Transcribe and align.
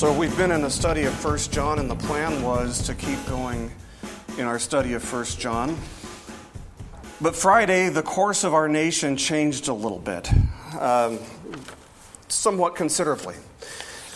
So 0.00 0.10
we've 0.10 0.34
been 0.34 0.50
in 0.50 0.64
a 0.64 0.70
study 0.70 1.04
of 1.04 1.12
First 1.12 1.52
John, 1.52 1.78
and 1.78 1.90
the 1.90 1.94
plan 1.94 2.42
was 2.42 2.80
to 2.86 2.94
keep 2.94 3.18
going 3.26 3.70
in 4.38 4.46
our 4.46 4.58
study 4.58 4.94
of 4.94 5.02
First 5.02 5.38
John. 5.38 5.76
But 7.20 7.36
Friday, 7.36 7.90
the 7.90 8.02
course 8.02 8.42
of 8.42 8.54
our 8.54 8.66
nation 8.66 9.18
changed 9.18 9.68
a 9.68 9.74
little 9.74 9.98
bit, 9.98 10.30
um, 10.80 11.18
somewhat 12.28 12.76
considerably. 12.76 13.34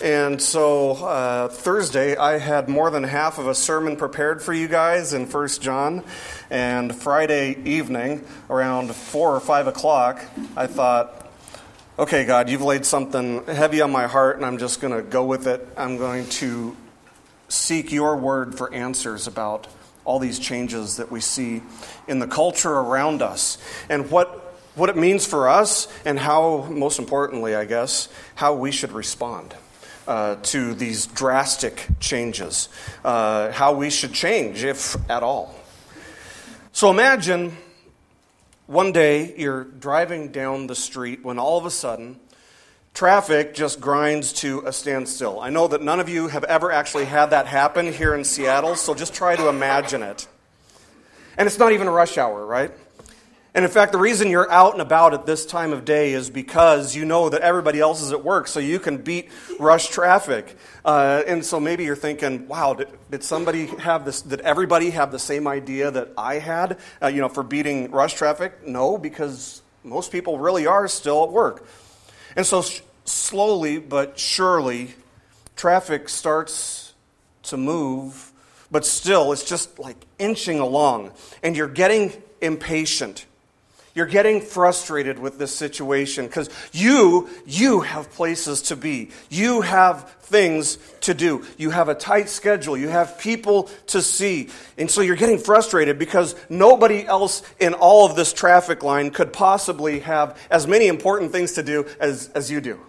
And 0.02 0.40
so 0.40 0.92
uh, 0.92 1.48
Thursday, 1.48 2.16
I 2.16 2.38
had 2.38 2.66
more 2.66 2.90
than 2.90 3.04
half 3.04 3.36
of 3.36 3.46
a 3.46 3.54
sermon 3.54 3.96
prepared 3.96 4.40
for 4.40 4.54
you 4.54 4.68
guys 4.68 5.12
in 5.12 5.26
First 5.26 5.60
John. 5.60 6.02
And 6.48 6.94
Friday 6.96 7.58
evening, 7.62 8.24
around 8.48 8.96
4 8.96 9.36
or 9.36 9.38
5 9.38 9.66
o'clock, 9.66 10.24
I 10.56 10.66
thought, 10.66 11.23
okay, 11.98 12.24
God, 12.24 12.48
you've 12.48 12.62
laid 12.62 12.84
something 12.84 13.44
heavy 13.46 13.80
on 13.80 13.92
my 13.92 14.06
heart, 14.06 14.36
and 14.36 14.44
I'm 14.44 14.58
just 14.58 14.80
going 14.80 14.94
to 14.94 15.02
go 15.02 15.24
with 15.24 15.46
it. 15.46 15.66
I'm 15.76 15.96
going 15.96 16.26
to 16.26 16.76
seek 17.48 17.92
your 17.92 18.16
word 18.16 18.56
for 18.56 18.72
answers 18.74 19.26
about 19.26 19.68
all 20.04 20.18
these 20.18 20.38
changes 20.38 20.96
that 20.96 21.10
we 21.10 21.20
see 21.20 21.62
in 22.08 22.18
the 22.18 22.26
culture 22.26 22.72
around 22.72 23.22
us 23.22 23.58
and 23.88 24.10
what, 24.10 24.28
what 24.74 24.90
it 24.90 24.96
means 24.96 25.24
for 25.24 25.48
us, 25.48 25.88
and 26.04 26.18
how, 26.18 26.66
most 26.70 26.98
importantly, 26.98 27.54
I 27.54 27.64
guess, 27.64 28.08
how 28.34 28.54
we 28.54 28.72
should 28.72 28.92
respond. 28.92 29.54
Uh, 30.06 30.36
to 30.42 30.74
these 30.74 31.06
drastic 31.06 31.86
changes, 31.98 32.68
uh, 33.06 33.50
how 33.52 33.72
we 33.72 33.88
should 33.88 34.12
change, 34.12 34.62
if 34.62 34.96
at 35.08 35.22
all. 35.22 35.54
So 36.72 36.90
imagine 36.90 37.56
one 38.66 38.92
day, 38.92 39.34
you're 39.36 39.64
driving 39.64 40.28
down 40.28 40.66
the 40.66 40.74
street 40.74 41.22
when 41.22 41.38
all 41.38 41.58
of 41.58 41.66
a 41.66 41.70
sudden, 41.70 42.18
traffic 42.94 43.54
just 43.54 43.80
grinds 43.80 44.32
to 44.34 44.62
a 44.66 44.72
standstill. 44.72 45.38
I 45.40 45.50
know 45.50 45.68
that 45.68 45.82
none 45.82 46.00
of 46.00 46.08
you 46.08 46.28
have 46.28 46.44
ever 46.44 46.72
actually 46.72 47.04
had 47.04 47.26
that 47.26 47.46
happen 47.46 47.92
here 47.92 48.14
in 48.14 48.24
Seattle, 48.24 48.74
so 48.76 48.94
just 48.94 49.12
try 49.12 49.36
to 49.36 49.48
imagine 49.48 50.02
it. 50.02 50.26
And 51.36 51.46
it's 51.46 51.58
not 51.58 51.72
even 51.72 51.88
rush 51.90 52.16
hour, 52.16 52.46
right? 52.46 52.70
And 53.54 53.64
in 53.64 53.70
fact, 53.70 53.92
the 53.92 53.98
reason 53.98 54.30
you're 54.30 54.50
out 54.50 54.72
and 54.72 54.82
about 54.82 55.14
at 55.14 55.26
this 55.26 55.46
time 55.46 55.72
of 55.72 55.84
day 55.84 56.12
is 56.12 56.28
because 56.28 56.96
you 56.96 57.04
know 57.04 57.28
that 57.28 57.40
everybody 57.42 57.78
else 57.78 58.02
is 58.02 58.10
at 58.10 58.24
work, 58.24 58.48
so 58.48 58.58
you 58.58 58.80
can 58.80 58.96
beat 58.96 59.30
rush 59.60 59.90
traffic. 59.90 60.56
Uh, 60.84 61.22
and 61.24 61.44
so 61.44 61.60
maybe 61.60 61.84
you're 61.84 61.94
thinking, 61.94 62.48
wow, 62.48 62.74
did, 62.74 62.88
did, 63.12 63.22
somebody 63.22 63.66
have 63.66 64.04
this, 64.04 64.22
did 64.22 64.40
everybody 64.40 64.90
have 64.90 65.12
the 65.12 65.20
same 65.20 65.46
idea 65.46 65.92
that 65.92 66.08
I 66.18 66.40
had, 66.40 66.78
uh, 67.00 67.06
you 67.06 67.20
know, 67.20 67.28
for 67.28 67.44
beating 67.44 67.92
rush 67.92 68.14
traffic? 68.14 68.66
No, 68.66 68.98
because 68.98 69.62
most 69.84 70.10
people 70.10 70.40
really 70.40 70.66
are 70.66 70.88
still 70.88 71.22
at 71.22 71.30
work. 71.30 71.64
And 72.34 72.44
so 72.44 72.62
sh- 72.62 72.80
slowly 73.04 73.78
but 73.78 74.18
surely, 74.18 74.96
traffic 75.54 76.08
starts 76.08 76.94
to 77.44 77.56
move, 77.56 78.32
but 78.72 78.84
still 78.84 79.30
it's 79.30 79.44
just 79.44 79.78
like 79.78 80.04
inching 80.18 80.58
along, 80.58 81.12
and 81.40 81.56
you're 81.56 81.68
getting 81.68 82.20
impatient. 82.40 83.26
You're 83.94 84.06
getting 84.06 84.40
frustrated 84.40 85.20
with 85.20 85.38
this 85.38 85.54
situation 85.54 86.26
because 86.26 86.50
you, 86.72 87.28
you 87.46 87.82
have 87.82 88.10
places 88.10 88.62
to 88.62 88.76
be. 88.76 89.10
You 89.30 89.60
have 89.60 90.10
things 90.22 90.78
to 91.02 91.14
do. 91.14 91.44
You 91.56 91.70
have 91.70 91.88
a 91.88 91.94
tight 91.94 92.28
schedule. 92.28 92.76
You 92.76 92.88
have 92.88 93.20
people 93.20 93.70
to 93.88 94.02
see. 94.02 94.48
And 94.76 94.90
so 94.90 95.00
you're 95.00 95.14
getting 95.14 95.38
frustrated 95.38 95.96
because 95.96 96.34
nobody 96.48 97.06
else 97.06 97.44
in 97.60 97.72
all 97.72 98.04
of 98.04 98.16
this 98.16 98.32
traffic 98.32 98.82
line 98.82 99.10
could 99.10 99.32
possibly 99.32 100.00
have 100.00 100.40
as 100.50 100.66
many 100.66 100.88
important 100.88 101.30
things 101.30 101.52
to 101.52 101.62
do 101.62 101.86
as, 102.00 102.30
as 102.30 102.50
you 102.50 102.60
do. 102.60 102.80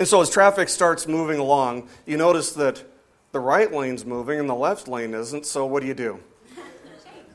And 0.00 0.08
so 0.08 0.20
as 0.20 0.28
traffic 0.28 0.70
starts 0.70 1.06
moving 1.06 1.38
along, 1.38 1.88
you 2.04 2.16
notice 2.16 2.50
that 2.54 2.82
the 3.30 3.38
right 3.38 3.72
lane's 3.72 4.04
moving 4.04 4.40
and 4.40 4.48
the 4.48 4.56
left 4.56 4.88
lane 4.88 5.14
isn't. 5.14 5.46
So 5.46 5.66
what 5.66 5.82
do 5.82 5.86
you 5.86 5.94
do? 5.94 6.18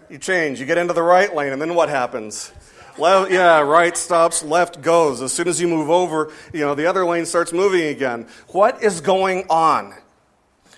You 0.10 0.18
change. 0.18 0.60
You 0.60 0.66
get 0.66 0.78
into 0.78 0.94
the 0.94 1.04
right 1.04 1.34
lane, 1.34 1.52
and 1.52 1.62
then 1.62 1.76
what 1.76 1.90
happens? 1.90 2.52
Left, 2.98 3.32
yeah, 3.32 3.60
right 3.60 3.96
stops, 3.96 4.42
left 4.42 4.82
goes. 4.82 5.22
As 5.22 5.34
soon 5.34 5.48
as 5.48 5.62
you 5.62 5.68
move 5.68 5.90
over, 5.90 6.32
you 6.54 6.62
know, 6.62 6.76
the 6.76 6.88
other 6.88 7.06
lane 7.06 7.26
starts 7.26 7.54
moving 7.54 7.84
again. 7.84 8.28
What 8.48 8.82
is 8.82 9.02
going 9.02 9.46
on? 9.50 9.94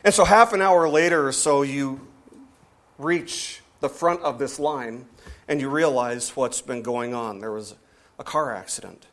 And 0.03 0.13
so, 0.13 0.25
half 0.25 0.51
an 0.53 0.61
hour 0.61 0.89
later 0.89 1.27
or 1.27 1.31
so, 1.31 1.61
you 1.61 2.07
reach 2.97 3.61
the 3.79 3.89
front 3.89 4.21
of 4.21 4.39
this 4.39 4.59
line 4.59 5.05
and 5.47 5.61
you 5.61 5.69
realize 5.69 6.35
what's 6.35 6.61
been 6.61 6.81
going 6.81 7.13
on. 7.13 7.39
There 7.39 7.51
was 7.51 7.75
a 8.17 8.23
car 8.23 8.53
accident, 8.53 9.07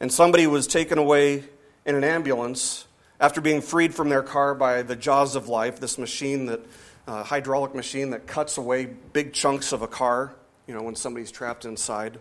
and 0.00 0.12
somebody 0.12 0.46
was 0.46 0.66
taken 0.66 0.98
away 0.98 1.44
in 1.84 1.94
an 1.94 2.04
ambulance 2.04 2.86
after 3.20 3.40
being 3.40 3.60
freed 3.60 3.94
from 3.94 4.08
their 4.08 4.22
car 4.22 4.54
by 4.54 4.82
the 4.82 4.94
jaws 4.96 5.34
of 5.34 5.48
life, 5.48 5.80
this 5.80 5.98
machine 5.98 6.46
that 6.46 6.60
uh, 7.08 7.24
hydraulic 7.24 7.74
machine 7.74 8.10
that 8.10 8.26
cuts 8.26 8.58
away 8.58 8.84
big 8.84 9.32
chunks 9.32 9.72
of 9.72 9.80
a 9.80 9.88
car, 9.88 10.34
you 10.66 10.74
know, 10.74 10.82
when 10.82 10.94
somebody's 10.94 11.30
trapped 11.30 11.64
inside. 11.64 12.18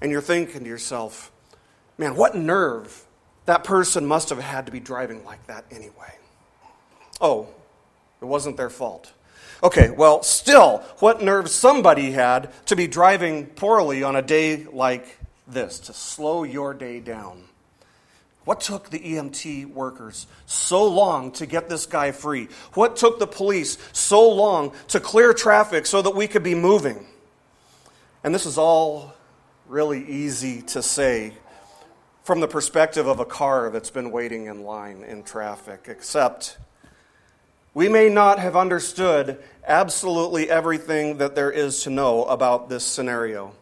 And 0.00 0.10
you're 0.10 0.22
thinking 0.22 0.64
to 0.64 0.68
yourself, 0.68 1.30
man, 1.98 2.16
what 2.16 2.34
nerve 2.34 3.04
that 3.44 3.62
person 3.62 4.06
must 4.06 4.30
have 4.30 4.38
had 4.38 4.64
to 4.66 4.72
be 4.72 4.80
driving 4.80 5.22
like 5.26 5.46
that 5.48 5.66
anyway. 5.70 6.14
Oh, 7.20 7.48
it 8.22 8.24
wasn't 8.24 8.56
their 8.56 8.70
fault. 8.70 9.12
Okay, 9.62 9.90
well, 9.90 10.22
still, 10.22 10.78
what 10.98 11.22
nerve 11.22 11.50
somebody 11.50 12.12
had 12.12 12.50
to 12.66 12.76
be 12.76 12.86
driving 12.86 13.46
poorly 13.46 14.02
on 14.02 14.16
a 14.16 14.22
day 14.22 14.64
like 14.64 15.18
this, 15.46 15.78
to 15.80 15.92
slow 15.92 16.42
your 16.42 16.72
day 16.72 17.00
down. 17.00 17.44
What 18.44 18.60
took 18.60 18.90
the 18.90 18.98
EMT 18.98 19.72
workers 19.72 20.26
so 20.46 20.84
long 20.84 21.32
to 21.32 21.46
get 21.46 21.68
this 21.68 21.86
guy 21.86 22.12
free? 22.12 22.48
What 22.74 22.96
took 22.96 23.18
the 23.18 23.26
police 23.26 23.78
so 23.92 24.28
long 24.28 24.72
to 24.88 25.00
clear 25.00 25.32
traffic 25.32 25.86
so 25.86 26.02
that 26.02 26.14
we 26.14 26.26
could 26.26 26.42
be 26.42 26.54
moving? 26.54 27.06
And 28.22 28.34
this 28.34 28.44
is 28.46 28.58
all 28.58 29.14
really 29.66 30.04
easy 30.06 30.62
to 30.62 30.82
say 30.82 31.32
from 32.22 32.40
the 32.40 32.48
perspective 32.48 33.06
of 33.06 33.20
a 33.20 33.24
car 33.24 33.70
that's 33.70 33.90
been 33.90 34.10
waiting 34.10 34.46
in 34.46 34.64
line 34.64 35.02
in 35.04 35.22
traffic, 35.22 35.86
except 35.88 36.58
we 37.72 37.88
may 37.88 38.08
not 38.08 38.38
have 38.38 38.56
understood 38.56 39.42
absolutely 39.66 40.48
everything 40.48 41.18
that 41.18 41.34
there 41.34 41.50
is 41.50 41.82
to 41.82 41.90
know 41.90 42.24
about 42.24 42.68
this 42.68 42.84
scenario. 42.84 43.52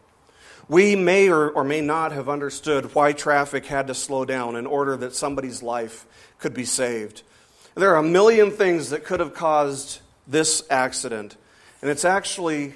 We 0.69 0.95
may 0.95 1.29
or, 1.29 1.49
or 1.49 1.63
may 1.63 1.81
not 1.81 2.11
have 2.13 2.29
understood 2.29 2.95
why 2.95 3.13
traffic 3.13 3.65
had 3.65 3.87
to 3.87 3.93
slow 3.93 4.25
down 4.25 4.55
in 4.55 4.65
order 4.65 4.95
that 4.97 5.15
somebody's 5.15 5.61
life 5.61 6.05
could 6.39 6.53
be 6.53 6.65
saved. 6.65 7.23
There 7.75 7.89
are 7.89 7.97
a 7.97 8.03
million 8.03 8.51
things 8.51 8.91
that 8.91 9.03
could 9.03 9.19
have 9.19 9.33
caused 9.33 9.99
this 10.27 10.63
accident. 10.69 11.35
And 11.81 11.89
it's 11.89 12.05
actually 12.05 12.75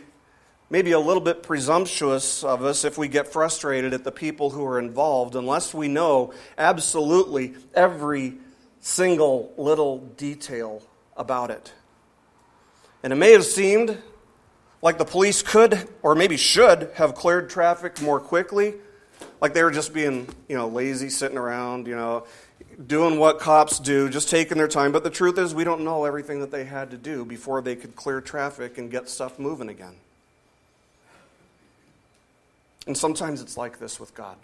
maybe 0.69 0.91
a 0.91 0.99
little 0.99 1.21
bit 1.21 1.43
presumptuous 1.43 2.43
of 2.43 2.63
us 2.63 2.83
if 2.83 2.97
we 2.97 3.07
get 3.07 3.27
frustrated 3.27 3.93
at 3.93 4.03
the 4.03 4.11
people 4.11 4.49
who 4.49 4.65
are 4.65 4.79
involved 4.79 5.35
unless 5.35 5.73
we 5.73 5.87
know 5.87 6.33
absolutely 6.57 7.53
every 7.73 8.35
single 8.81 9.53
little 9.57 9.99
detail 9.99 10.81
about 11.15 11.51
it. 11.51 11.71
And 13.03 13.13
it 13.13 13.15
may 13.15 13.31
have 13.31 13.45
seemed 13.45 13.97
like 14.81 14.97
the 14.97 15.05
police 15.05 15.41
could 15.41 15.87
or 16.03 16.15
maybe 16.15 16.37
should 16.37 16.91
have 16.95 17.15
cleared 17.15 17.49
traffic 17.49 18.01
more 18.01 18.19
quickly. 18.19 18.75
Like 19.41 19.53
they 19.53 19.63
were 19.63 19.71
just 19.71 19.93
being, 19.93 20.27
you 20.47 20.55
know, 20.55 20.67
lazy, 20.67 21.09
sitting 21.09 21.37
around, 21.37 21.87
you 21.87 21.95
know, 21.95 22.25
doing 22.85 23.19
what 23.19 23.39
cops 23.39 23.79
do, 23.79 24.09
just 24.09 24.29
taking 24.29 24.57
their 24.57 24.67
time. 24.67 24.91
But 24.91 25.03
the 25.03 25.09
truth 25.09 25.37
is, 25.37 25.55
we 25.55 25.63
don't 25.63 25.81
know 25.81 26.05
everything 26.05 26.39
that 26.41 26.51
they 26.51 26.65
had 26.65 26.91
to 26.91 26.97
do 26.97 27.25
before 27.25 27.61
they 27.61 27.75
could 27.75 27.95
clear 27.95 28.21
traffic 28.21 28.77
and 28.77 28.91
get 28.91 29.09
stuff 29.09 29.39
moving 29.39 29.69
again. 29.69 29.95
And 32.85 32.97
sometimes 32.97 33.41
it's 33.41 33.57
like 33.57 33.79
this 33.79 33.99
with 33.99 34.13
God. 34.13 34.37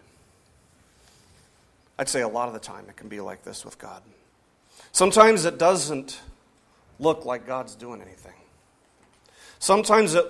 I'd 1.98 2.10
say 2.10 2.22
a 2.22 2.28
lot 2.28 2.48
of 2.48 2.54
the 2.54 2.60
time 2.60 2.86
it 2.90 2.96
can 2.96 3.08
be 3.08 3.22
like 3.22 3.44
this 3.44 3.64
with 3.64 3.78
God. 3.78 4.02
Sometimes 4.92 5.46
it 5.46 5.58
doesn't 5.58 6.20
look 7.00 7.26
like 7.26 7.46
God's 7.46 7.76
doing 7.76 8.02
anything. 8.02 8.34
Sometimes 9.64 10.14
it 10.14 10.26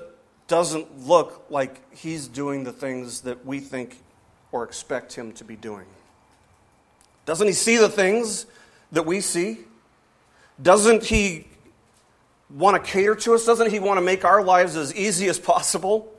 doesn't 0.47 1.07
look 1.07 1.47
like 1.49 1.91
he's 1.97 2.27
doing 2.27 2.63
the 2.63 2.71
things 2.71 3.21
that 3.21 3.43
we 3.43 3.59
think 3.59 3.97
or 4.51 4.63
expect 4.63 5.13
him 5.13 5.31
to 5.31 5.43
be 5.43 5.55
doing. 5.55 5.87
Doesn't 7.25 7.47
he 7.47 7.53
see 7.53 7.77
the 7.77 7.89
things 7.89 8.45
that 8.91 9.07
we 9.07 9.21
see? 9.21 9.57
Doesn't 10.61 11.03
he 11.03 11.47
want 12.51 12.75
to 12.75 12.91
cater 12.91 13.15
to 13.15 13.33
us? 13.33 13.43
Doesn't 13.43 13.71
he 13.71 13.79
want 13.79 13.97
to 13.97 14.03
make 14.03 14.23
our 14.23 14.43
lives 14.43 14.75
as 14.75 14.93
easy 14.93 15.27
as 15.29 15.39
possible? 15.39 16.13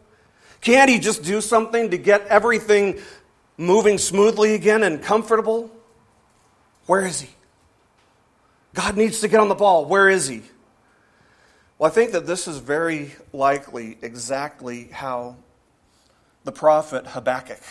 Can't 0.60 0.90
he 0.90 0.98
just 0.98 1.22
do 1.22 1.40
something 1.40 1.92
to 1.92 1.96
get 1.96 2.26
everything 2.26 2.98
moving 3.56 3.96
smoothly 3.96 4.54
again 4.54 4.82
and 4.82 5.00
comfortable? 5.00 5.70
Where 6.86 7.06
is 7.06 7.20
he? 7.20 7.30
God 8.74 8.96
needs 8.96 9.20
to 9.20 9.28
get 9.28 9.38
on 9.38 9.46
the 9.46 9.54
ball. 9.54 9.84
Where 9.84 10.08
is 10.08 10.26
he? 10.26 10.42
Well, 11.76 11.90
I 11.90 11.94
think 11.94 12.12
that 12.12 12.26
this 12.26 12.46
is 12.46 12.58
very 12.58 13.16
likely 13.32 13.98
exactly 14.00 14.84
how 14.92 15.36
the 16.44 16.52
prophet 16.52 17.08
Habakkuk 17.08 17.62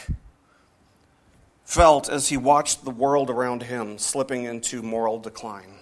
felt 1.64 2.10
as 2.10 2.28
he 2.28 2.36
watched 2.36 2.84
the 2.84 2.92
world 2.92 3.30
around 3.30 3.64
him 3.64 3.98
slipping 3.98 4.44
into 4.44 4.82
moral 4.82 5.20
decline, 5.20 5.76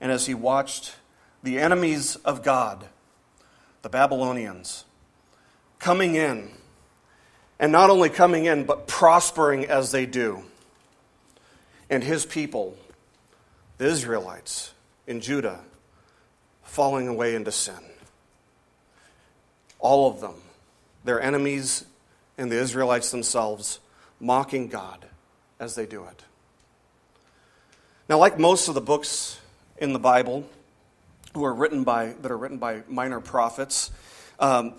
and 0.00 0.10
as 0.10 0.26
he 0.26 0.34
watched 0.34 0.96
the 1.44 1.60
enemies 1.60 2.16
of 2.16 2.42
God, 2.42 2.86
the 3.82 3.88
Babylonians, 3.88 4.84
coming 5.78 6.16
in, 6.16 6.50
and 7.60 7.70
not 7.70 7.88
only 7.88 8.08
coming 8.08 8.46
in, 8.46 8.64
but 8.64 8.88
prospering 8.88 9.64
as 9.64 9.92
they 9.92 10.06
do, 10.06 10.42
and 11.88 12.02
his 12.02 12.26
people, 12.26 12.76
the 13.76 13.86
Israelites 13.86 14.74
in 15.06 15.20
Judah, 15.20 15.60
falling 16.68 17.08
away 17.08 17.34
into 17.34 17.50
sin. 17.50 17.74
All 19.78 20.10
of 20.10 20.20
them, 20.20 20.34
their 21.04 21.20
enemies 21.20 21.84
and 22.36 22.52
the 22.52 22.56
Israelites 22.56 23.10
themselves, 23.10 23.80
mocking 24.20 24.68
God 24.68 25.06
as 25.58 25.74
they 25.74 25.86
do 25.86 26.04
it. 26.04 26.24
Now, 28.08 28.18
like 28.18 28.38
most 28.38 28.68
of 28.68 28.74
the 28.74 28.80
books 28.80 29.40
in 29.78 29.92
the 29.92 29.98
Bible, 29.98 30.48
who 31.34 31.44
are 31.44 31.54
written 31.54 31.84
by 31.84 32.14
that 32.22 32.30
are 32.30 32.38
written 32.38 32.58
by 32.58 32.82
minor 32.88 33.20
prophets, 33.20 33.90
um, 34.38 34.74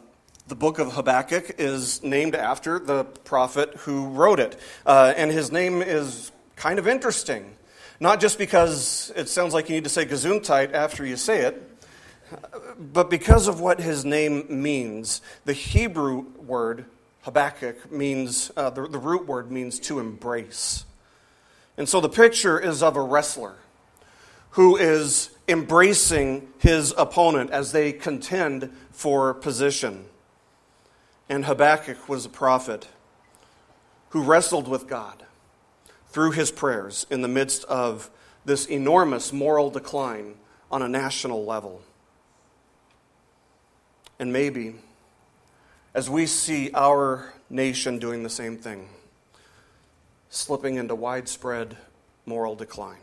the 0.47 0.55
book 0.55 0.79
of 0.79 0.93
Habakkuk 0.93 1.55
is 1.59 2.01
named 2.01 2.33
after 2.33 2.79
the 2.79 3.03
prophet 3.03 3.75
who 3.79 4.07
wrote 4.07 4.39
it, 4.39 4.57
uh, 4.85 5.13
and 5.15 5.31
his 5.31 5.51
name 5.51 5.81
is 5.81 6.31
kind 6.55 6.79
of 6.79 6.87
interesting. 6.87 7.55
Not 7.99 8.21
just 8.21 8.37
because 8.37 9.11
it 9.15 9.27
sounds 9.27 9.53
like 9.53 9.69
you 9.69 9.75
need 9.75 9.83
to 9.83 9.89
say 9.89 10.05
Gesundheit 10.05 10.73
after 10.73 11.05
you 11.05 11.17
say 11.17 11.41
it, 11.41 11.68
but 12.77 13.09
because 13.09 13.47
of 13.47 13.59
what 13.59 13.79
his 13.79 14.05
name 14.05 14.45
means. 14.49 15.21
The 15.45 15.53
Hebrew 15.53 16.25
word 16.37 16.85
Habakkuk 17.23 17.91
means, 17.91 18.51
uh, 18.55 18.69
the, 18.69 18.87
the 18.87 18.97
root 18.97 19.27
word 19.27 19.51
means 19.51 19.79
to 19.81 19.99
embrace. 19.99 20.85
And 21.77 21.87
so 21.87 22.01
the 22.01 22.09
picture 22.09 22.59
is 22.59 22.81
of 22.81 22.95
a 22.95 23.01
wrestler 23.01 23.55
who 24.51 24.77
is 24.77 25.29
embracing 25.47 26.47
his 26.57 26.93
opponent 26.97 27.51
as 27.51 27.71
they 27.71 27.91
contend 27.91 28.71
for 28.91 29.33
position. 29.33 30.05
And 31.27 31.45
Habakkuk 31.45 32.09
was 32.09 32.25
a 32.25 32.29
prophet 32.29 32.87
who 34.09 34.23
wrestled 34.23 34.67
with 34.67 34.87
God 34.87 35.23
through 36.07 36.31
his 36.31 36.51
prayers 36.51 37.05
in 37.09 37.21
the 37.21 37.27
midst 37.27 37.63
of 37.65 38.09
this 38.45 38.65
enormous 38.65 39.31
moral 39.31 39.69
decline 39.69 40.35
on 40.71 40.81
a 40.81 40.87
national 40.87 41.45
level. 41.45 41.81
And 44.19 44.33
maybe 44.33 44.75
as 45.93 46.09
we 46.09 46.25
see 46.25 46.69
our 46.73 47.33
nation 47.49 47.99
doing 47.99 48.23
the 48.23 48.29
same 48.29 48.57
thing, 48.57 48.89
slipping 50.29 50.75
into 50.75 50.93
widespread 50.93 51.77
moral 52.25 52.55
decline. 52.55 52.97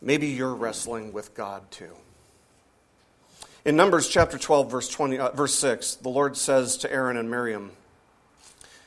Maybe 0.00 0.28
you're 0.28 0.54
wrestling 0.54 1.12
with 1.12 1.34
God 1.34 1.70
too. 1.70 1.90
In 3.64 3.74
Numbers 3.74 4.08
chapter 4.08 4.38
12, 4.38 4.70
verse, 4.70 4.88
20, 4.88 5.18
uh, 5.18 5.30
verse 5.32 5.54
6, 5.54 5.96
the 5.96 6.08
Lord 6.08 6.36
says 6.36 6.76
to 6.78 6.92
Aaron 6.92 7.16
and 7.16 7.28
Miriam, 7.28 7.72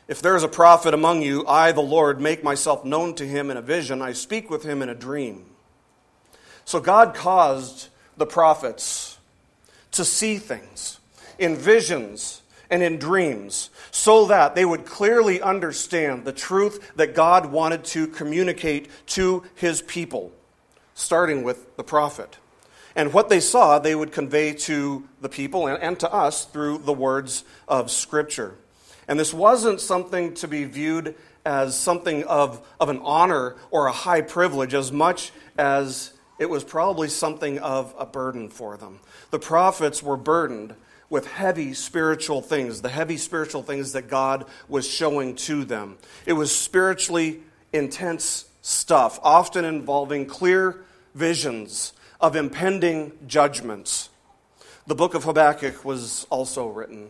If 0.07 0.21
there 0.21 0.37
is 0.37 0.43
a 0.43 0.47
prophet 0.47 0.93
among 0.93 1.21
you, 1.21 1.45
I, 1.45 1.73
the 1.73 1.81
Lord, 1.81 2.21
make 2.21 2.45
myself 2.45 2.85
known 2.85 3.13
to 3.15 3.27
him 3.27 3.51
in 3.51 3.57
a 3.57 3.61
vision. 3.61 4.01
I 4.01 4.13
speak 4.13 4.49
with 4.49 4.63
him 4.63 4.81
in 4.81 4.87
a 4.87 4.95
dream. 4.95 5.43
So 6.63 6.79
God 6.79 7.13
caused 7.13 7.89
the 8.15 8.25
prophets 8.25 9.08
to 9.91 10.05
see 10.05 10.37
things 10.37 10.99
in 11.37 11.55
visions 11.55 12.41
and 12.69 12.83
in 12.83 12.97
dreams 12.97 13.69
so 13.91 14.25
that 14.27 14.55
they 14.55 14.65
would 14.65 14.85
clearly 14.85 15.41
understand 15.41 16.25
the 16.25 16.31
truth 16.31 16.91
that 16.95 17.15
God 17.15 17.47
wanted 17.47 17.83
to 17.85 18.07
communicate 18.07 18.89
to 19.07 19.43
his 19.55 19.81
people, 19.81 20.31
starting 20.93 21.43
with 21.43 21.75
the 21.77 21.83
prophet. 21.83 22.37
And 22.95 23.13
what 23.13 23.29
they 23.29 23.39
saw, 23.39 23.79
they 23.79 23.95
would 23.95 24.11
convey 24.11 24.53
to 24.53 25.07
the 25.21 25.29
people 25.29 25.67
and, 25.67 25.81
and 25.81 25.99
to 25.99 26.11
us 26.11 26.45
through 26.45 26.79
the 26.79 26.93
words 26.93 27.43
of 27.67 27.91
Scripture. 27.91 28.55
And 29.07 29.19
this 29.19 29.33
wasn't 29.33 29.81
something 29.81 30.33
to 30.35 30.47
be 30.47 30.65
viewed 30.65 31.15
as 31.45 31.77
something 31.77 32.23
of, 32.25 32.65
of 32.79 32.89
an 32.89 32.99
honor 33.03 33.55
or 33.71 33.87
a 33.87 33.91
high 33.91 34.21
privilege 34.21 34.73
as 34.73 34.91
much 34.91 35.31
as 35.57 36.13
it 36.39 36.49
was 36.49 36.63
probably 36.63 37.09
something 37.09 37.59
of 37.59 37.93
a 37.99 38.05
burden 38.05 38.49
for 38.49 38.77
them. 38.77 38.99
The 39.29 39.39
prophets 39.39 40.01
were 40.01 40.17
burdened 40.17 40.73
with 41.09 41.27
heavy 41.27 41.73
spiritual 41.73 42.41
things, 42.41 42.81
the 42.81 42.89
heavy 42.89 43.17
spiritual 43.17 43.63
things 43.63 43.91
that 43.91 44.07
God 44.07 44.45
was 44.67 44.87
showing 44.87 45.35
to 45.35 45.65
them. 45.65 45.97
It 46.25 46.33
was 46.33 46.55
spiritually 46.55 47.41
intense 47.73 48.45
stuff, 48.61 49.19
often 49.21 49.65
involving 49.65 50.25
clear 50.25 50.83
visions 51.13 51.93
of 52.21 52.35
impending 52.35 53.11
judgments. 53.27 54.09
The 54.87 54.95
book 54.95 55.13
of 55.13 55.23
Habakkuk 55.23 55.83
was 55.83 56.25
also 56.29 56.67
written 56.67 57.09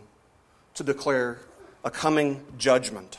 to 0.75 0.83
declare 0.83 1.39
a 1.83 1.91
coming 1.91 2.43
judgment. 2.57 3.17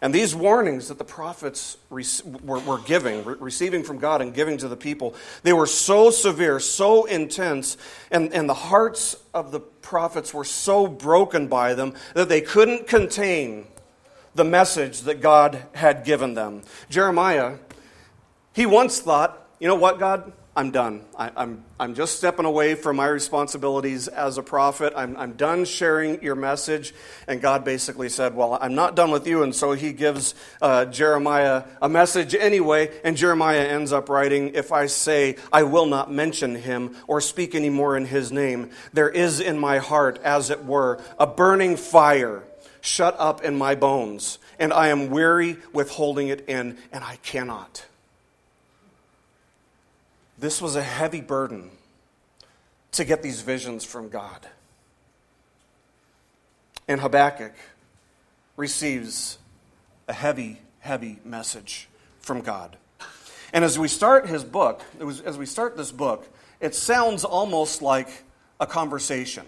And 0.00 0.14
these 0.14 0.34
warnings 0.34 0.88
that 0.88 0.98
the 0.98 1.04
prophets 1.04 1.76
were, 1.90 2.78
giving, 2.86 3.24
receiving 3.24 3.82
from 3.82 3.98
God 3.98 4.22
and 4.22 4.32
giving 4.32 4.56
to 4.58 4.68
the 4.68 4.76
people, 4.76 5.14
they 5.42 5.52
were 5.52 5.66
so 5.66 6.10
severe, 6.10 6.60
so 6.60 7.04
intense, 7.04 7.76
and, 8.10 8.32
and 8.32 8.48
the 8.48 8.54
hearts 8.54 9.16
of 9.34 9.50
the 9.50 9.58
prophets 9.58 10.32
were 10.32 10.44
so 10.44 10.86
broken 10.86 11.48
by 11.48 11.74
them 11.74 11.94
that 12.14 12.28
they 12.28 12.40
couldn't 12.40 12.86
contain 12.86 13.66
the 14.36 14.44
message 14.44 15.00
that 15.00 15.20
God 15.20 15.64
had 15.74 16.04
given 16.04 16.34
them. 16.34 16.62
Jeremiah, 16.88 17.56
he 18.52 18.66
once 18.66 19.00
thought, 19.00 19.48
you 19.58 19.66
know 19.66 19.74
what, 19.74 19.98
God? 19.98 20.32
I'm 20.58 20.72
done. 20.72 21.04
I, 21.16 21.28
am 21.28 21.32
I'm, 21.36 21.64
I'm 21.78 21.94
just 21.94 22.16
stepping 22.16 22.44
away 22.44 22.74
from 22.74 22.96
my 22.96 23.06
responsibilities 23.06 24.08
as 24.08 24.38
a 24.38 24.42
prophet. 24.42 24.92
I'm, 24.96 25.16
I'm 25.16 25.34
done 25.34 25.64
sharing 25.64 26.20
your 26.20 26.34
message. 26.34 26.92
And 27.28 27.40
God 27.40 27.64
basically 27.64 28.08
said, 28.08 28.34
Well, 28.34 28.58
I'm 28.60 28.74
not 28.74 28.96
done 28.96 29.12
with 29.12 29.24
you. 29.28 29.44
And 29.44 29.54
so 29.54 29.70
he 29.70 29.92
gives 29.92 30.34
uh, 30.60 30.86
Jeremiah 30.86 31.62
a 31.80 31.88
message 31.88 32.34
anyway. 32.34 32.90
And 33.04 33.16
Jeremiah 33.16 33.68
ends 33.68 33.92
up 33.92 34.08
writing, 34.08 34.56
If 34.56 34.72
I 34.72 34.86
say, 34.86 35.36
I 35.52 35.62
will 35.62 35.86
not 35.86 36.10
mention 36.10 36.56
him 36.56 36.96
or 37.06 37.20
speak 37.20 37.54
any 37.54 37.70
more 37.70 37.96
in 37.96 38.06
his 38.06 38.32
name, 38.32 38.70
there 38.92 39.08
is 39.08 39.38
in 39.38 39.60
my 39.60 39.78
heart, 39.78 40.18
as 40.24 40.50
it 40.50 40.64
were, 40.64 41.00
a 41.20 41.26
burning 41.28 41.76
fire 41.76 42.42
shut 42.80 43.14
up 43.20 43.44
in 43.44 43.56
my 43.56 43.76
bones. 43.76 44.40
And 44.58 44.72
I 44.72 44.88
am 44.88 45.10
weary 45.10 45.58
with 45.72 45.90
holding 45.90 46.26
it 46.26 46.48
in, 46.48 46.78
and 46.90 47.04
I 47.04 47.14
cannot. 47.22 47.86
This 50.38 50.62
was 50.62 50.76
a 50.76 50.82
heavy 50.82 51.20
burden 51.20 51.70
to 52.92 53.04
get 53.04 53.22
these 53.22 53.40
visions 53.40 53.84
from 53.84 54.08
God. 54.08 54.46
And 56.86 57.00
Habakkuk 57.00 57.52
receives 58.56 59.38
a 60.06 60.12
heavy, 60.12 60.60
heavy 60.80 61.18
message 61.24 61.88
from 62.20 62.40
God. 62.40 62.76
And 63.52 63.64
as 63.64 63.78
we 63.78 63.88
start 63.88 64.26
his 64.26 64.44
book, 64.44 64.82
as 65.24 65.36
we 65.36 65.46
start 65.46 65.76
this 65.76 65.90
book, 65.90 66.28
it 66.60 66.74
sounds 66.74 67.24
almost 67.24 67.82
like 67.82 68.08
a 68.60 68.66
conversation. 68.66 69.44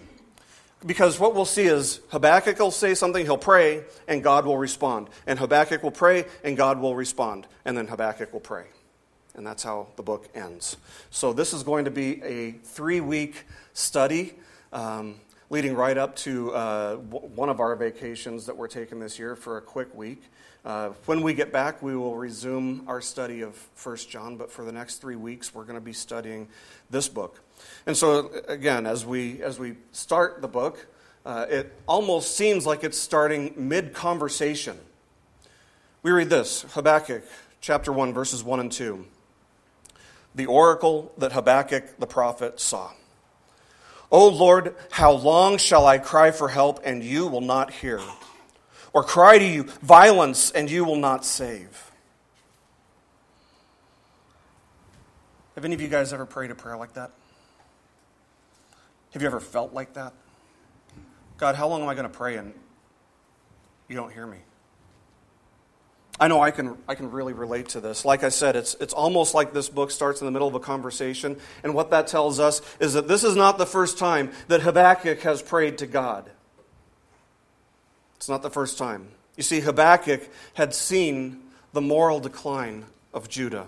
Because 0.84 1.18
what 1.18 1.34
we'll 1.34 1.44
see 1.44 1.64
is 1.64 2.00
Habakkuk 2.10 2.58
will 2.58 2.70
say 2.70 2.94
something, 2.94 3.24
he'll 3.24 3.36
pray, 3.36 3.84
and 4.08 4.22
God 4.22 4.46
will 4.46 4.56
respond. 4.56 5.08
And 5.26 5.38
Habakkuk 5.38 5.82
will 5.82 5.90
pray, 5.90 6.24
and 6.42 6.56
God 6.56 6.80
will 6.80 6.94
respond. 6.94 7.46
And 7.64 7.76
then 7.76 7.86
Habakkuk 7.86 8.32
will 8.32 8.40
pray. 8.40 8.64
And 9.34 9.46
that's 9.46 9.62
how 9.62 9.88
the 9.96 10.02
book 10.02 10.28
ends. 10.34 10.76
So, 11.10 11.32
this 11.32 11.52
is 11.52 11.62
going 11.62 11.84
to 11.84 11.90
be 11.90 12.22
a 12.22 12.52
three 12.52 13.00
week 13.00 13.44
study 13.72 14.34
um, 14.72 15.16
leading 15.50 15.74
right 15.74 15.96
up 15.96 16.16
to 16.16 16.52
uh, 16.52 16.96
w- 16.96 17.28
one 17.34 17.48
of 17.48 17.60
our 17.60 17.74
vacations 17.76 18.46
that 18.46 18.56
we're 18.56 18.68
taking 18.68 19.00
this 19.00 19.18
year 19.18 19.36
for 19.36 19.56
a 19.56 19.60
quick 19.60 19.94
week. 19.94 20.22
Uh, 20.64 20.90
when 21.06 21.22
we 21.22 21.32
get 21.32 21.52
back, 21.52 21.82
we 21.82 21.96
will 21.96 22.16
resume 22.16 22.84
our 22.86 23.00
study 23.00 23.40
of 23.40 23.54
First 23.74 24.10
John, 24.10 24.36
but 24.36 24.52
for 24.52 24.64
the 24.64 24.72
next 24.72 24.96
three 24.96 25.16
weeks, 25.16 25.54
we're 25.54 25.64
going 25.64 25.78
to 25.78 25.80
be 25.80 25.92
studying 25.92 26.48
this 26.90 27.08
book. 27.08 27.40
And 27.86 27.96
so, 27.96 28.30
again, 28.46 28.86
as 28.86 29.06
we, 29.06 29.42
as 29.42 29.58
we 29.58 29.76
start 29.92 30.42
the 30.42 30.48
book, 30.48 30.86
uh, 31.24 31.46
it 31.48 31.72
almost 31.86 32.36
seems 32.36 32.66
like 32.66 32.84
it's 32.84 32.98
starting 32.98 33.54
mid 33.56 33.94
conversation. 33.94 34.78
We 36.02 36.10
read 36.10 36.30
this 36.30 36.62
Habakkuk 36.70 37.24
chapter 37.60 37.92
1, 37.92 38.12
verses 38.12 38.42
1 38.44 38.60
and 38.60 38.72
2 38.72 39.06
the 40.34 40.46
oracle 40.46 41.12
that 41.18 41.32
Habakkuk 41.32 41.98
the 41.98 42.06
prophet 42.06 42.60
saw. 42.60 42.90
O 44.10 44.28
Lord, 44.28 44.74
how 44.90 45.12
long 45.12 45.56
shall 45.56 45.86
I 45.86 45.98
cry 45.98 46.30
for 46.30 46.48
help 46.48 46.80
and 46.84 47.02
you 47.02 47.26
will 47.26 47.40
not 47.40 47.72
hear? 47.72 48.00
Or 48.92 49.04
cry 49.04 49.38
to 49.38 49.44
you 49.44 49.64
violence 49.82 50.50
and 50.50 50.70
you 50.70 50.84
will 50.84 50.96
not 50.96 51.24
save? 51.24 51.90
Have 55.54 55.64
any 55.64 55.74
of 55.74 55.80
you 55.80 55.88
guys 55.88 56.12
ever 56.12 56.26
prayed 56.26 56.50
a 56.50 56.54
prayer 56.54 56.76
like 56.76 56.94
that? 56.94 57.10
Have 59.12 59.22
you 59.22 59.28
ever 59.28 59.40
felt 59.40 59.72
like 59.72 59.94
that? 59.94 60.12
God, 61.36 61.54
how 61.54 61.68
long 61.68 61.82
am 61.82 61.88
I 61.88 61.94
going 61.94 62.08
to 62.08 62.16
pray 62.16 62.36
and 62.36 62.52
you 63.88 63.96
don't 63.96 64.12
hear 64.12 64.26
me? 64.26 64.38
I 66.20 66.28
know 66.28 66.42
I 66.42 66.50
can, 66.50 66.76
I 66.86 66.94
can 66.94 67.10
really 67.10 67.32
relate 67.32 67.70
to 67.70 67.80
this. 67.80 68.04
Like 68.04 68.22
I 68.22 68.28
said, 68.28 68.54
it's, 68.54 68.76
it's 68.78 68.92
almost 68.92 69.34
like 69.34 69.54
this 69.54 69.70
book 69.70 69.90
starts 69.90 70.20
in 70.20 70.26
the 70.26 70.30
middle 70.30 70.46
of 70.46 70.54
a 70.54 70.60
conversation. 70.60 71.38
And 71.64 71.74
what 71.74 71.90
that 71.92 72.08
tells 72.08 72.38
us 72.38 72.60
is 72.78 72.92
that 72.92 73.08
this 73.08 73.24
is 73.24 73.36
not 73.36 73.56
the 73.56 73.64
first 73.64 73.96
time 73.96 74.30
that 74.48 74.60
Habakkuk 74.60 75.20
has 75.22 75.40
prayed 75.40 75.78
to 75.78 75.86
God. 75.86 76.30
It's 78.16 78.28
not 78.28 78.42
the 78.42 78.50
first 78.50 78.76
time. 78.76 79.08
You 79.38 79.42
see, 79.42 79.60
Habakkuk 79.60 80.28
had 80.52 80.74
seen 80.74 81.40
the 81.72 81.80
moral 81.80 82.20
decline 82.20 82.84
of 83.14 83.30
Judah. 83.30 83.66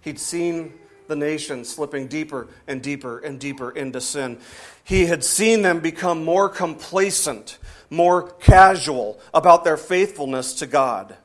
He'd 0.00 0.18
seen 0.18 0.72
the 1.08 1.16
nation 1.16 1.62
slipping 1.62 2.06
deeper 2.06 2.48
and 2.66 2.80
deeper 2.82 3.18
and 3.18 3.38
deeper 3.38 3.70
into 3.70 4.00
sin. 4.00 4.38
He 4.82 5.04
had 5.04 5.22
seen 5.22 5.60
them 5.60 5.80
become 5.80 6.24
more 6.24 6.48
complacent, 6.48 7.58
more 7.90 8.30
casual 8.30 9.20
about 9.34 9.64
their 9.64 9.76
faithfulness 9.76 10.54
to 10.54 10.66
God. 10.66 11.16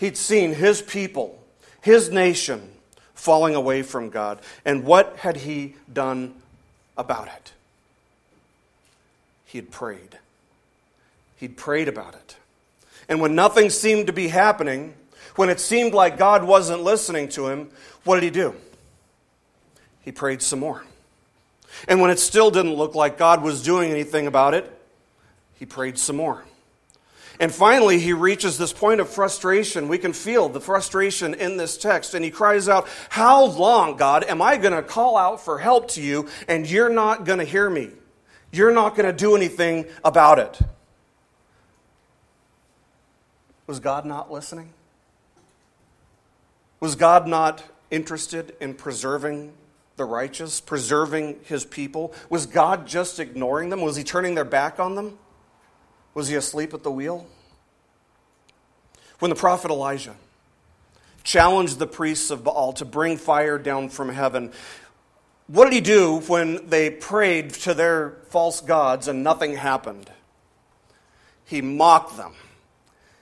He'd 0.00 0.16
seen 0.16 0.54
his 0.54 0.80
people, 0.80 1.38
his 1.82 2.08
nation, 2.08 2.70
falling 3.12 3.54
away 3.54 3.82
from 3.82 4.08
God. 4.08 4.40
And 4.64 4.84
what 4.84 5.16
had 5.18 5.36
he 5.36 5.74
done 5.92 6.34
about 6.96 7.28
it? 7.28 7.52
He 9.44 9.58
had 9.58 9.70
prayed. 9.70 10.18
He'd 11.36 11.54
prayed 11.58 11.86
about 11.86 12.14
it. 12.14 12.36
And 13.10 13.20
when 13.20 13.34
nothing 13.34 13.68
seemed 13.68 14.06
to 14.06 14.12
be 14.14 14.28
happening, 14.28 14.94
when 15.36 15.50
it 15.50 15.60
seemed 15.60 15.92
like 15.92 16.16
God 16.16 16.44
wasn't 16.44 16.82
listening 16.82 17.28
to 17.30 17.48
him, 17.48 17.68
what 18.04 18.14
did 18.14 18.24
he 18.24 18.30
do? 18.30 18.54
He 20.00 20.12
prayed 20.12 20.40
some 20.40 20.60
more. 20.60 20.82
And 21.88 22.00
when 22.00 22.10
it 22.10 22.18
still 22.18 22.50
didn't 22.50 22.74
look 22.74 22.94
like 22.94 23.18
God 23.18 23.42
was 23.42 23.62
doing 23.62 23.90
anything 23.90 24.26
about 24.26 24.54
it, 24.54 24.70
he 25.56 25.66
prayed 25.66 25.98
some 25.98 26.16
more. 26.16 26.42
And 27.40 27.52
finally, 27.52 27.98
he 27.98 28.12
reaches 28.12 28.58
this 28.58 28.74
point 28.74 29.00
of 29.00 29.08
frustration. 29.08 29.88
We 29.88 29.96
can 29.96 30.12
feel 30.12 30.50
the 30.50 30.60
frustration 30.60 31.32
in 31.32 31.56
this 31.56 31.78
text. 31.78 32.12
And 32.12 32.22
he 32.22 32.30
cries 32.30 32.68
out, 32.68 32.86
How 33.08 33.46
long, 33.46 33.96
God, 33.96 34.24
am 34.24 34.42
I 34.42 34.58
going 34.58 34.74
to 34.74 34.82
call 34.82 35.16
out 35.16 35.40
for 35.40 35.58
help 35.58 35.88
to 35.92 36.02
you 36.02 36.28
and 36.46 36.68
you're 36.68 36.90
not 36.90 37.24
going 37.24 37.38
to 37.38 37.46
hear 37.46 37.68
me? 37.70 37.92
You're 38.52 38.74
not 38.74 38.94
going 38.94 39.06
to 39.06 39.12
do 39.12 39.34
anything 39.34 39.86
about 40.04 40.38
it. 40.38 40.58
Was 43.66 43.80
God 43.80 44.04
not 44.04 44.30
listening? 44.30 44.74
Was 46.78 46.94
God 46.94 47.26
not 47.26 47.62
interested 47.90 48.54
in 48.60 48.74
preserving 48.74 49.54
the 49.96 50.04
righteous, 50.04 50.60
preserving 50.60 51.40
his 51.44 51.64
people? 51.64 52.12
Was 52.28 52.44
God 52.44 52.86
just 52.86 53.18
ignoring 53.18 53.70
them? 53.70 53.80
Was 53.80 53.96
he 53.96 54.04
turning 54.04 54.34
their 54.34 54.44
back 54.44 54.78
on 54.78 54.94
them? 54.94 55.18
Was 56.14 56.28
he 56.28 56.34
asleep 56.34 56.74
at 56.74 56.82
the 56.82 56.90
wheel? 56.90 57.26
When 59.18 59.28
the 59.28 59.36
prophet 59.36 59.70
Elijah 59.70 60.16
challenged 61.22 61.78
the 61.78 61.86
priests 61.86 62.30
of 62.30 62.42
Baal 62.42 62.72
to 62.74 62.84
bring 62.84 63.16
fire 63.16 63.58
down 63.58 63.90
from 63.90 64.08
heaven, 64.08 64.52
what 65.46 65.64
did 65.64 65.74
he 65.74 65.80
do 65.80 66.20
when 66.20 66.68
they 66.68 66.90
prayed 66.90 67.50
to 67.50 67.74
their 67.74 68.16
false 68.28 68.60
gods 68.60 69.08
and 69.08 69.22
nothing 69.22 69.56
happened? 69.56 70.10
He 71.44 71.60
mocked 71.60 72.16
them. 72.16 72.32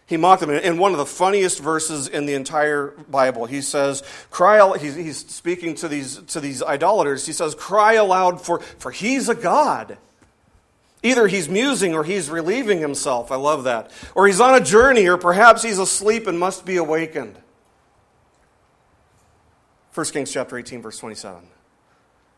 He 0.06 0.16
mocked 0.16 0.40
them. 0.40 0.50
In 0.50 0.78
one 0.78 0.92
of 0.92 0.98
the 0.98 1.06
funniest 1.06 1.58
verses 1.58 2.08
in 2.08 2.26
the 2.26 2.34
entire 2.34 2.94
Bible, 3.10 3.46
he 3.46 3.60
says, 3.60 4.02
cry, 4.30 4.78
he's 4.78 5.18
speaking 5.18 5.74
to 5.76 5.88
these, 5.88 6.18
to 6.18 6.40
these 6.40 6.62
idolaters. 6.62 7.26
He 7.26 7.32
says, 7.32 7.54
cry 7.54 7.94
aloud 7.94 8.40
for, 8.40 8.60
for 8.60 8.90
he's 8.90 9.28
a 9.28 9.34
God. 9.34 9.98
Either 11.02 11.28
he's 11.28 11.48
musing 11.48 11.94
or 11.94 12.02
he's 12.02 12.28
relieving 12.28 12.80
himself. 12.80 13.30
I 13.30 13.36
love 13.36 13.64
that. 13.64 13.92
Or 14.14 14.26
he's 14.26 14.40
on 14.40 14.60
a 14.60 14.64
journey, 14.64 15.06
or 15.06 15.16
perhaps 15.16 15.62
he's 15.62 15.78
asleep 15.78 16.26
and 16.26 16.38
must 16.38 16.64
be 16.64 16.76
awakened. 16.76 17.38
1 19.94 20.06
Kings 20.06 20.32
chapter 20.32 20.58
18, 20.58 20.82
verse 20.82 20.98
27. 20.98 21.42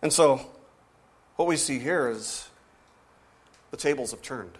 And 0.02 0.12
so, 0.12 0.40
what 1.36 1.48
we 1.48 1.56
see 1.56 1.78
here 1.78 2.08
is 2.08 2.48
the 3.70 3.76
tables 3.76 4.10
have 4.10 4.22
turned. 4.22 4.58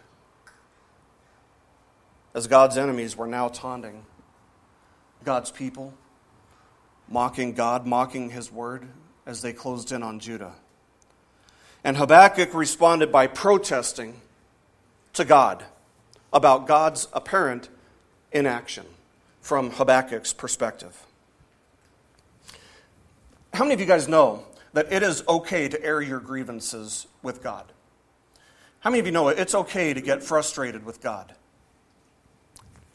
As 2.34 2.46
God's 2.46 2.78
enemies 2.78 3.16
were 3.16 3.26
now 3.26 3.48
taunting 3.48 4.04
God's 5.24 5.50
people, 5.50 5.92
mocking 7.08 7.52
God, 7.52 7.86
mocking 7.86 8.30
his 8.30 8.50
word 8.52 8.86
as 9.26 9.42
they 9.42 9.52
closed 9.52 9.92
in 9.92 10.02
on 10.02 10.20
Judah. 10.20 10.54
And 11.82 11.96
Habakkuk 11.96 12.54
responded 12.54 13.10
by 13.10 13.26
protesting 13.26 14.20
to 15.14 15.24
God 15.24 15.64
about 16.32 16.66
God's 16.66 17.08
apparent 17.12 17.68
inaction 18.32 18.86
from 19.40 19.70
Habakkuk's 19.70 20.32
perspective. 20.32 21.06
How 23.54 23.64
many 23.64 23.74
of 23.74 23.80
you 23.80 23.86
guys 23.86 24.08
know 24.08 24.44
that 24.72 24.92
it 24.92 25.02
is 25.02 25.24
okay 25.28 25.68
to 25.68 25.84
air 25.84 26.00
your 26.00 26.20
grievances 26.20 27.06
with 27.22 27.42
God? 27.42 27.72
How 28.80 28.90
many 28.90 29.00
of 29.00 29.06
you 29.06 29.12
know 29.12 29.28
it's 29.28 29.54
okay 29.54 29.92
to 29.92 30.00
get 30.00 30.22
frustrated 30.22 30.84
with 30.84 31.00
God? 31.00 31.34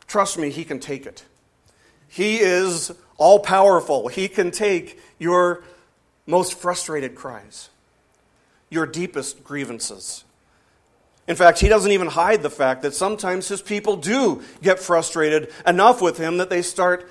Trust 0.07 0.37
me, 0.37 0.49
He 0.49 0.63
can 0.63 0.79
take 0.79 1.05
it. 1.05 1.25
He 2.07 2.37
is 2.37 2.91
all 3.17 3.39
powerful. 3.39 4.07
He 4.07 4.27
can 4.27 4.51
take 4.51 4.99
your 5.19 5.63
most 6.25 6.53
frustrated 6.53 7.15
cries 7.15 7.69
your 8.75 8.85
deepest 8.85 9.43
grievances. 9.43 10.23
In 11.27 11.35
fact, 11.35 11.59
he 11.59 11.67
doesn't 11.67 11.91
even 11.91 12.07
hide 12.07 12.43
the 12.43 12.51
fact 12.51 12.83
that 12.83 12.93
sometimes 12.93 13.47
his 13.47 13.61
people 13.61 13.95
do 13.95 14.43
get 14.61 14.79
frustrated 14.79 15.51
enough 15.65 16.01
with 16.01 16.17
him 16.17 16.37
that 16.37 16.51
they 16.51 16.61
start 16.61 17.09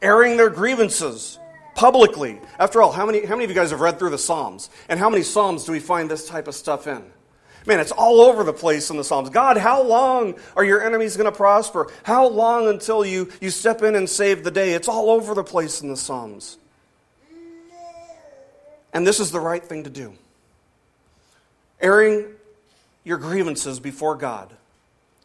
airing 0.00 0.36
their 0.36 0.50
grievances 0.50 1.38
publicly. 1.74 2.40
After 2.58 2.80
all, 2.80 2.92
how 2.92 3.06
many, 3.06 3.24
how 3.24 3.34
many 3.34 3.44
of 3.44 3.50
you 3.50 3.56
guys 3.56 3.70
have 3.70 3.80
read 3.80 3.98
through 3.98 4.10
the 4.10 4.18
Psalms? 4.18 4.70
And 4.88 5.00
how 5.00 5.10
many 5.10 5.24
Psalms 5.24 5.64
do 5.64 5.72
we 5.72 5.80
find 5.80 6.08
this 6.08 6.28
type 6.28 6.46
of 6.46 6.54
stuff 6.54 6.86
in? 6.86 7.02
Man, 7.66 7.80
it's 7.80 7.92
all 7.92 8.20
over 8.20 8.44
the 8.44 8.52
place 8.52 8.90
in 8.90 8.96
the 8.96 9.04
Psalms. 9.04 9.30
God, 9.30 9.56
how 9.56 9.82
long 9.82 10.36
are 10.56 10.64
your 10.64 10.82
enemies 10.82 11.16
going 11.16 11.30
to 11.30 11.36
prosper? 11.36 11.90
How 12.04 12.28
long 12.28 12.68
until 12.68 13.04
you, 13.04 13.30
you 13.40 13.50
step 13.50 13.82
in 13.82 13.96
and 13.96 14.08
save 14.08 14.44
the 14.44 14.50
day? 14.50 14.72
It's 14.74 14.88
all 14.88 15.10
over 15.10 15.34
the 15.34 15.44
place 15.44 15.82
in 15.82 15.88
the 15.88 15.96
Psalms. 15.96 16.56
And 18.92 19.06
this 19.06 19.20
is 19.20 19.30
the 19.30 19.40
right 19.40 19.62
thing 19.62 19.84
to 19.84 19.90
do. 19.90 20.14
Airing 21.80 22.26
your 23.04 23.18
grievances 23.18 23.80
before 23.80 24.14
God, 24.14 24.52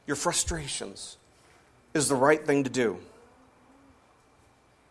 your 0.07 0.15
frustrations, 0.15 1.17
is 1.93 2.07
the 2.07 2.15
right 2.15 2.45
thing 2.45 2.63
to 2.63 2.69
do. 2.69 2.97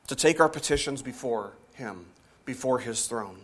To 0.09 0.17
take 0.17 0.41
our 0.41 0.49
petitions 0.49 1.01
before 1.01 1.53
Him, 1.75 2.07
before 2.45 2.79
His 2.79 3.07
throne. 3.07 3.39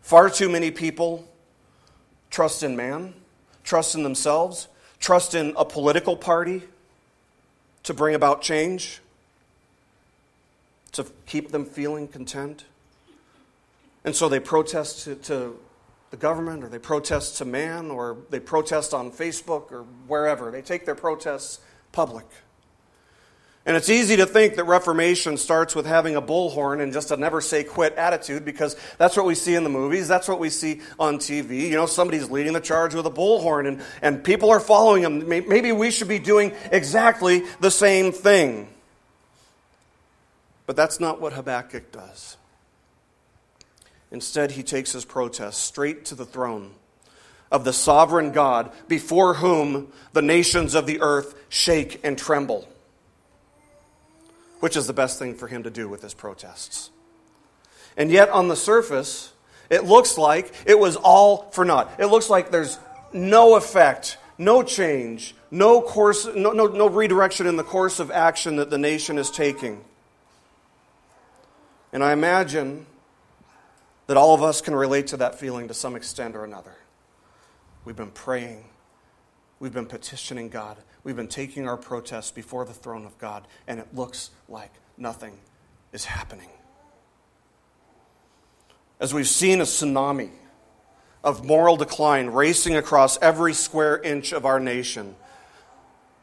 Far 0.00 0.30
too 0.30 0.48
many 0.48 0.70
people 0.70 1.28
trust 2.30 2.62
in 2.62 2.76
man, 2.76 3.14
trust 3.62 3.94
in 3.94 4.02
themselves, 4.02 4.68
trust 4.98 5.34
in 5.34 5.52
a 5.56 5.64
political 5.64 6.16
party 6.16 6.62
to 7.84 7.94
bring 7.94 8.14
about 8.14 8.42
change, 8.42 9.00
to 10.92 11.06
keep 11.26 11.50
them 11.52 11.64
feeling 11.64 12.08
content. 12.08 12.64
And 14.04 14.16
so 14.16 14.28
they 14.28 14.40
protest 14.40 15.04
to, 15.04 15.14
to 15.16 15.58
the 16.14 16.20
government 16.20 16.62
or 16.62 16.68
they 16.68 16.78
protest 16.78 17.38
to 17.38 17.44
man 17.44 17.90
or 17.90 18.18
they 18.30 18.38
protest 18.38 18.94
on 18.94 19.10
Facebook 19.10 19.72
or 19.72 19.82
wherever. 20.06 20.52
They 20.52 20.62
take 20.62 20.86
their 20.86 20.94
protests 20.94 21.58
public. 21.90 22.24
And 23.66 23.76
it's 23.76 23.88
easy 23.88 24.14
to 24.18 24.26
think 24.26 24.54
that 24.54 24.62
Reformation 24.62 25.36
starts 25.36 25.74
with 25.74 25.86
having 25.86 26.14
a 26.14 26.22
bullhorn 26.22 26.80
and 26.80 26.92
just 26.92 27.10
a 27.10 27.16
never 27.16 27.40
say 27.40 27.64
quit 27.64 27.94
attitude 27.94 28.44
because 28.44 28.76
that's 28.96 29.16
what 29.16 29.26
we 29.26 29.34
see 29.34 29.56
in 29.56 29.64
the 29.64 29.70
movies. 29.70 30.06
That's 30.06 30.28
what 30.28 30.38
we 30.38 30.50
see 30.50 30.82
on 31.00 31.16
TV. 31.16 31.62
You 31.62 31.74
know, 31.74 31.86
somebody's 31.86 32.30
leading 32.30 32.52
the 32.52 32.60
charge 32.60 32.94
with 32.94 33.06
a 33.06 33.10
bullhorn 33.10 33.66
and, 33.66 33.82
and 34.00 34.22
people 34.22 34.50
are 34.50 34.60
following 34.60 35.02
them. 35.02 35.28
Maybe 35.28 35.72
we 35.72 35.90
should 35.90 36.06
be 36.06 36.20
doing 36.20 36.52
exactly 36.70 37.42
the 37.58 37.72
same 37.72 38.12
thing. 38.12 38.68
But 40.66 40.76
that's 40.76 41.00
not 41.00 41.20
what 41.20 41.32
Habakkuk 41.32 41.90
does. 41.90 42.36
Instead, 44.14 44.52
he 44.52 44.62
takes 44.62 44.92
his 44.92 45.04
protest 45.04 45.64
straight 45.64 46.04
to 46.04 46.14
the 46.14 46.24
throne 46.24 46.70
of 47.50 47.64
the 47.64 47.72
sovereign 47.72 48.30
God 48.30 48.70
before 48.86 49.34
whom 49.34 49.92
the 50.12 50.22
nations 50.22 50.76
of 50.76 50.86
the 50.86 51.00
earth 51.00 51.34
shake 51.48 51.98
and 52.04 52.16
tremble. 52.16 52.68
Which 54.60 54.76
is 54.76 54.86
the 54.86 54.92
best 54.92 55.18
thing 55.18 55.34
for 55.34 55.48
him 55.48 55.64
to 55.64 55.70
do 55.70 55.88
with 55.88 56.00
his 56.00 56.14
protests. 56.14 56.90
And 57.96 58.08
yet, 58.08 58.28
on 58.28 58.46
the 58.46 58.54
surface, 58.54 59.32
it 59.68 59.82
looks 59.82 60.16
like 60.16 60.52
it 60.64 60.78
was 60.78 60.94
all 60.94 61.50
for 61.50 61.64
naught. 61.64 61.90
It 61.98 62.06
looks 62.06 62.30
like 62.30 62.52
there's 62.52 62.78
no 63.12 63.56
effect, 63.56 64.16
no 64.38 64.62
change, 64.62 65.34
no 65.50 65.82
course, 65.82 66.24
no, 66.24 66.52
no, 66.52 66.68
no 66.68 66.88
redirection 66.88 67.48
in 67.48 67.56
the 67.56 67.64
course 67.64 67.98
of 67.98 68.12
action 68.12 68.56
that 68.56 68.70
the 68.70 68.78
nation 68.78 69.18
is 69.18 69.28
taking. 69.28 69.84
And 71.92 72.04
I 72.04 72.12
imagine 72.12 72.86
that 74.06 74.16
all 74.16 74.34
of 74.34 74.42
us 74.42 74.60
can 74.60 74.74
relate 74.74 75.06
to 75.08 75.16
that 75.18 75.38
feeling 75.38 75.68
to 75.68 75.74
some 75.74 75.96
extent 75.96 76.36
or 76.36 76.44
another. 76.44 76.74
We've 77.84 77.96
been 77.96 78.10
praying, 78.10 78.64
we've 79.60 79.72
been 79.72 79.86
petitioning 79.86 80.48
God, 80.48 80.78
we've 81.02 81.16
been 81.16 81.28
taking 81.28 81.68
our 81.68 81.76
protests 81.76 82.30
before 82.30 82.64
the 82.64 82.72
throne 82.72 83.04
of 83.04 83.16
God, 83.18 83.46
and 83.66 83.78
it 83.78 83.88
looks 83.94 84.30
like 84.48 84.72
nothing 84.96 85.38
is 85.92 86.04
happening. 86.04 86.48
As 89.00 89.12
we've 89.12 89.28
seen 89.28 89.60
a 89.60 89.64
tsunami 89.64 90.30
of 91.22 91.44
moral 91.44 91.76
decline 91.76 92.28
racing 92.28 92.76
across 92.76 93.18
every 93.20 93.54
square 93.54 94.00
inch 94.00 94.32
of 94.32 94.44
our 94.44 94.60
nation, 94.60 95.16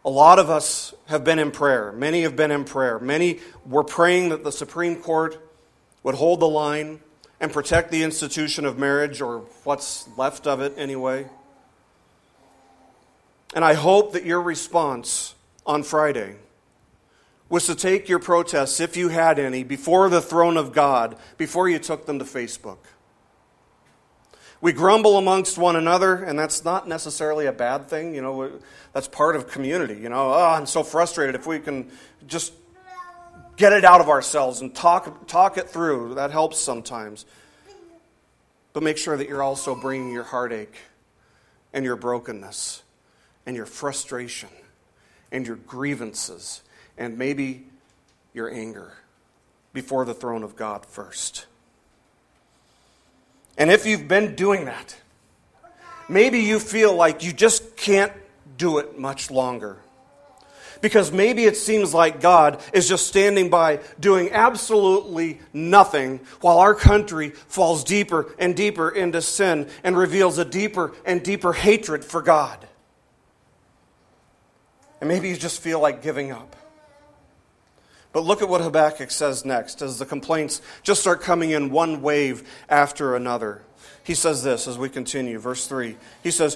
a 0.04 0.10
lot 0.10 0.40
of 0.40 0.50
us 0.50 0.94
have 1.08 1.24
been 1.24 1.38
in 1.38 1.52
prayer. 1.52 1.92
Many 1.92 2.24
have 2.24 2.36
been 2.36 2.50
in 2.50 2.64
prayer. 2.64 2.98
Many 2.98 3.40
were 3.66 3.84
praying 3.84 4.30
that 4.30 4.44
the 4.44 4.52
Supreme 4.52 4.96
Court 4.96 5.40
would 6.04 6.16
hold 6.16 6.40
the 6.40 6.48
line 6.48 7.00
and 7.42 7.52
protect 7.52 7.92
the 7.92 8.04
institution 8.04 8.64
of 8.64 8.78
marriage, 8.78 9.20
or 9.20 9.40
what's 9.66 10.08
left 10.18 10.48
of 10.48 10.62
it 10.62 10.74
anyway. 10.78 11.28
And 13.54 13.66
I 13.66 13.74
hope 13.74 14.14
that 14.14 14.24
your 14.24 14.42
response 14.42 15.36
on 15.66 15.84
Friday 15.84 16.36
was 17.50 17.66
to 17.66 17.76
take 17.76 18.08
your 18.08 18.20
protests, 18.20 18.80
if 18.80 18.96
you 18.96 19.10
had 19.10 19.38
any, 19.38 19.64
before 19.64 20.08
the 20.08 20.22
throne 20.22 20.56
of 20.56 20.72
God, 20.72 21.18
before 21.38 21.68
you 21.68 21.80
took 21.80 22.06
them 22.06 22.20
to 22.20 22.26
Facebook. 22.26 22.78
We 24.62 24.72
grumble 24.72 25.18
amongst 25.18 25.58
one 25.58 25.76
another, 25.76 26.24
and 26.24 26.38
that's 26.38 26.64
not 26.64 26.88
necessarily 26.88 27.48
a 27.48 27.52
bad 27.52 27.90
thing. 27.90 28.14
You 28.14 28.22
know, 28.22 28.52
that's 28.94 29.08
part 29.08 29.36
of 29.36 29.50
community. 29.50 29.96
You 29.96 30.10
know, 30.10 30.32
oh, 30.32 30.56
I'm 30.56 30.68
so 30.68 30.84
frustrated. 30.84 31.34
If 31.34 31.48
we 31.48 31.60
can 31.60 31.92
just 32.28 32.54
get 33.62 33.74
it 33.74 33.86
out 33.86 34.02
of 34.02 34.10
ourselves 34.10 34.62
and 34.62 34.74
talk, 34.74 35.28
talk 35.28 35.56
it 35.56 35.70
through, 35.70 36.16
that 36.16 36.32
helps 36.32 36.58
sometimes. 36.58 37.28
But 38.74 38.82
make 38.82 38.98
sure 38.98 39.16
that 39.16 39.30
you're 39.30 39.44
also 39.44 39.76
bringing 39.76 40.12
your 40.12 40.24
heartache 40.24 40.76
and 41.72 41.86
your 41.86 41.96
brokenness 41.96 42.82
and 43.46 43.56
your 43.56 43.68
frustration 43.68 44.50
and 45.32 45.46
your 45.46 45.58
grievances 45.58 46.64
and 46.98 47.20
maybe 47.20 47.68
your 48.34 48.52
anger 48.52 48.94
before 49.74 50.06
the 50.06 50.16
throne 50.16 50.42
of 50.42 50.56
God 50.56 50.84
first. 50.84 51.46
And 53.60 53.70
if 53.70 53.86
you've 53.86 54.08
been 54.08 54.34
doing 54.34 54.66
that, 54.66 54.96
maybe 56.10 56.40
you 56.40 56.58
feel 56.58 56.96
like 56.96 57.24
you 57.24 57.32
just 57.32 57.78
can't 57.78 58.12
do 58.58 58.80
it 58.80 58.98
much 58.98 59.30
longer. 59.30 59.78
Because 60.82 61.12
maybe 61.12 61.46
it 61.46 61.56
seems 61.58 61.94
like 61.94 62.22
God 62.22 62.60
is 62.74 62.90
just 62.90 63.08
standing 63.08 63.50
by 63.50 63.80
doing 64.00 64.32
absolutely 64.32 65.40
nothing 65.54 66.20
while 66.42 66.58
our 66.58 66.74
country 66.74 67.30
falls 67.30 67.84
deeper 67.84 68.34
and 68.40 68.56
deeper 68.56 68.90
into 68.90 69.22
sin 69.22 69.70
and 69.84 69.96
reveals 69.96 70.40
a 70.40 70.46
deeper 70.46 70.94
and 71.06 71.24
deeper 71.24 71.54
hatred 71.54 72.04
for 72.04 72.22
God. 72.22 72.68
And 75.00 75.08
maybe 75.08 75.30
you 75.30 75.38
just 75.38 75.62
feel 75.62 75.80
like 75.80 76.02
giving 76.02 76.32
up. 76.32 76.56
But 78.14 78.24
look 78.24 78.42
at 78.42 78.50
what 78.50 78.62
Habakkuk 78.62 79.10
says 79.10 79.46
next 79.46 79.82
as 79.82 80.00
the 80.00 80.06
complaints 80.06 80.62
just 80.84 81.02
start 81.02 81.22
coming 81.22 81.52
in 81.52 81.70
one 81.70 82.02
wave 82.02 82.48
after 82.70 83.16
another. 83.16 83.62
He 84.04 84.16
says 84.16 84.44
this 84.44 84.68
as 84.68 84.78
we 84.78 84.90
continue, 84.90 85.40
verse 85.40 85.68
3. 85.68 85.96
He 86.24 86.32
says, 86.32 86.56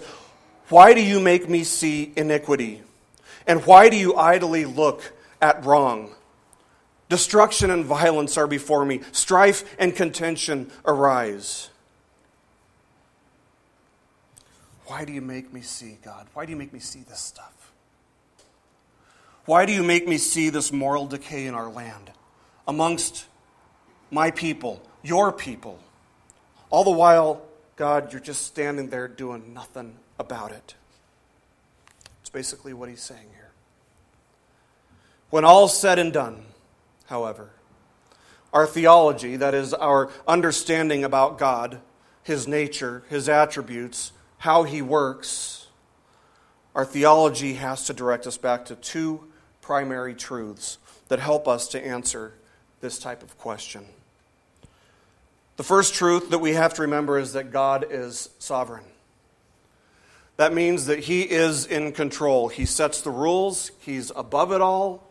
Why 0.70 0.94
do 0.94 1.02
you 1.02 1.20
make 1.20 1.48
me 1.48 1.64
see 1.64 2.12
iniquity? 2.16 2.82
And 3.48 3.66
why 3.66 3.90
do 3.90 3.98
you 3.98 4.16
idly 4.16 4.66
look 4.66 5.14
at 5.42 5.64
wrong? 5.66 6.16
Destruction 7.10 7.70
and 7.70 7.86
violence 7.86 8.38
are 8.38 8.48
before 8.48 8.84
me, 8.84 9.02
strife 9.12 9.76
and 9.78 9.96
contention 9.96 10.72
arise. 10.86 11.70
Why 14.88 15.06
do 15.06 15.14
you 15.14 15.22
make 15.22 15.54
me 15.54 15.62
see, 15.62 15.98
God? 16.04 16.28
Why 16.34 16.46
do 16.46 16.52
you 16.52 16.58
make 16.58 16.74
me 16.74 16.80
see 16.80 17.02
this 17.02 17.20
stuff? 17.20 17.72
Why 19.46 19.66
do 19.66 19.74
you 19.74 19.84
make 19.84 20.08
me 20.08 20.18
see 20.18 20.50
this 20.50 20.72
moral 20.72 21.06
decay 21.06 21.46
in 21.46 21.54
our 21.54 21.70
land 21.70 22.12
amongst 22.68 23.26
my 24.10 24.32
people, 24.32 24.82
your 25.04 25.32
people? 25.32 25.80
All 26.72 26.84
the 26.84 26.92
while, 26.92 27.44
God, 27.76 28.12
you're 28.12 28.22
just 28.22 28.48
standing 28.48 28.90
there 28.90 29.08
doing 29.08 29.54
nothing 29.54 29.98
about 30.18 30.52
it. 30.52 30.74
Basically 32.36 32.74
what 32.74 32.90
he's 32.90 33.02
saying 33.02 33.30
here. 33.34 33.52
When 35.30 35.46
all's 35.46 35.80
said 35.80 35.98
and 36.00 36.12
done, 36.12 36.44
however, 37.06 37.52
our 38.52 38.68
theology, 38.68 39.38
that 39.38 39.54
is, 39.54 39.74
our 39.74 40.10
understanding 40.28 41.06
about 41.06 41.38
God, 41.38 41.80
his 42.24 42.46
nature, 42.46 43.04
his 43.08 43.30
attributes, 43.30 44.12
how 44.40 44.64
he 44.64 44.82
works, 44.82 45.68
our 46.76 46.84
theology 46.84 47.54
has 47.54 47.86
to 47.86 47.94
direct 47.94 48.28
us 48.28 48.38
back 48.38 48.66
to 48.66 48.76
two 48.76 49.32
primary 49.62 50.14
truths 50.14 50.78
that 51.08 51.20
help 51.20 51.48
us 51.48 51.70
to 51.70 51.88
answer 51.88 52.34
this 52.82 53.00
type 53.00 53.24
of 53.24 53.38
question. 53.38 53.86
The 55.56 55.64
first 55.64 55.94
truth 55.94 56.32
that 56.32 56.40
we 56.40 56.56
have 56.56 56.74
to 56.74 56.82
remember 56.82 57.18
is 57.18 57.32
that 57.32 57.54
God 57.54 57.86
is 57.90 58.30
sovereign. 58.40 58.84
That 60.38 60.54
means 60.54 60.86
that 60.86 61.00
He 61.00 61.22
is 61.22 61.66
in 61.66 61.92
control. 61.92 62.50
He 62.50 62.66
sets 62.66 63.02
the 63.02 63.12
rules, 63.12 63.72
He's 63.80 64.12
above 64.16 64.52
it 64.52 64.62
all, 64.62 65.10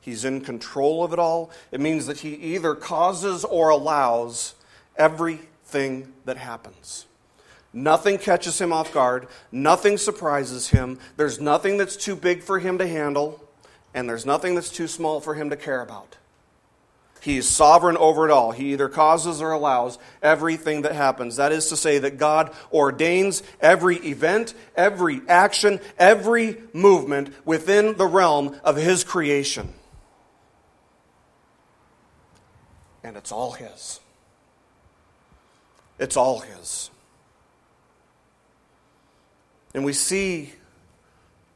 He's 0.00 0.24
in 0.24 0.40
control 0.40 1.02
of 1.02 1.12
it 1.12 1.18
all. 1.18 1.50
It 1.72 1.80
means 1.80 2.06
that 2.06 2.20
He 2.20 2.34
either 2.34 2.74
causes 2.74 3.44
or 3.44 3.70
allows 3.70 4.54
everything 4.96 6.12
that 6.24 6.36
happens. 6.36 7.06
Nothing 7.72 8.18
catches 8.18 8.60
Him 8.60 8.72
off 8.72 8.92
guard, 8.92 9.28
nothing 9.52 9.98
surprises 9.98 10.68
Him, 10.68 10.98
there's 11.16 11.40
nothing 11.40 11.76
that's 11.76 11.96
too 11.96 12.16
big 12.16 12.42
for 12.42 12.58
Him 12.58 12.78
to 12.78 12.86
handle 12.86 13.46
and 13.96 14.06
there's 14.06 14.26
nothing 14.26 14.54
that's 14.54 14.70
too 14.70 14.86
small 14.86 15.20
for 15.20 15.34
him 15.34 15.48
to 15.48 15.56
care 15.56 15.80
about. 15.80 16.16
He's 17.26 17.48
sovereign 17.48 17.96
over 17.96 18.24
it 18.24 18.30
all. 18.30 18.52
He 18.52 18.72
either 18.72 18.88
causes 18.88 19.42
or 19.42 19.50
allows 19.50 19.98
everything 20.22 20.82
that 20.82 20.92
happens. 20.92 21.34
That 21.34 21.50
is 21.50 21.70
to 21.70 21.76
say, 21.76 21.98
that 21.98 22.18
God 22.18 22.54
ordains 22.72 23.42
every 23.60 23.96
event, 23.96 24.54
every 24.76 25.22
action, 25.26 25.80
every 25.98 26.58
movement 26.72 27.34
within 27.44 27.96
the 27.96 28.06
realm 28.06 28.56
of 28.62 28.76
His 28.76 29.02
creation. 29.02 29.74
And 33.02 33.16
it's 33.16 33.32
all 33.32 33.50
His. 33.50 33.98
It's 35.98 36.16
all 36.16 36.38
His. 36.38 36.90
And 39.74 39.84
we 39.84 39.92
see 39.92 40.52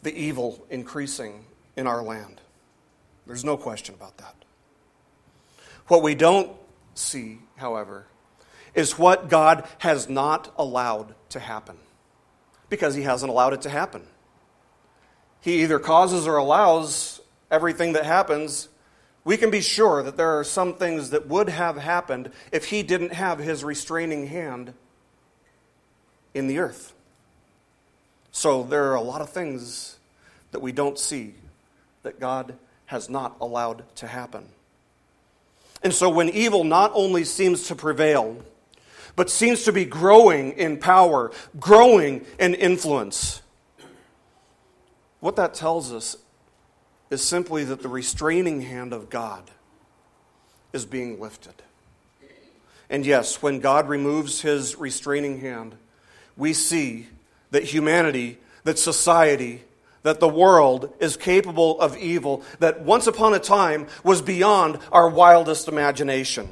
the 0.02 0.12
evil 0.12 0.66
increasing 0.68 1.44
in 1.76 1.86
our 1.86 2.02
land. 2.02 2.40
There's 3.24 3.44
no 3.44 3.56
question 3.56 3.94
about 3.94 4.16
that. 4.16 4.34
What 5.90 6.04
we 6.04 6.14
don't 6.14 6.52
see, 6.94 7.40
however, 7.56 8.06
is 8.76 8.96
what 8.96 9.28
God 9.28 9.66
has 9.78 10.08
not 10.08 10.54
allowed 10.56 11.16
to 11.30 11.40
happen 11.40 11.78
because 12.68 12.94
He 12.94 13.02
hasn't 13.02 13.28
allowed 13.28 13.54
it 13.54 13.62
to 13.62 13.70
happen. 13.70 14.06
He 15.40 15.62
either 15.64 15.80
causes 15.80 16.28
or 16.28 16.36
allows 16.36 17.20
everything 17.50 17.94
that 17.94 18.06
happens. 18.06 18.68
We 19.24 19.36
can 19.36 19.50
be 19.50 19.60
sure 19.60 20.04
that 20.04 20.16
there 20.16 20.38
are 20.38 20.44
some 20.44 20.74
things 20.74 21.10
that 21.10 21.26
would 21.26 21.48
have 21.48 21.76
happened 21.76 22.30
if 22.52 22.66
He 22.66 22.84
didn't 22.84 23.14
have 23.14 23.40
His 23.40 23.64
restraining 23.64 24.28
hand 24.28 24.74
in 26.34 26.46
the 26.46 26.60
earth. 26.60 26.94
So 28.30 28.62
there 28.62 28.92
are 28.92 28.94
a 28.94 29.02
lot 29.02 29.22
of 29.22 29.30
things 29.30 29.96
that 30.52 30.62
we 30.62 30.70
don't 30.70 31.00
see 31.00 31.34
that 32.04 32.20
God 32.20 32.54
has 32.86 33.10
not 33.10 33.36
allowed 33.40 33.82
to 33.96 34.06
happen. 34.06 34.50
And 35.82 35.94
so 35.94 36.10
when 36.10 36.28
evil 36.28 36.64
not 36.64 36.92
only 36.94 37.24
seems 37.24 37.68
to 37.68 37.74
prevail, 37.74 38.36
but 39.16 39.30
seems 39.30 39.64
to 39.64 39.72
be 39.72 39.84
growing 39.84 40.52
in 40.52 40.78
power, 40.78 41.32
growing 41.58 42.24
in 42.38 42.54
influence, 42.54 43.42
what 45.20 45.36
that 45.36 45.54
tells 45.54 45.92
us 45.92 46.16
is 47.10 47.22
simply 47.22 47.64
that 47.64 47.82
the 47.82 47.88
restraining 47.88 48.62
hand 48.62 48.92
of 48.92 49.10
God 49.10 49.50
is 50.72 50.86
being 50.86 51.20
lifted. 51.20 51.54
And 52.88 53.04
yes, 53.06 53.42
when 53.42 53.60
God 53.60 53.88
removes 53.88 54.40
his 54.40 54.76
restraining 54.76 55.40
hand, 55.40 55.76
we 56.36 56.52
see 56.52 57.08
that 57.50 57.64
humanity, 57.64 58.38
that 58.64 58.78
society, 58.78 59.62
that 60.02 60.20
the 60.20 60.28
world 60.28 60.94
is 61.00 61.16
capable 61.16 61.80
of 61.80 61.96
evil 61.96 62.42
that 62.58 62.82
once 62.82 63.06
upon 63.06 63.34
a 63.34 63.38
time 63.38 63.86
was 64.02 64.22
beyond 64.22 64.78
our 64.92 65.08
wildest 65.08 65.68
imagination. 65.68 66.48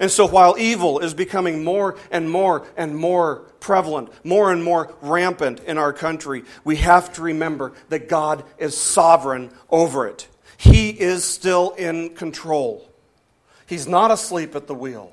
And 0.00 0.10
so, 0.10 0.26
while 0.26 0.56
evil 0.58 1.00
is 1.00 1.12
becoming 1.12 1.64
more 1.64 1.96
and 2.10 2.30
more 2.30 2.66
and 2.76 2.96
more 2.96 3.36
prevalent, 3.58 4.10
more 4.24 4.52
and 4.52 4.62
more 4.62 4.94
rampant 5.00 5.60
in 5.60 5.76
our 5.76 5.92
country, 5.92 6.44
we 6.64 6.76
have 6.76 7.12
to 7.14 7.22
remember 7.22 7.72
that 7.88 8.08
God 8.08 8.44
is 8.58 8.76
sovereign 8.76 9.50
over 9.70 10.06
it. 10.06 10.28
He 10.56 10.90
is 10.90 11.24
still 11.24 11.70
in 11.72 12.14
control. 12.14 12.88
He's 13.66 13.88
not 13.88 14.10
asleep 14.10 14.54
at 14.54 14.66
the 14.66 14.74
wheel. 14.74 15.12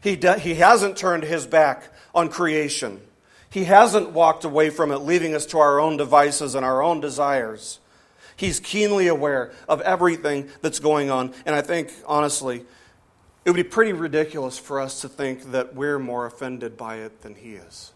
He, 0.00 0.14
de- 0.14 0.38
he 0.38 0.54
hasn't 0.54 0.96
turned 0.96 1.24
his 1.24 1.46
back 1.46 1.90
on 2.14 2.28
creation. 2.28 3.00
He 3.50 3.64
hasn't 3.64 4.10
walked 4.10 4.44
away 4.44 4.70
from 4.70 4.90
it, 4.90 4.98
leaving 4.98 5.34
us 5.34 5.46
to 5.46 5.58
our 5.58 5.80
own 5.80 5.96
devices 5.96 6.54
and 6.54 6.64
our 6.64 6.82
own 6.82 7.00
desires. 7.00 7.80
He's 8.36 8.60
keenly 8.60 9.08
aware 9.08 9.52
of 9.68 9.80
everything 9.80 10.48
that's 10.60 10.78
going 10.78 11.10
on. 11.10 11.34
And 11.46 11.54
I 11.54 11.62
think, 11.62 11.92
honestly, 12.06 12.64
it 13.44 13.50
would 13.50 13.56
be 13.56 13.64
pretty 13.64 13.92
ridiculous 13.92 14.58
for 14.58 14.80
us 14.80 15.00
to 15.00 15.08
think 15.08 15.52
that 15.52 15.74
we're 15.74 15.98
more 15.98 16.26
offended 16.26 16.76
by 16.76 16.96
it 16.96 17.22
than 17.22 17.34
He 17.34 17.54
is. 17.54 17.92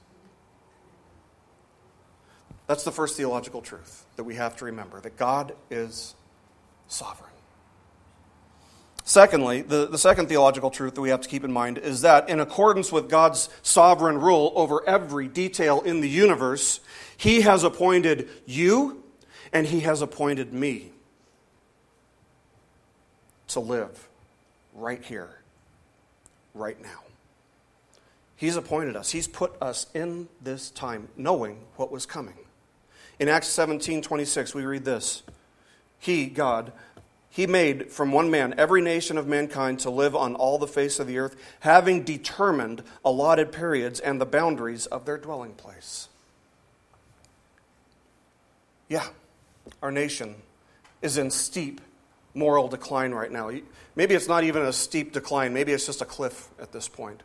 That's 2.67 2.85
the 2.85 2.93
first 2.93 3.17
theological 3.17 3.61
truth 3.61 4.07
that 4.17 4.25
we 4.25 4.37
have 4.37 4.57
to 4.57 4.65
remember 4.65 5.01
that 5.01 5.17
God 5.17 5.55
is 5.71 6.15
sovereign. 6.89 7.32
Secondly, 9.05 9.63
the, 9.63 9.87
the 9.87 9.99
second 9.99 10.29
theological 10.29 10.71
truth 10.71 10.95
that 10.95 11.01
we 11.01 11.11
have 11.11 11.21
to 11.21 11.29
keep 11.29 11.43
in 11.45 11.53
mind 11.53 11.79
is 11.79 12.03
that 12.03 12.29
in 12.29 12.39
accordance 12.39 12.93
with 12.93 13.09
God's 13.09 13.49
sovereign 13.63 14.19
rule 14.19 14.53
over 14.55 14.87
every 14.89 15.27
detail 15.27 15.81
in 15.81 16.01
the 16.01 16.09
universe, 16.09 16.81
He 17.17 17.41
has 17.41 17.65
appointed 17.65 18.29
you 18.47 19.03
and 19.53 19.67
He 19.67 19.81
has 19.81 20.03
appointed 20.03 20.53
me 20.53 20.93
to 23.49 23.61
live 23.61 24.09
right 24.73 25.03
here, 25.03 25.31
right 26.55 26.81
now. 26.81 27.01
He's 28.37 28.57
appointed 28.57 28.95
us, 28.95 29.11
He's 29.11 29.27
put 29.27 29.61
us 29.61 29.87
in 29.95 30.29
this 30.41 30.71
time 30.71 31.09
knowing 31.17 31.59
what 31.75 31.91
was 31.91 32.07
coming. 32.07 32.35
In 33.19 33.29
Acts 33.29 33.49
17 33.49 34.01
26, 34.01 34.55
we 34.55 34.65
read 34.65 34.85
this 34.85 35.25
He, 35.99 36.27
God, 36.27 36.73
he 37.33 37.47
made 37.47 37.91
from 37.91 38.13
one 38.13 38.31
man 38.31 38.55
every 38.59 38.83
nation 38.83 39.17
of 39.17 39.27
mankind 39.27 39.79
to 39.81 39.89
live 39.89 40.15
on 40.15 40.35
all 40.35 40.59
the 40.59 40.67
face 40.67 41.01
of 41.01 41.07
the 41.07 41.17
earth, 41.17 41.35
having 41.61 42.03
determined 42.03 42.83
allotted 43.07 43.53
periods 43.53 44.01
and 44.01 44.21
the 44.21 44.27
boundaries 44.27 44.85
of 44.85 45.07
their 45.07 45.17
dwelling 45.17 45.55
place. 45.55 46.09
Yeah, 48.87 49.07
our 49.83 49.91
nation 49.91 50.35
is 51.01 51.17
in 51.17 51.31
steep 51.31 51.81
moral 52.35 52.69
decline 52.69 53.13
right 53.13 53.33
now. 53.33 53.51
Maybe 53.97 54.15
it's 54.15 54.29
not 54.29 54.45
even 54.45 54.61
a 54.61 54.73
steep 54.73 55.15
decline, 55.15 55.55
maybe 55.55 55.73
it's 55.73 55.87
just 55.87 56.03
a 56.03 56.07
cliff 56.07 56.51
at 56.61 56.71
this 56.71 56.87
point, 56.87 57.23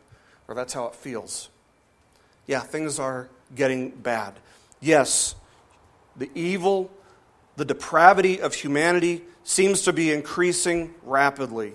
or 0.48 0.54
that's 0.54 0.72
how 0.72 0.86
it 0.86 0.94
feels. 0.94 1.50
Yeah, 2.46 2.60
things 2.60 2.98
are 2.98 3.28
getting 3.54 3.90
bad. 3.90 4.32
Yes, 4.80 5.34
the 6.16 6.30
evil, 6.34 6.90
the 7.56 7.66
depravity 7.66 8.40
of 8.40 8.54
humanity 8.54 9.24
seems 9.48 9.80
to 9.80 9.94
be 9.94 10.12
increasing 10.12 10.94
rapidly. 11.02 11.72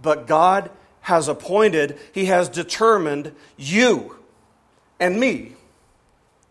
But 0.00 0.26
God 0.26 0.70
has 1.02 1.28
appointed, 1.28 1.98
He 2.12 2.24
has 2.24 2.48
determined 2.48 3.32
you 3.58 4.16
and 4.98 5.20
me 5.20 5.52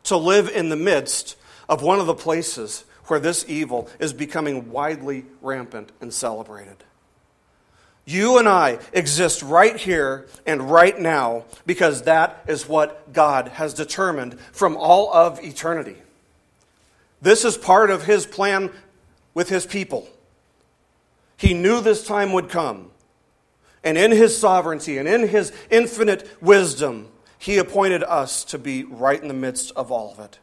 to 0.03 0.15
live 0.15 0.49
in 0.49 0.69
the 0.69 0.75
midst 0.75 1.35
of 1.67 1.81
one 1.81 1.99
of 1.99 2.05
the 2.05 2.13
places 2.13 2.85
where 3.05 3.19
this 3.19 3.43
evil 3.47 3.89
is 3.97 4.13
becoming 4.13 4.69
widely 4.69 5.25
rampant 5.41 5.91
and 5.99 6.13
celebrated. 6.13 6.77
You 8.05 8.37
and 8.37 8.47
I 8.47 8.77
exist 8.93 9.41
right 9.41 9.75
here 9.75 10.27
and 10.45 10.69
right 10.69 10.97
now 10.97 11.45
because 11.65 12.03
that 12.03 12.45
is 12.47 12.69
what 12.69 13.13
God 13.13 13.47
has 13.47 13.73
determined 13.73 14.39
from 14.51 14.77
all 14.77 15.11
of 15.11 15.43
eternity. 15.43 15.95
This 17.19 17.43
is 17.43 17.57
part 17.57 17.89
of 17.89 18.05
His 18.05 18.27
plan 18.27 18.69
with 19.33 19.49
his 19.49 19.65
people. 19.65 20.07
He 21.37 21.53
knew 21.53 21.81
this 21.81 22.05
time 22.05 22.33
would 22.33 22.49
come. 22.49 22.91
And 23.83 23.97
in 23.97 24.11
his 24.11 24.37
sovereignty 24.37 24.97
and 24.97 25.07
in 25.07 25.27
his 25.27 25.51
infinite 25.69 26.29
wisdom, 26.41 27.09
he 27.37 27.57
appointed 27.57 28.03
us 28.03 28.45
to 28.45 28.57
be 28.57 28.83
right 28.85 29.21
in 29.21 29.27
the 29.27 29.33
midst 29.33 29.71
of 29.75 29.91
all 29.91 30.13
of 30.13 30.19
it. 30.19 30.39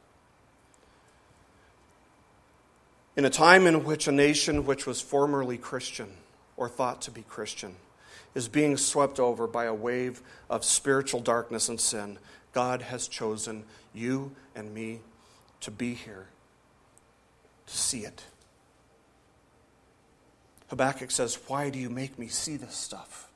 In 3.16 3.24
a 3.24 3.30
time 3.30 3.66
in 3.66 3.84
which 3.84 4.06
a 4.06 4.12
nation 4.12 4.66
which 4.66 4.86
was 4.86 5.00
formerly 5.00 5.56
Christian 5.56 6.08
or 6.56 6.68
thought 6.68 7.00
to 7.02 7.10
be 7.10 7.22
Christian 7.22 7.76
is 8.34 8.48
being 8.48 8.76
swept 8.76 9.18
over 9.18 9.46
by 9.46 9.64
a 9.64 9.74
wave 9.74 10.20
of 10.48 10.64
spiritual 10.64 11.20
darkness 11.20 11.68
and 11.68 11.80
sin, 11.80 12.18
God 12.52 12.82
has 12.82 13.08
chosen 13.08 13.64
you 13.94 14.32
and 14.54 14.74
me 14.74 15.00
to 15.60 15.70
be 15.70 15.94
here 15.94 16.26
to 17.66 17.76
see 17.76 18.00
it. 18.00 18.24
Habakkuk 20.70 21.10
says, 21.10 21.36
Why 21.48 21.68
do 21.68 21.78
you 21.78 21.90
make 21.90 22.18
me 22.18 22.28
see 22.28 22.56
this 22.56 22.74
stuff? 22.74 23.28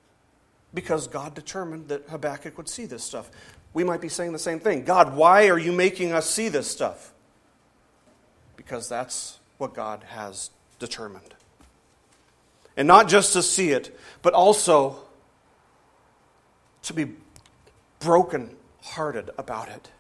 Because 0.72 1.06
God 1.08 1.34
determined 1.34 1.88
that 1.88 2.08
Habakkuk 2.08 2.56
would 2.56 2.68
see 2.68 2.86
this 2.86 3.04
stuff. 3.04 3.30
We 3.74 3.84
might 3.84 4.00
be 4.00 4.08
saying 4.08 4.32
the 4.32 4.38
same 4.38 4.60
thing 4.60 4.84
God, 4.84 5.14
why 5.16 5.48
are 5.48 5.58
you 5.58 5.72
making 5.72 6.12
us 6.12 6.30
see 6.30 6.48
this 6.48 6.70
stuff? 6.70 7.12
Because 8.56 8.88
that's 8.88 9.40
what 9.58 9.74
God 9.74 10.04
has 10.04 10.50
determined. 10.78 11.34
And 12.76 12.88
not 12.88 13.08
just 13.08 13.32
to 13.34 13.42
see 13.42 13.70
it, 13.70 13.96
but 14.22 14.32
also 14.32 14.96
to 16.82 16.94
be 16.94 17.12
broken 17.98 18.56
hearted 18.82 19.30
about 19.38 19.68
it, 19.68 19.90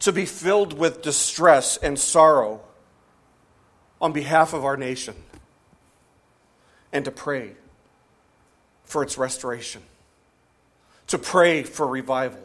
to 0.00 0.12
be 0.12 0.24
filled 0.24 0.72
with 0.72 1.02
distress 1.02 1.76
and 1.76 1.98
sorrow 1.98 2.62
on 4.00 4.12
behalf 4.12 4.54
of 4.54 4.64
our 4.64 4.76
nation 4.76 5.14
and 6.92 7.04
to 7.04 7.10
pray 7.10 7.52
for 8.84 9.02
its 9.02 9.16
restoration, 9.16 9.82
to 11.06 11.18
pray 11.18 11.62
for 11.62 11.86
revival, 11.86 12.42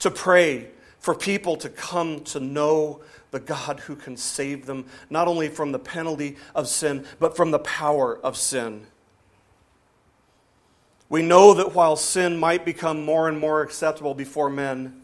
to 0.00 0.10
pray 0.10 0.68
for 0.98 1.14
people 1.14 1.56
to 1.56 1.68
come 1.68 2.20
to 2.24 2.40
know 2.40 3.00
the 3.30 3.40
God 3.40 3.80
who 3.80 3.96
can 3.96 4.16
save 4.16 4.66
them, 4.66 4.86
not 5.10 5.26
only 5.26 5.48
from 5.48 5.72
the 5.72 5.78
penalty 5.78 6.36
of 6.54 6.68
sin, 6.68 7.04
but 7.18 7.36
from 7.36 7.50
the 7.50 7.58
power 7.60 8.18
of 8.18 8.36
sin. 8.36 8.86
We 11.08 11.22
know 11.22 11.54
that 11.54 11.74
while 11.74 11.96
sin 11.96 12.38
might 12.38 12.64
become 12.64 13.04
more 13.04 13.28
and 13.28 13.38
more 13.38 13.62
acceptable 13.62 14.14
before 14.14 14.48
men, 14.48 15.00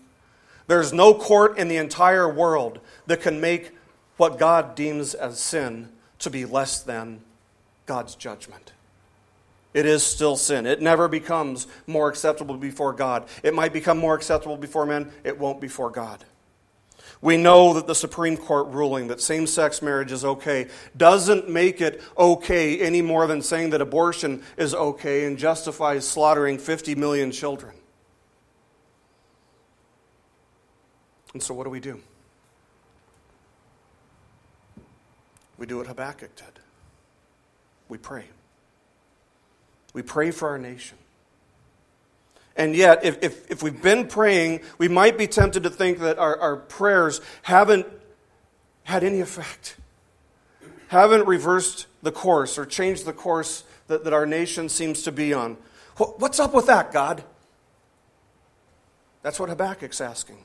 there's 0.66 0.92
no 0.92 1.14
court 1.14 1.58
in 1.58 1.68
the 1.68 1.76
entire 1.76 2.28
world 2.28 2.80
that 3.06 3.20
can 3.20 3.40
make 3.40 3.72
what 4.16 4.38
God 4.38 4.74
deems 4.74 5.14
as 5.14 5.38
sin 5.38 5.90
to 6.18 6.30
be 6.30 6.44
less 6.44 6.80
than 6.82 7.20
God's 7.88 8.14
judgment. 8.14 8.72
It 9.72 9.86
is 9.86 10.04
still 10.04 10.36
sin. 10.36 10.66
It 10.66 10.82
never 10.82 11.08
becomes 11.08 11.66
more 11.86 12.08
acceptable 12.08 12.56
before 12.56 12.92
God. 12.92 13.26
It 13.42 13.54
might 13.54 13.72
become 13.72 13.98
more 13.98 14.14
acceptable 14.14 14.58
before 14.58 14.84
men, 14.84 15.10
it 15.24 15.38
won't 15.38 15.60
before 15.60 15.90
God. 15.90 16.24
We 17.20 17.36
know 17.38 17.74
that 17.74 17.86
the 17.86 17.94
Supreme 17.94 18.36
Court 18.36 18.68
ruling 18.68 19.08
that 19.08 19.20
same 19.20 19.46
sex 19.46 19.80
marriage 19.82 20.12
is 20.12 20.24
okay 20.24 20.68
doesn't 20.96 21.48
make 21.48 21.80
it 21.80 22.02
okay 22.16 22.78
any 22.78 23.02
more 23.02 23.26
than 23.26 23.40
saying 23.42 23.70
that 23.70 23.80
abortion 23.80 24.42
is 24.56 24.74
okay 24.74 25.24
and 25.24 25.38
justifies 25.38 26.06
slaughtering 26.06 26.58
50 26.58 26.94
million 26.94 27.32
children. 27.32 27.74
And 31.32 31.42
so, 31.42 31.54
what 31.54 31.64
do 31.64 31.70
we 31.70 31.80
do? 31.80 32.00
We 35.56 35.66
do 35.66 35.78
what 35.78 35.86
Habakkuk 35.86 36.36
did 36.36 36.57
we 37.88 37.98
pray. 37.98 38.24
We 39.92 40.02
pray 40.02 40.30
for 40.30 40.48
our 40.48 40.58
nation. 40.58 40.98
And 42.56 42.74
yet, 42.74 43.04
if, 43.04 43.22
if, 43.22 43.50
if, 43.50 43.62
we've 43.62 43.80
been 43.80 44.08
praying, 44.08 44.62
we 44.78 44.88
might 44.88 45.16
be 45.16 45.28
tempted 45.28 45.62
to 45.62 45.70
think 45.70 46.00
that 46.00 46.18
our, 46.18 46.36
our 46.40 46.56
prayers 46.56 47.20
haven't 47.42 47.86
had 48.82 49.04
any 49.04 49.20
effect, 49.20 49.76
haven't 50.88 51.26
reversed 51.26 51.86
the 52.02 52.10
course 52.10 52.58
or 52.58 52.66
changed 52.66 53.04
the 53.04 53.12
course 53.12 53.62
that, 53.86 54.02
that 54.04 54.12
our 54.12 54.26
nation 54.26 54.68
seems 54.68 55.02
to 55.02 55.12
be 55.12 55.32
on. 55.32 55.56
What's 55.96 56.40
up 56.40 56.52
with 56.52 56.66
that, 56.66 56.92
God? 56.92 57.22
That's 59.22 59.38
what 59.38 59.48
Habakkuk's 59.48 60.00
asking. 60.00 60.38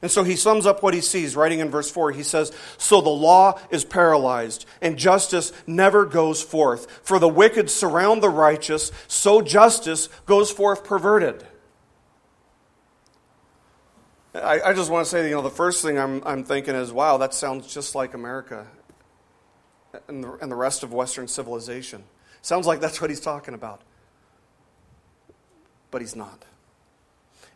And 0.00 0.10
so 0.10 0.22
he 0.22 0.36
sums 0.36 0.64
up 0.64 0.82
what 0.82 0.94
he 0.94 1.00
sees, 1.00 1.34
writing 1.34 1.58
in 1.58 1.70
verse 1.70 1.90
4. 1.90 2.12
He 2.12 2.22
says, 2.22 2.52
So 2.76 3.00
the 3.00 3.08
law 3.08 3.58
is 3.70 3.84
paralyzed, 3.84 4.64
and 4.80 4.96
justice 4.96 5.52
never 5.66 6.06
goes 6.06 6.40
forth. 6.40 7.00
For 7.02 7.18
the 7.18 7.28
wicked 7.28 7.68
surround 7.68 8.22
the 8.22 8.30
righteous, 8.30 8.92
so 9.08 9.42
justice 9.42 10.08
goes 10.24 10.52
forth 10.52 10.84
perverted. 10.84 11.44
I, 14.34 14.60
I 14.60 14.72
just 14.72 14.90
want 14.90 15.04
to 15.04 15.10
say, 15.10 15.28
you 15.28 15.34
know, 15.34 15.42
the 15.42 15.50
first 15.50 15.82
thing 15.82 15.98
I'm, 15.98 16.22
I'm 16.24 16.44
thinking 16.44 16.76
is, 16.76 16.92
wow, 16.92 17.16
that 17.16 17.34
sounds 17.34 17.72
just 17.72 17.96
like 17.96 18.14
America 18.14 18.68
and 20.06 20.22
the, 20.22 20.32
and 20.34 20.50
the 20.50 20.56
rest 20.56 20.84
of 20.84 20.92
Western 20.92 21.26
civilization. 21.26 22.04
Sounds 22.40 22.66
like 22.66 22.80
that's 22.80 23.00
what 23.00 23.10
he's 23.10 23.20
talking 23.20 23.54
about. 23.54 23.80
But 25.90 26.02
he's 26.02 26.14
not. 26.14 26.44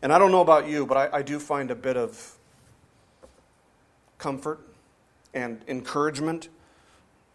And 0.02 0.12
I 0.12 0.18
don't 0.18 0.32
know 0.32 0.40
about 0.40 0.68
you, 0.68 0.84
but 0.84 0.96
I, 0.96 1.18
I 1.18 1.22
do 1.22 1.38
find 1.38 1.70
a 1.70 1.76
bit 1.76 1.96
of 1.96 2.36
comfort 4.18 4.60
and 5.32 5.62
encouragement, 5.68 6.48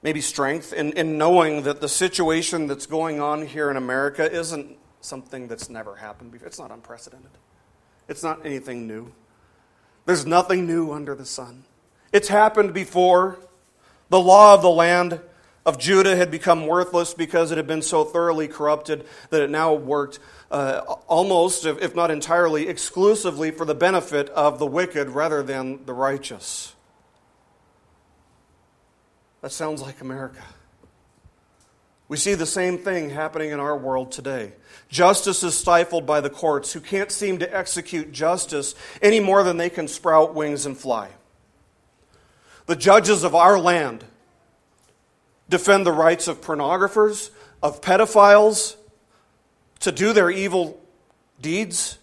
maybe 0.04 0.22
strength, 0.22 0.74
in, 0.74 0.92
in 0.94 1.18
knowing 1.18 1.64
that 1.64 1.82
the 1.82 1.90
situation 1.90 2.68
that's 2.68 2.86
going 2.86 3.20
on 3.22 3.46
here 3.46 3.72
in 3.72 3.78
America 3.78 4.30
isn't 4.32 4.78
something 5.02 5.48
that's 5.48 5.70
never 5.70 5.96
happened 5.96 6.32
before. 6.32 6.48
It's 6.48 6.60
not 6.60 6.72
unprecedented. 6.72 7.32
It's 8.08 8.24
not 8.24 8.46
anything 8.46 8.86
new. 8.86 9.14
There's 10.06 10.26
nothing 10.26 10.68
new 10.68 10.92
under 10.92 11.16
the 11.16 11.26
sun. 11.26 11.64
It's 12.12 12.28
happened 12.28 12.74
before. 12.74 13.40
The 14.10 14.20
law 14.20 14.54
of 14.54 14.62
the 14.62 14.70
land 14.70 15.20
of 15.68 15.78
Judah 15.78 16.16
had 16.16 16.32
become 16.32 16.66
worthless 16.66 17.14
because 17.14 17.52
it 17.52 17.58
had 17.58 17.68
been 17.68 17.82
so 17.82 18.06
thoroughly 18.06 18.48
corrupted 18.48 19.06
that 19.32 19.42
it 19.42 19.50
now 19.50 19.74
worked 19.74 20.18
uh, 20.50 20.80
almost, 21.08 21.66
if 21.66 21.94
not 21.94 22.10
entirely, 22.10 22.70
exclusively 22.70 23.52
for 23.52 23.66
the 23.66 23.76
benefit 23.76 24.30
of 24.30 24.60
the 24.60 24.66
wicked 24.66 25.10
rather 25.10 25.44
than 25.44 25.86
the 25.86 25.94
righteous. 25.94 26.74
That 29.42 29.52
sounds 29.52 29.82
like 29.82 30.00
America. 30.00 30.42
We 32.08 32.16
see 32.16 32.36
the 32.36 32.46
same 32.46 32.78
thing 32.78 33.10
happening 33.10 33.52
in 33.52 33.60
our 33.60 33.78
world 33.78 34.14
today. 34.14 34.54
Justice 34.88 35.44
is 35.44 35.58
stifled 35.58 36.06
by 36.06 36.22
the 36.22 36.30
courts, 36.30 36.72
who 36.72 36.80
can't 36.80 37.12
seem 37.12 37.40
to 37.40 37.56
execute 37.58 38.14
justice 38.14 38.74
any 39.02 39.20
more 39.20 39.44
than 39.44 39.58
they 39.58 39.70
can 39.70 39.90
sprout 39.90 40.34
wings 40.34 40.66
and 40.66 40.78
fly. 40.78 41.10
The 42.68 42.78
judges 42.78 43.26
of 43.26 43.36
our 43.36 43.60
land 43.60 44.06
defend 45.50 45.86
the 45.86 45.92
rights 45.92 46.28
of 46.28 46.42
pornographers, 46.42 47.30
of 47.62 47.82
pedophiles, 47.82 48.76
to 49.80 49.92
do 49.92 50.14
their 50.14 50.30
evil 50.30 50.80
deeds, 51.42 52.00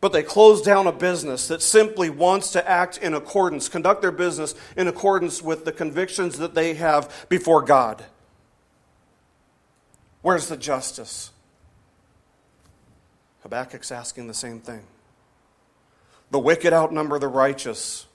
but 0.00 0.12
they 0.12 0.22
close 0.22 0.62
down 0.62 0.86
a 0.86 0.92
business 0.92 1.48
that 1.48 1.62
simply 1.62 2.10
wants 2.10 2.52
to 2.52 2.68
act 2.68 2.98
in 2.98 3.14
accordance, 3.14 3.68
conduct 3.68 4.02
their 4.02 4.12
business 4.12 4.54
in 4.76 4.86
accordance 4.86 5.42
with 5.42 5.64
the 5.64 5.72
convictions 5.72 6.38
that 6.38 6.54
they 6.54 6.74
have 6.74 7.26
before 7.28 7.62
God. 7.62 8.04
Where's 10.22 10.48
the 10.48 10.56
justice? 10.56 11.30
Habakkuk's 13.42 13.90
asking 13.90 14.26
the 14.26 14.34
same 14.34 14.60
thing. 14.60 14.82
The 16.30 16.38
wicked 16.38 16.72
outnumber 16.72 17.18
the 17.18 17.28
righteous. 17.28 18.06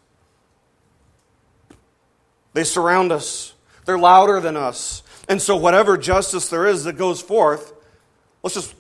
They 2.54 2.64
surround 2.64 3.12
us, 3.12 3.55
they're 3.86 3.98
louder 3.98 4.40
than 4.40 4.58
us. 4.58 5.04
And 5.28 5.42
so, 5.42 5.56
whatever 5.56 5.98
justice 5.98 6.50
there 6.50 6.68
is 6.68 6.84
that 6.84 6.98
goes 6.98 7.22
forth, 7.22 7.74
let's 8.44 8.56
just 8.56 8.76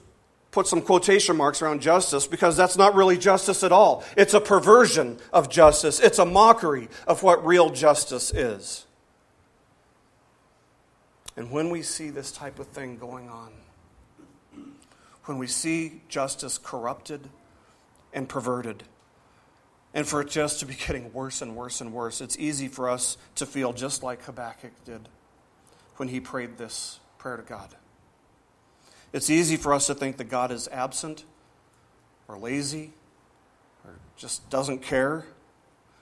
put 0.51 0.67
some 0.67 0.81
quotation 0.81 1.35
marks 1.35 1.61
around 1.61 1.81
justice 1.81 2.27
because 2.27 2.55
that's 2.55 2.77
not 2.77 2.95
really 2.95 3.17
justice 3.17 3.63
at 3.63 3.71
all. 3.71 4.03
It's 4.15 4.33
a 4.33 4.39
perversion 4.39 5.17
of 5.33 5.49
justice, 5.49 5.99
it's 5.99 6.19
a 6.19 6.25
mockery 6.25 6.87
of 7.07 7.23
what 7.23 7.45
real 7.45 7.69
justice 7.69 8.33
is. 8.33 8.85
And 11.37 11.51
when 11.51 11.69
we 11.69 11.81
see 11.81 12.09
this 12.09 12.31
type 12.31 12.59
of 12.59 12.67
thing 12.67 12.97
going 12.97 13.29
on, 13.29 13.51
when 15.25 15.37
we 15.37 15.47
see 15.47 16.01
justice 16.07 16.57
corrupted 16.57 17.27
and 18.13 18.29
perverted, 18.29 18.83
and 19.95 20.05
for 20.05 20.19
it 20.21 20.29
just 20.29 20.59
to 20.59 20.65
be 20.65 20.75
getting 20.87 21.11
worse 21.13 21.41
and 21.41 21.55
worse 21.55 21.81
and 21.81 21.91
worse, 21.91 22.21
it's 22.21 22.37
easy 22.37 22.67
for 22.67 22.89
us 22.89 23.17
to 23.35 23.47
feel 23.47 23.73
just 23.73 24.03
like 24.03 24.23
Habakkuk 24.25 24.73
did 24.83 25.09
when 25.95 26.09
he 26.09 26.19
prayed 26.19 26.57
this 26.57 26.99
prayer 27.17 27.37
to 27.37 27.43
God. 27.43 27.69
It's 29.13 29.29
easy 29.29 29.55
for 29.55 29.73
us 29.73 29.87
to 29.87 29.95
think 29.95 30.17
that 30.17 30.25
God 30.25 30.51
is 30.51 30.67
absent 30.67 31.23
or 32.27 32.37
lazy 32.37 32.91
or 33.85 33.95
just 34.17 34.49
doesn't 34.49 34.81
care. 34.81 35.25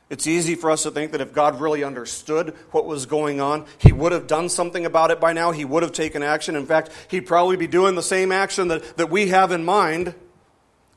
It's 0.10 0.26
easy 0.26 0.56
for 0.56 0.72
us 0.72 0.84
to 0.84 0.92
think 0.92 1.12
that 1.12 1.22
if 1.22 1.32
God 1.32 1.62
really 1.62 1.84
understood 1.84 2.56
what 2.72 2.86
was 2.86 3.06
going 3.06 3.40
on, 3.40 3.66
He 3.78 3.92
would 3.92 4.12
have 4.12 4.26
done 4.26 4.50
something 4.50 4.86
about 4.86 5.12
it 5.12 5.20
by 5.20 5.34
now. 5.34 5.52
He 5.52 5.64
would 5.64 5.84
have 5.84 5.92
taken 5.92 6.24
action. 6.24 6.56
In 6.56 6.66
fact, 6.66 6.90
He'd 7.10 7.22
probably 7.22 7.56
be 7.56 7.68
doing 7.68 7.96
the 7.96 8.04
same 8.04 8.32
action 8.32 8.68
that, 8.70 8.98
that 8.98 9.10
we 9.10 9.30
have 9.30 9.52
in 9.52 9.64
mind 9.64 10.16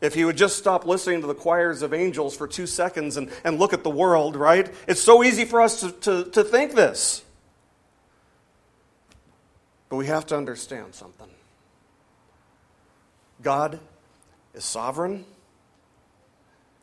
if 0.01 0.15
He 0.15 0.25
would 0.25 0.37
just 0.37 0.59
stop 0.59 0.87
listening 0.87 1.21
to 1.23 1.27
the 1.27 1.35
choirs 1.35 1.83
of 1.83 1.95
angels 1.95 2.37
for 2.37 2.47
two 2.47 2.67
seconds 2.67 3.17
and, 3.17 3.31
and 3.45 3.59
look 3.59 3.73
at 3.73 3.83
the 3.83 3.91
world, 3.91 4.37
right? 4.37 4.73
It's 4.87 5.01
so 5.01 5.23
easy 5.25 5.45
for 5.45 5.61
us 5.61 5.81
to, 5.81 5.93
to, 5.93 6.25
to 6.31 6.45
think 6.45 6.75
this. 6.75 7.23
But 9.89 9.97
we 9.97 10.07
have 10.07 10.27
to 10.27 10.37
understand 10.37 10.95
something 10.95 11.29
God 13.43 13.79
is 14.55 14.65
sovereign. 14.65 15.25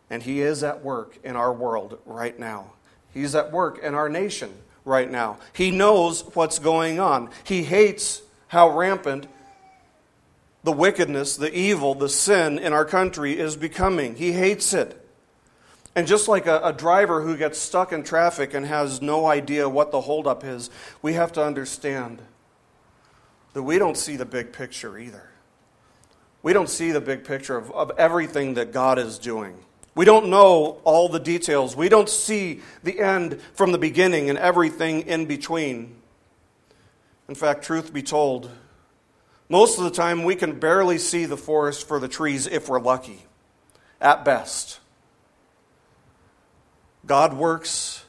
And 0.09 0.21
He 0.21 0.41
is 0.41 0.63
at 0.63 0.83
work 0.83 1.17
in 1.23 1.35
our 1.35 1.51
world 1.51 1.99
right 2.05 2.37
now. 2.37 2.73
He's 3.13 3.35
at 3.35 3.51
work 3.51 3.79
in 3.79 3.95
our 3.95 4.09
nation 4.09 4.53
right 4.85 5.09
now. 5.09 5.37
He 5.53 5.71
knows 5.71 6.23
what's 6.35 6.59
going 6.59 6.99
on. 6.99 7.29
He 7.43 7.63
hates 7.63 8.21
how 8.47 8.77
rampant 8.77 9.27
the 10.63 10.71
wickedness, 10.71 11.35
the 11.35 11.53
evil, 11.53 11.93
the 11.93 12.09
sin 12.09 12.57
in 12.57 12.73
our 12.73 12.85
country 12.85 13.37
is 13.37 13.55
becoming. 13.55 14.15
He 14.15 14.31
hates 14.31 14.73
it. 14.73 14.99
And 15.95 16.07
just 16.07 16.27
like 16.27 16.47
a, 16.47 16.59
a, 16.63 16.73
driver 16.73 17.21
who 17.21 17.37
gets 17.37 17.59
stuck 17.59 17.91
in 17.91 18.03
traffic 18.03 18.53
and 18.53 18.65
has 18.65 19.01
no 19.01 19.27
idea 19.27 19.69
what 19.69 19.91
the 19.91 20.01
holdup 20.01 20.43
is, 20.43 20.71
we 21.01 21.13
have 21.13 21.31
to 21.33 21.43
understand 21.43 22.21
that 23.53 23.61
we 23.61 23.77
don't 23.77 23.97
see 23.97 24.15
the 24.15 24.25
big 24.25 24.53
picture 24.53 24.97
either. 24.97 25.29
We 26.41 26.51
don't 26.51 26.69
see 26.69 26.91
the 26.91 27.01
big 27.01 27.23
picture 27.23 27.55
of, 27.55 27.71
of 27.71 27.91
everything 27.97 28.55
that 28.55 28.71
God 28.71 28.97
is 28.97 29.19
doing. 29.19 29.57
We 29.95 30.05
don't 30.05 30.29
know 30.29 30.81
all 30.83 31.07
the 31.09 31.19
details. 31.19 31.75
We 31.75 31.89
don't 31.89 32.09
see 32.09 32.61
the 32.81 32.99
end 32.99 33.39
from 33.53 33.71
the 33.71 33.77
beginning 33.77 34.29
and 34.29 34.39
everything 34.39 35.01
in 35.01 35.27
between. 35.27 35.95
In 37.29 37.35
fact, 37.35 37.63
truth 37.63 37.93
be 37.93 38.01
told, 38.01 38.49
most 39.53 39.77
of 39.77 39.83
the 39.83 39.91
time 39.91 40.23
we 40.23 40.35
can 40.35 40.59
barely 40.59 40.97
see 40.97 41.25
the 41.25 41.37
forest 41.37 41.87
for 41.87 41.99
the 41.99 42.07
trees 42.07 42.47
if 42.47 42.67
we're 42.67 42.79
lucky, 42.79 43.23
at 44.01 44.25
best. 44.25 44.79
God 47.05 47.35
works 47.35 48.03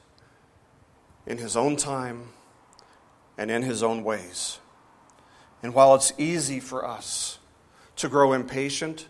in 1.27 1.37
His 1.37 1.55
own 1.55 1.77
time 1.77 2.29
and 3.37 3.51
in 3.51 3.61
His 3.61 3.83
own 3.83 4.05
ways. 4.05 4.59
And 5.63 5.75
while 5.75 5.95
it's 5.95 6.15
easy 6.17 6.61
for 6.61 6.83
us 6.83 7.39
to 7.97 8.09
grow 8.09 8.33
impatient, 8.33 9.07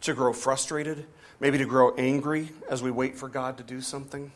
to 0.00 0.12
grow 0.12 0.32
frustrated, 0.32 1.06
maybe 1.38 1.56
to 1.56 1.66
grow 1.66 1.94
angry 1.94 2.48
as 2.68 2.82
we 2.82 2.90
wait 2.90 3.16
for 3.16 3.28
God 3.28 3.58
to 3.58 3.62
do 3.62 3.80
something, 3.80 4.32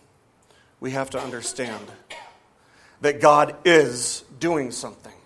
we 0.79 0.93
have 0.93 1.11
to 1.11 1.21
understand 1.21 1.85
that 3.01 3.21
God 3.21 3.57
is 3.65 4.23
doing 4.39 4.71
something. 4.71 5.20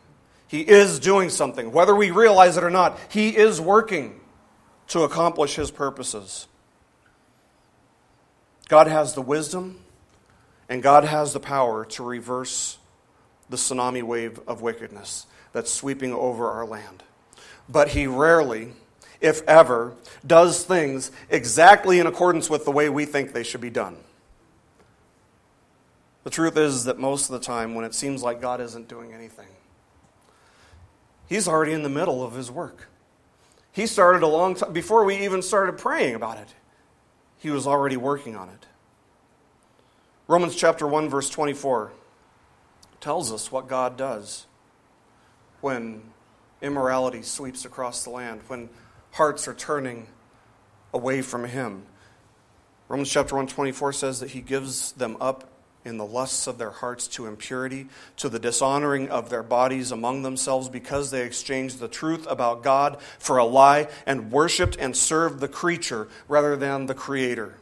He 0.55 0.61
is 0.61 1.01
doing 1.01 1.31
something. 1.31 1.73
Whether 1.73 1.97
we 1.97 2.13
realize 2.13 2.57
it 2.57 2.63
or 2.63 2.71
not, 2.71 2.97
He 3.09 3.37
is 3.37 3.61
working 3.61 4.21
to 4.87 5.01
accomplish 5.01 5.57
His 5.57 5.73
purposes. 5.73 6.47
God 8.69 8.87
has 8.87 9.15
the 9.15 9.21
wisdom 9.21 9.81
and 10.69 10.81
God 10.81 11.03
has 11.03 11.33
the 11.33 11.41
power 11.41 11.85
to 11.87 12.05
reverse 12.05 12.79
the 13.51 13.57
tsunami 13.57 14.05
wave 14.05 14.39
of 14.47 14.63
wickedness 14.63 15.27
that's 15.53 15.73
sweeping 15.73 16.13
over 16.13 16.49
our 16.49 16.65
land. 16.65 17.03
But 17.69 17.89
He 17.89 18.07
rarely 18.07 18.75
if 19.21 19.43
ever, 19.49 19.95
does 20.25 20.63
things 20.63 21.11
exactly 21.31 21.99
in 21.99 22.07
accordance 22.07 22.49
with 22.49 22.65
the 22.65 22.71
way 22.71 22.89
we 22.89 23.07
think 23.07 23.33
they 23.33 23.43
should 23.43 23.61
be 23.61 23.71
done. 23.71 23.97
The 26.23 26.31
truth 26.31 26.57
is 26.57 26.85
that 26.85 27.01
most 27.01 27.29
of 27.29 27.33
the 27.33 27.45
time, 27.45 27.75
when 27.75 27.85
it 27.85 27.93
seems 27.93 28.23
like 28.23 28.41
God 28.41 28.61
isn't 28.61 28.87
doing 28.87 29.13
anything, 29.13 29.49
He's 31.27 31.49
already 31.49 31.73
in 31.73 31.83
the 31.83 31.89
middle 31.89 32.23
of 32.23 32.35
His 32.35 32.51
work. 32.51 32.89
He 33.73 33.87
started 33.87 34.23
a 34.23 34.29
long 34.29 34.55
time 34.55 34.73
before 34.73 35.05
we 35.05 35.25
even 35.25 35.43
started 35.43 35.79
praying 35.79 36.15
about 36.15 36.39
it. 36.39 36.55
He 37.39 37.51
was 37.51 37.67
already 37.67 37.97
working 37.97 38.37
on 38.37 38.49
it. 38.49 38.67
Romans 40.27 40.57
chapter 40.57 40.87
1 40.87 41.09
verse 41.09 41.29
24 41.29 41.93
tells 43.01 43.33
us 43.33 43.53
what 43.53 43.69
God 43.69 43.97
does 43.97 44.47
when 45.61 46.03
immorality 46.63 47.23
sweeps 47.23 47.65
across 47.65 48.05
the 48.05 48.11
land, 48.11 48.41
when 48.47 48.71
hearts 49.13 49.47
are 49.47 49.55
turning 49.55 50.07
away 50.95 51.21
from 51.21 51.45
him. 51.45 51.85
Romans 52.89 53.11
chapter 53.11 53.35
124 53.35 53.93
says 53.93 54.21
that 54.21 54.31
he 54.31 54.41
gives 54.41 54.93
them 54.93 55.17
up 55.21 55.51
in 55.85 55.99
the 55.99 56.07
lusts 56.07 56.47
of 56.47 56.59
their 56.59 56.71
hearts 56.71 57.07
to 57.09 57.27
impurity, 57.27 57.87
to 58.17 58.29
the 58.29 58.39
dishonoring 58.39 59.09
of 59.11 59.29
their 59.31 59.43
bodies 59.43 59.93
among 59.93 60.23
themselves, 60.23 60.69
because 60.69 61.11
they 61.11 61.23
exchanged 61.23 61.79
the 61.79 61.89
truth 61.89 62.27
about 62.29 62.63
God 62.63 62.99
for 63.19 63.39
a 63.39 63.45
lie 63.45 63.89
and 64.07 64.33
worshiped 64.33 64.77
and 64.79 64.97
served 64.97 65.41
the 65.41 65.49
creature 65.49 66.09
rather 66.29 66.57
than 66.57 66.87
the 66.87 66.95
Creator. 66.95 67.55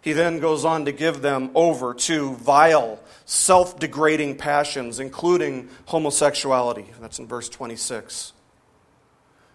He 0.00 0.12
then 0.12 0.38
goes 0.38 0.64
on 0.64 0.84
to 0.84 0.92
give 0.92 1.22
them 1.22 1.50
over 1.54 1.92
to 1.92 2.34
vile, 2.36 3.00
self 3.24 3.78
degrading 3.78 4.36
passions, 4.36 5.00
including 5.00 5.68
homosexuality. 5.86 6.86
That's 7.00 7.18
in 7.18 7.26
verse 7.26 7.48
26. 7.48 8.32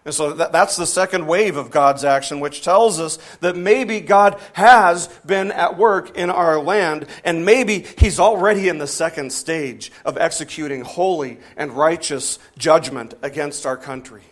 And 0.05 0.13
so 0.13 0.33
that, 0.33 0.51
that's 0.51 0.75
the 0.75 0.85
second 0.85 1.27
wave 1.27 1.55
of 1.55 1.71
God's 1.71 2.03
action, 2.03 2.41
which 2.41 2.61
tells 2.61 2.99
us 2.99 3.17
that 3.39 3.55
maybe 3.55 4.01
God 4.01 4.39
has 4.53 5.07
been 5.25 5.51
at 5.51 5.77
work 5.77 6.17
in 6.17 6.29
our 6.29 6.59
land, 6.59 7.07
and 7.23 7.45
maybe 7.45 7.85
He's 7.97 8.19
already 8.19 8.67
in 8.67 8.79
the 8.79 8.87
second 8.87 9.31
stage 9.31 9.91
of 10.03 10.17
executing 10.17 10.81
holy 10.81 11.37
and 11.55 11.71
righteous 11.71 12.37
judgment 12.57 13.13
against 13.21 13.65
our 13.65 13.77
country. 13.77 14.23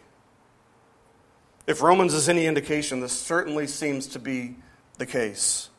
If 1.67 1.81
Romans 1.81 2.13
is 2.13 2.27
any 2.27 2.47
indication, 2.47 2.99
this 2.99 3.13
certainly 3.13 3.67
seems 3.67 4.07
to 4.07 4.19
be 4.19 4.57
the 4.97 5.05
case. 5.05 5.69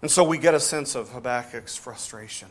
And 0.00 0.10
so 0.10 0.24
we 0.24 0.38
get 0.38 0.54
a 0.54 0.60
sense 0.60 0.94
of 0.94 1.10
Habakkuk's 1.10 1.76
frustration. 1.76 2.48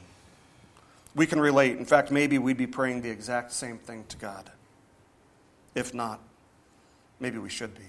We 1.16 1.26
can 1.26 1.40
relate. 1.40 1.78
In 1.78 1.86
fact, 1.86 2.12
maybe 2.12 2.38
we'd 2.38 2.58
be 2.58 2.68
praying 2.68 3.02
the 3.02 3.10
exact 3.10 3.52
same 3.52 3.78
thing 3.80 4.06
to 4.10 4.18
God. 4.18 4.52
If 5.76 5.94
not, 5.94 6.20
maybe 7.20 7.38
we 7.38 7.50
should 7.50 7.74
be. 7.76 7.86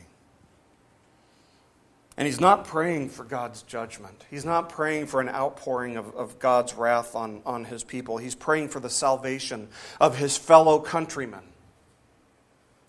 And 2.16 2.26
he's 2.26 2.40
not 2.40 2.66
praying 2.66 3.08
for 3.08 3.24
God's 3.24 3.62
judgment. 3.62 4.24
He's 4.30 4.44
not 4.44 4.68
praying 4.68 5.06
for 5.06 5.20
an 5.20 5.30
outpouring 5.30 5.96
of, 5.96 6.14
of 6.14 6.38
God's 6.38 6.74
wrath 6.74 7.16
on, 7.16 7.40
on 7.46 7.64
his 7.64 7.82
people. 7.82 8.18
He's 8.18 8.34
praying 8.34 8.68
for 8.68 8.80
the 8.80 8.90
salvation 8.90 9.68
of 10.00 10.18
his 10.18 10.36
fellow 10.36 10.78
countrymen. 10.78 11.42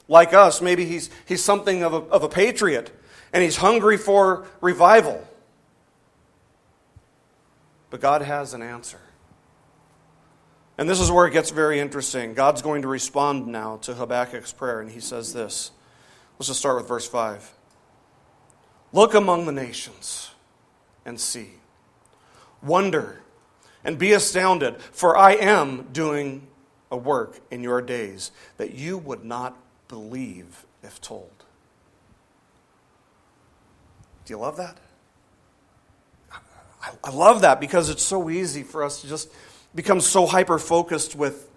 Like 0.09 0.33
us, 0.33 0.61
maybe 0.61 0.85
he's, 0.85 1.09
he's 1.25 1.43
something 1.43 1.83
of 1.83 1.93
a, 1.93 1.97
of 1.97 2.23
a 2.23 2.29
patriot 2.29 2.91
and 3.31 3.41
he's 3.41 3.55
hungry 3.55 3.97
for 3.97 4.45
revival. 4.61 5.25
But 7.89 8.01
God 8.01 8.21
has 8.21 8.53
an 8.53 8.61
answer. 8.61 8.99
And 10.77 10.89
this 10.89 10.99
is 10.99 11.11
where 11.11 11.27
it 11.27 11.31
gets 11.31 11.51
very 11.51 11.79
interesting. 11.79 12.33
God's 12.33 12.61
going 12.61 12.81
to 12.81 12.87
respond 12.87 13.47
now 13.47 13.77
to 13.83 13.93
Habakkuk's 13.93 14.53
prayer, 14.53 14.81
and 14.81 14.89
he 14.89 14.99
says 14.99 15.33
this. 15.33 15.71
Let's 16.37 16.47
just 16.47 16.59
start 16.59 16.77
with 16.77 16.87
verse 16.87 17.07
5. 17.07 17.51
Look 18.91 19.13
among 19.13 19.45
the 19.45 19.51
nations 19.51 20.31
and 21.05 21.19
see. 21.19 21.51
Wonder 22.61 23.21
and 23.83 23.99
be 23.99 24.13
astounded, 24.13 24.81
for 24.81 25.17
I 25.17 25.33
am 25.33 25.89
doing 25.91 26.47
a 26.89 26.97
work 26.97 27.39
in 27.51 27.61
your 27.61 27.81
days 27.81 28.31
that 28.57 28.73
you 28.73 28.97
would 28.97 29.25
not 29.25 29.57
believe 29.87 30.65
if 30.81 31.01
told. 31.01 31.31
Do 34.25 34.33
you 34.33 34.37
love 34.37 34.57
that? 34.57 34.77
I 37.03 37.11
love 37.11 37.41
that 37.41 37.59
because 37.59 37.89
it's 37.89 38.03
so 38.03 38.29
easy 38.29 38.63
for 38.63 38.83
us 38.83 39.01
to 39.01 39.07
just 39.07 39.29
become 39.75 40.01
so 40.01 40.25
hyper 40.25 40.59
focused 40.59 41.15
with 41.15 41.49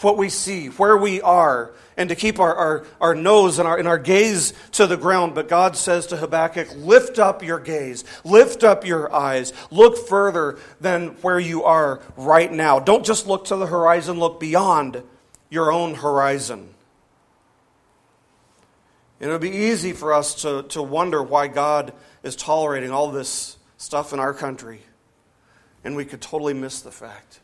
what 0.00 0.16
we 0.16 0.28
see, 0.28 0.68
where 0.68 0.96
we 0.96 1.20
are, 1.20 1.72
and 1.96 2.08
to 2.08 2.14
keep 2.14 2.38
our, 2.40 2.54
our, 2.54 2.86
our 3.00 3.14
nose 3.14 3.58
and 3.58 3.68
our, 3.68 3.78
and 3.78 3.86
our 3.86 3.98
gaze 3.98 4.52
to 4.72 4.86
the 4.86 4.96
ground. 4.96 5.34
But 5.34 5.48
God 5.48 5.76
says 5.76 6.06
to 6.08 6.16
Habakkuk, 6.16 6.74
Lift 6.76 7.18
up 7.18 7.42
your 7.42 7.60
gaze, 7.60 8.04
lift 8.24 8.64
up 8.64 8.86
your 8.86 9.12
eyes, 9.14 9.52
look 9.70 9.96
further 10.08 10.58
than 10.80 11.08
where 11.22 11.38
you 11.38 11.64
are 11.64 12.00
right 12.16 12.50
now. 12.50 12.80
Don't 12.80 13.04
just 13.04 13.26
look 13.26 13.46
to 13.46 13.56
the 13.56 13.66
horizon, 13.66 14.18
look 14.18 14.40
beyond 14.40 15.02
your 15.50 15.70
own 15.72 15.94
horizon. 15.94 16.68
And 19.20 19.30
it 19.30 19.32
would 19.32 19.40
be 19.40 19.50
easy 19.50 19.92
for 19.92 20.12
us 20.12 20.42
to, 20.42 20.64
to 20.70 20.82
wonder 20.82 21.22
why 21.22 21.46
God 21.46 21.92
is 22.24 22.34
tolerating 22.34 22.90
all 22.90 23.12
this 23.12 23.56
stuff 23.76 24.12
in 24.12 24.18
our 24.18 24.34
country. 24.34 24.80
And 25.84 25.94
we 25.94 26.04
could 26.04 26.20
totally 26.20 26.54
miss 26.54 26.80
the 26.80 26.90
fact 26.90 27.40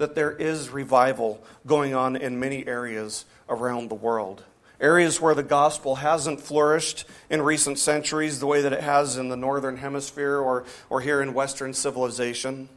that 0.00 0.14
there 0.14 0.32
is 0.32 0.70
revival 0.70 1.42
going 1.66 1.94
on 1.94 2.16
in 2.16 2.40
many 2.40 2.66
areas 2.66 3.26
around 3.50 3.90
the 3.90 3.94
world. 3.94 4.42
Areas 4.80 5.20
where 5.20 5.34
the 5.34 5.42
gospel 5.42 5.96
hasn't 5.96 6.40
flourished 6.40 7.04
in 7.28 7.42
recent 7.42 7.78
centuries 7.78 8.40
the 8.40 8.46
way 8.46 8.62
that 8.62 8.72
it 8.72 8.80
has 8.80 9.18
in 9.18 9.28
the 9.28 9.36
northern 9.36 9.76
hemisphere 9.76 10.38
or, 10.38 10.64
or 10.88 11.02
here 11.02 11.20
in 11.20 11.34
Western 11.34 11.74
civilization. 11.74 12.70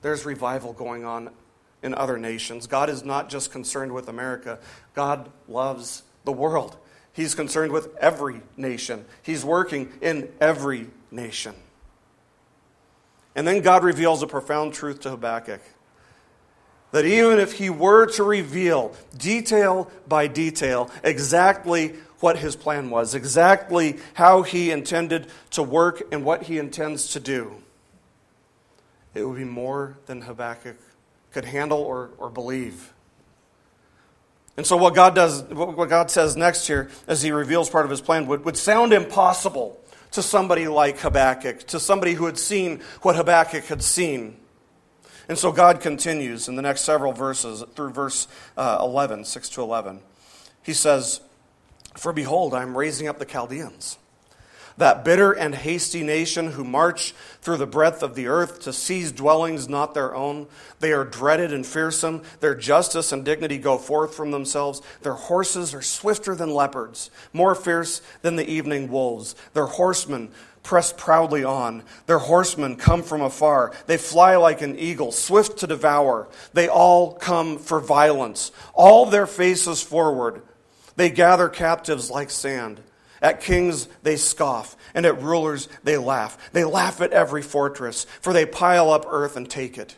There's 0.00 0.24
revival 0.24 0.72
going 0.72 1.04
on 1.04 1.28
in 1.82 1.94
other 1.94 2.16
nations. 2.16 2.66
God 2.66 2.88
is 2.88 3.04
not 3.04 3.28
just 3.28 3.52
concerned 3.52 3.92
with 3.92 4.08
America, 4.08 4.58
God 4.94 5.30
loves 5.46 6.04
the 6.24 6.32
world. 6.32 6.78
He's 7.12 7.34
concerned 7.34 7.70
with 7.70 7.94
every 7.98 8.40
nation, 8.56 9.04
He's 9.22 9.44
working 9.44 9.92
in 10.00 10.32
every 10.40 10.86
nation. 11.10 11.54
And 13.36 13.46
then 13.46 13.60
God 13.60 13.84
reveals 13.84 14.22
a 14.22 14.26
profound 14.26 14.72
truth 14.72 15.00
to 15.00 15.10
Habakkuk 15.10 15.60
that 16.92 17.04
even 17.04 17.38
if 17.38 17.52
he 17.52 17.70
were 17.70 18.06
to 18.06 18.24
reveal 18.24 18.94
detail 19.16 19.90
by 20.08 20.26
detail 20.26 20.90
exactly 21.04 21.94
what 22.20 22.38
his 22.38 22.56
plan 22.56 22.90
was, 22.90 23.14
exactly 23.14 23.98
how 24.14 24.42
he 24.42 24.70
intended 24.70 25.26
to 25.50 25.62
work 25.62 26.02
and 26.12 26.24
what 26.24 26.44
he 26.44 26.58
intends 26.58 27.08
to 27.08 27.20
do, 27.20 27.54
it 29.14 29.24
would 29.24 29.36
be 29.36 29.44
more 29.44 29.98
than 30.06 30.22
Habakkuk 30.22 30.76
could 31.32 31.44
handle 31.44 31.78
or, 31.78 32.10
or 32.18 32.30
believe. 32.30 32.92
And 34.56 34.66
so, 34.66 34.76
what 34.76 34.94
God 34.94 35.14
does, 35.14 35.42
what 35.44 35.88
God 35.88 36.10
says 36.10 36.36
next 36.36 36.66
here, 36.66 36.90
as 37.06 37.22
He 37.22 37.30
reveals 37.30 37.70
part 37.70 37.84
of 37.84 37.90
His 37.90 38.00
plan, 38.00 38.26
would, 38.26 38.44
would 38.44 38.56
sound 38.56 38.92
impossible 38.92 39.80
to 40.10 40.22
somebody 40.22 40.68
like 40.68 40.98
Habakkuk, 40.98 41.60
to 41.68 41.80
somebody 41.80 42.14
who 42.14 42.26
had 42.26 42.36
seen 42.36 42.80
what 43.02 43.16
Habakkuk 43.16 43.64
had 43.64 43.82
seen. 43.82 44.36
And 45.30 45.38
so 45.38 45.52
God 45.52 45.80
continues 45.80 46.48
in 46.48 46.56
the 46.56 46.62
next 46.62 46.80
several 46.80 47.12
verses, 47.12 47.62
through 47.76 47.90
verse 47.90 48.26
uh, 48.56 48.78
11, 48.80 49.24
6 49.24 49.48
to 49.50 49.62
11. 49.62 50.00
He 50.60 50.72
says, 50.72 51.20
For 51.96 52.12
behold, 52.12 52.52
I 52.52 52.62
am 52.62 52.76
raising 52.76 53.06
up 53.06 53.20
the 53.20 53.24
Chaldeans, 53.24 53.96
that 54.76 55.04
bitter 55.04 55.30
and 55.30 55.54
hasty 55.54 56.02
nation 56.02 56.50
who 56.50 56.64
march 56.64 57.14
through 57.42 57.58
the 57.58 57.66
breadth 57.68 58.02
of 58.02 58.16
the 58.16 58.26
earth 58.26 58.60
to 58.62 58.72
seize 58.72 59.12
dwellings 59.12 59.68
not 59.68 59.94
their 59.94 60.16
own. 60.16 60.48
They 60.80 60.90
are 60.90 61.04
dreaded 61.04 61.52
and 61.52 61.64
fearsome. 61.64 62.22
Their 62.40 62.56
justice 62.56 63.12
and 63.12 63.24
dignity 63.24 63.58
go 63.58 63.78
forth 63.78 64.16
from 64.16 64.32
themselves. 64.32 64.82
Their 65.02 65.14
horses 65.14 65.72
are 65.74 65.82
swifter 65.82 66.34
than 66.34 66.52
leopards, 66.52 67.08
more 67.32 67.54
fierce 67.54 68.02
than 68.22 68.34
the 68.34 68.50
evening 68.50 68.90
wolves. 68.90 69.36
Their 69.54 69.66
horsemen 69.66 70.32
press 70.62 70.92
proudly 70.96 71.44
on. 71.44 71.82
Their 72.06 72.18
horsemen 72.18 72.76
come 72.76 73.02
from 73.02 73.22
afar. 73.22 73.72
They 73.86 73.96
fly 73.96 74.36
like 74.36 74.62
an 74.62 74.78
eagle, 74.78 75.12
swift 75.12 75.58
to 75.58 75.66
devour. 75.66 76.28
They 76.52 76.68
all 76.68 77.14
come 77.14 77.58
for 77.58 77.80
violence, 77.80 78.52
all 78.74 79.06
their 79.06 79.26
faces 79.26 79.82
forward. 79.82 80.42
They 80.96 81.10
gather 81.10 81.48
captives 81.48 82.10
like 82.10 82.30
sand. 82.30 82.80
At 83.22 83.42
kings 83.42 83.86
they 84.02 84.16
scoff, 84.16 84.76
and 84.94 85.04
at 85.04 85.22
rulers 85.22 85.68
they 85.84 85.98
laugh. 85.98 86.38
They 86.52 86.64
laugh 86.64 87.00
at 87.02 87.12
every 87.12 87.42
fortress, 87.42 88.06
for 88.20 88.32
they 88.32 88.46
pile 88.46 88.90
up 88.90 89.04
earth 89.06 89.36
and 89.36 89.48
take 89.48 89.76
it. 89.76 89.96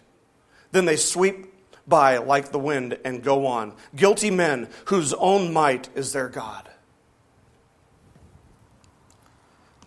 Then 0.72 0.86
they 0.86 0.96
sweep 0.96 1.52
by 1.86 2.18
like 2.18 2.50
the 2.50 2.58
wind 2.58 2.98
and 3.04 3.22
go 3.22 3.46
on. 3.46 3.74
Guilty 3.94 4.30
men 4.30 4.68
whose 4.86 5.12
own 5.14 5.52
might 5.52 5.88
is 5.94 6.12
their 6.12 6.28
God. 6.28 6.68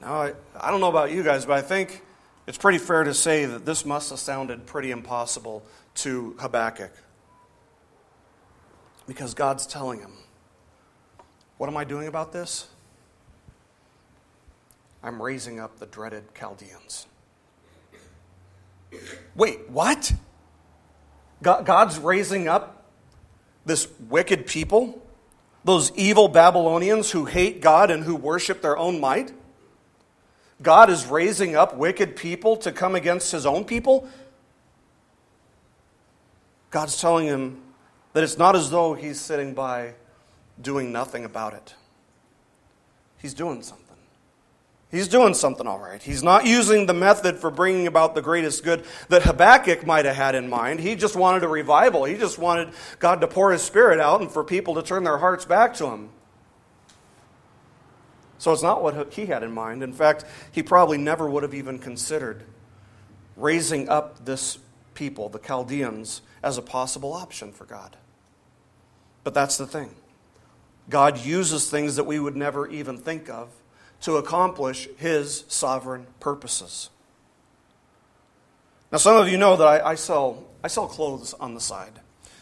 Now, 0.06 0.22
I, 0.22 0.34
I 0.62 0.70
don't 0.70 0.82
know 0.82 0.90
about 0.90 1.12
you 1.12 1.24
guys, 1.24 1.48
but 1.48 1.58
I 1.58 1.64
think 1.64 2.04
it's 2.46 2.60
pretty 2.60 2.78
fair 2.78 3.04
to 3.04 3.14
say 3.16 3.46
that 3.46 3.66
this 3.66 3.86
must 3.86 4.12
have 4.12 4.20
sounded 4.20 4.68
pretty 4.68 4.92
impossible 4.92 5.66
to 5.96 6.36
Habakkuk. 6.40 6.92
Because 9.08 9.34
God's 9.34 9.66
telling 9.66 10.02
him, 10.02 10.12
What 11.58 11.72
am 11.72 11.76
I 11.76 11.86
doing 11.86 12.08
about 12.08 12.32
this? 12.32 12.68
I'm 15.02 15.20
raising 15.20 15.60
up 15.60 15.80
the 15.80 15.88
dreaded 15.88 16.24
Chaldeans. 16.36 17.08
Wait, 19.36 19.68
what? 19.72 20.14
God's 21.42 21.98
raising 21.98 22.48
up 22.48 22.92
this 23.66 23.88
wicked 24.08 24.46
people? 24.46 25.02
Those 25.64 25.92
evil 25.96 26.28
Babylonians 26.28 27.10
who 27.10 27.26
hate 27.26 27.60
God 27.60 27.90
and 27.90 28.04
who 28.04 28.16
worship 28.16 28.62
their 28.62 28.78
own 28.78 29.00
might? 29.00 29.32
God 30.62 30.90
is 30.90 31.06
raising 31.06 31.56
up 31.56 31.76
wicked 31.76 32.16
people 32.16 32.58
to 32.58 32.72
come 32.72 32.96
against 32.96 33.32
his 33.32 33.46
own 33.46 33.66
people? 33.66 34.08
God's 36.72 37.00
telling 37.00 37.28
him 37.28 37.62
that 38.14 38.24
it's 38.24 38.38
not 38.38 38.56
as 38.56 38.70
though 38.70 38.94
he's 38.94 39.20
sitting 39.20 39.54
by 39.54 39.94
doing 40.62 40.92
nothing 40.92 41.26
about 41.26 41.54
it. 41.54 41.76
He's 43.18 43.34
doing 43.34 43.62
something. 43.62 43.86
He's 44.92 45.08
doing 45.08 45.34
something 45.34 45.68
all 45.68 45.80
right. 45.80 46.02
He's 46.02 46.24
not 46.24 46.46
using 46.46 46.86
the 46.86 46.94
method 46.94 47.38
for 47.38 47.52
bringing 47.52 47.88
about 47.88 48.16
the 48.16 48.22
greatest 48.22 48.64
good 48.64 48.86
that 49.10 49.24
Habakkuk 49.24 49.86
might 49.86 50.06
have 50.06 50.16
had 50.16 50.36
in 50.36 50.48
mind. 50.48 50.80
He 50.80 50.96
just 50.96 51.16
wanted 51.16 51.44
a 51.44 51.48
revival. 51.48 52.06
He 52.06 52.16
just 52.16 52.38
wanted 52.38 52.70
God 53.00 53.20
to 53.22 53.28
pour 53.28 53.52
his 53.52 53.62
spirit 53.62 54.00
out 54.00 54.22
and 54.22 54.32
for 54.32 54.44
people 54.44 54.76
to 54.76 54.84
turn 54.84 55.04
their 55.04 55.18
hearts 55.18 55.44
back 55.44 55.74
to 55.76 55.88
him. 55.88 56.12
So 58.46 58.54
it's 58.54 58.62
not 58.62 58.84
what 58.84 59.12
he 59.12 59.26
had 59.26 59.42
in 59.42 59.52
mind. 59.52 59.82
In 59.82 59.92
fact, 59.92 60.24
he 60.52 60.62
probably 60.62 61.00
never 61.00 61.28
would 61.28 61.42
have 61.42 61.56
even 61.56 61.80
considered 61.80 62.44
raising 63.36 63.90
up 63.90 64.24
this 64.24 64.60
people, 64.94 65.30
the 65.30 65.40
Chaldeans, 65.40 66.22
as 66.44 66.60
a 66.60 66.62
possible 66.62 67.12
option 67.14 67.52
for 67.52 67.66
God. 67.66 67.98
But 69.24 69.34
that's 69.34 69.58
the 69.58 69.66
thing 69.66 69.96
God 70.92 71.18
uses 71.26 71.72
things 71.72 71.96
that 71.96 72.04
we 72.04 72.20
would 72.20 72.36
never 72.36 72.68
even 72.68 73.00
think 73.00 73.32
of 73.32 73.50
to 74.02 74.18
accomplish 74.18 74.90
his 74.98 75.46
sovereign 75.48 76.06
purposes. 76.20 76.92
Now, 78.92 79.00
some 79.00 79.18
of 79.18 79.28
you 79.28 79.40
know 79.40 79.56
that 79.56 79.68
I, 79.68 79.90
I, 79.90 79.96
sell, 79.96 80.44
I 80.64 80.68
sell 80.68 80.86
clothes 80.86 81.34
on 81.40 81.56
the 81.56 81.62
side 81.62 82.00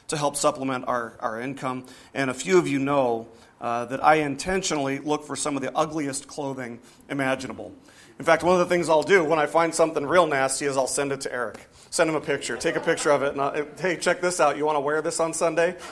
to 0.09 0.17
help 0.17 0.35
supplement 0.35 0.83
our, 0.85 1.13
our 1.21 1.39
income. 1.39 1.85
And 2.13 2.29
a 2.29 2.33
few 2.33 2.57
of 2.57 2.67
you 2.67 2.79
know 2.79 3.29
uh, 3.63 3.85
that 3.85 4.03
I 4.03 4.15
intentionally 4.15 4.99
look 4.99 5.25
for 5.25 5.35
some 5.35 5.55
of 5.55 5.63
the 5.63 5.75
ugliest 5.75 6.27
clothing 6.27 6.79
imaginable. 7.09 7.73
In 8.19 8.25
fact, 8.25 8.43
one 8.43 8.53
of 8.53 8.59
the 8.59 8.65
things 8.65 8.89
I'll 8.89 9.01
do 9.01 9.23
when 9.23 9.39
I 9.39 9.47
find 9.47 9.73
something 9.73 10.05
real 10.05 10.27
nasty 10.27 10.65
is 10.65 10.77
I'll 10.77 10.85
send 10.85 11.11
it 11.11 11.21
to 11.21 11.33
Eric. 11.33 11.65
Send 11.89 12.09
him 12.09 12.15
a 12.15 12.21
picture. 12.21 12.57
Take 12.57 12.75
a 12.75 12.81
picture 12.81 13.09
of 13.09 13.23
it. 13.23 13.31
And 13.31 13.41
I'll, 13.41 13.65
hey, 13.79 13.95
check 13.95 14.21
this 14.21 14.39
out. 14.39 14.57
You 14.57 14.65
want 14.65 14.75
to 14.75 14.81
wear 14.81 15.01
this 15.01 15.19
on 15.19 15.33
Sunday? 15.33 15.77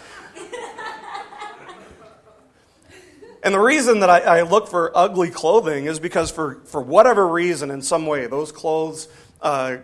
And 3.43 3.55
the 3.55 3.59
reason 3.59 4.01
that 4.01 4.09
I, 4.11 4.19
I, 4.19 4.41
look 4.43 4.67
for 4.67 4.95
ugly 4.95 5.32
clothing 5.32 5.86
is 5.86 5.99
because, 5.99 6.30
for, 6.30 6.61
for 6.65 6.80
whatever 6.80 7.28
reason, 7.28 7.72
in 7.72 7.82
some 7.82 8.05
way, 8.05 8.28
those 8.28 8.51
clothes 8.51 9.07
uh, 9.41 9.78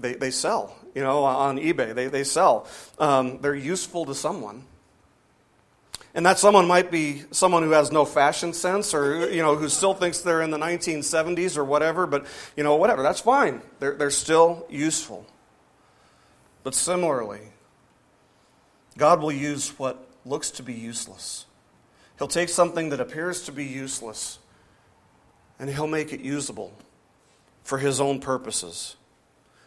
they, 0.00 0.14
they 0.14 0.30
sell. 0.30 0.74
You 0.94 1.02
know, 1.02 1.24
on 1.24 1.58
eBay, 1.58 1.94
they, 1.94 2.06
they 2.06 2.24
sell. 2.24 2.66
Um, 2.98 3.40
they're 3.42 3.54
useful 3.54 4.06
to 4.06 4.14
someone. 4.14 4.64
And 6.14 6.24
that 6.26 6.38
someone 6.38 6.68
might 6.68 6.92
be 6.92 7.24
someone 7.32 7.64
who 7.64 7.72
has 7.72 7.90
no 7.90 8.04
fashion 8.04 8.52
sense 8.52 8.94
or, 8.94 9.28
you 9.30 9.42
know, 9.42 9.56
who 9.56 9.68
still 9.68 9.94
thinks 9.94 10.20
they're 10.20 10.42
in 10.42 10.52
the 10.52 10.58
1970s 10.58 11.56
or 11.56 11.64
whatever, 11.64 12.06
but, 12.06 12.24
you 12.56 12.62
know, 12.62 12.76
whatever, 12.76 13.02
that's 13.02 13.20
fine. 13.20 13.62
They're, 13.80 13.96
they're 13.96 14.10
still 14.10 14.64
useful. 14.70 15.26
But 16.62 16.74
similarly, 16.74 17.40
God 18.96 19.20
will 19.20 19.32
use 19.32 19.76
what 19.76 20.06
looks 20.24 20.52
to 20.52 20.62
be 20.62 20.72
useless. 20.72 21.46
He'll 22.18 22.28
take 22.28 22.48
something 22.48 22.90
that 22.90 23.00
appears 23.00 23.42
to 23.46 23.52
be 23.52 23.64
useless 23.64 24.38
and 25.58 25.68
he'll 25.68 25.86
make 25.86 26.12
it 26.12 26.20
usable 26.20 26.72
for 27.64 27.78
his 27.78 28.00
own 28.00 28.20
purposes. 28.20 28.96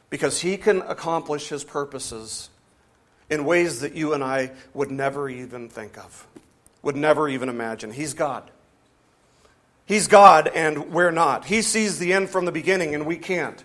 Because 0.09 0.41
he 0.41 0.55
can 0.55 0.81
accomplish 0.83 1.49
his 1.49 1.65
purposes 1.65 2.49
in 3.29 3.45
ways 3.45 3.81
that 3.81 3.93
you 3.93 4.13
and 4.13 4.23
I 4.23 4.51
would 4.73 4.91
never 4.91 5.29
even 5.29 5.69
think 5.69 5.97
of, 5.97 6.27
would 6.81 6.95
never 6.95 7.27
even 7.27 7.49
imagine. 7.49 7.91
He's 7.91 8.13
God. 8.13 8.49
He's 9.85 10.07
God, 10.07 10.49
and 10.49 10.91
we're 10.91 11.11
not. 11.11 11.45
He 11.45 11.61
sees 11.61 11.99
the 11.99 12.13
end 12.13 12.29
from 12.29 12.45
the 12.45 12.51
beginning, 12.51 12.93
and 12.93 13.05
we 13.05 13.17
can't. 13.17 13.63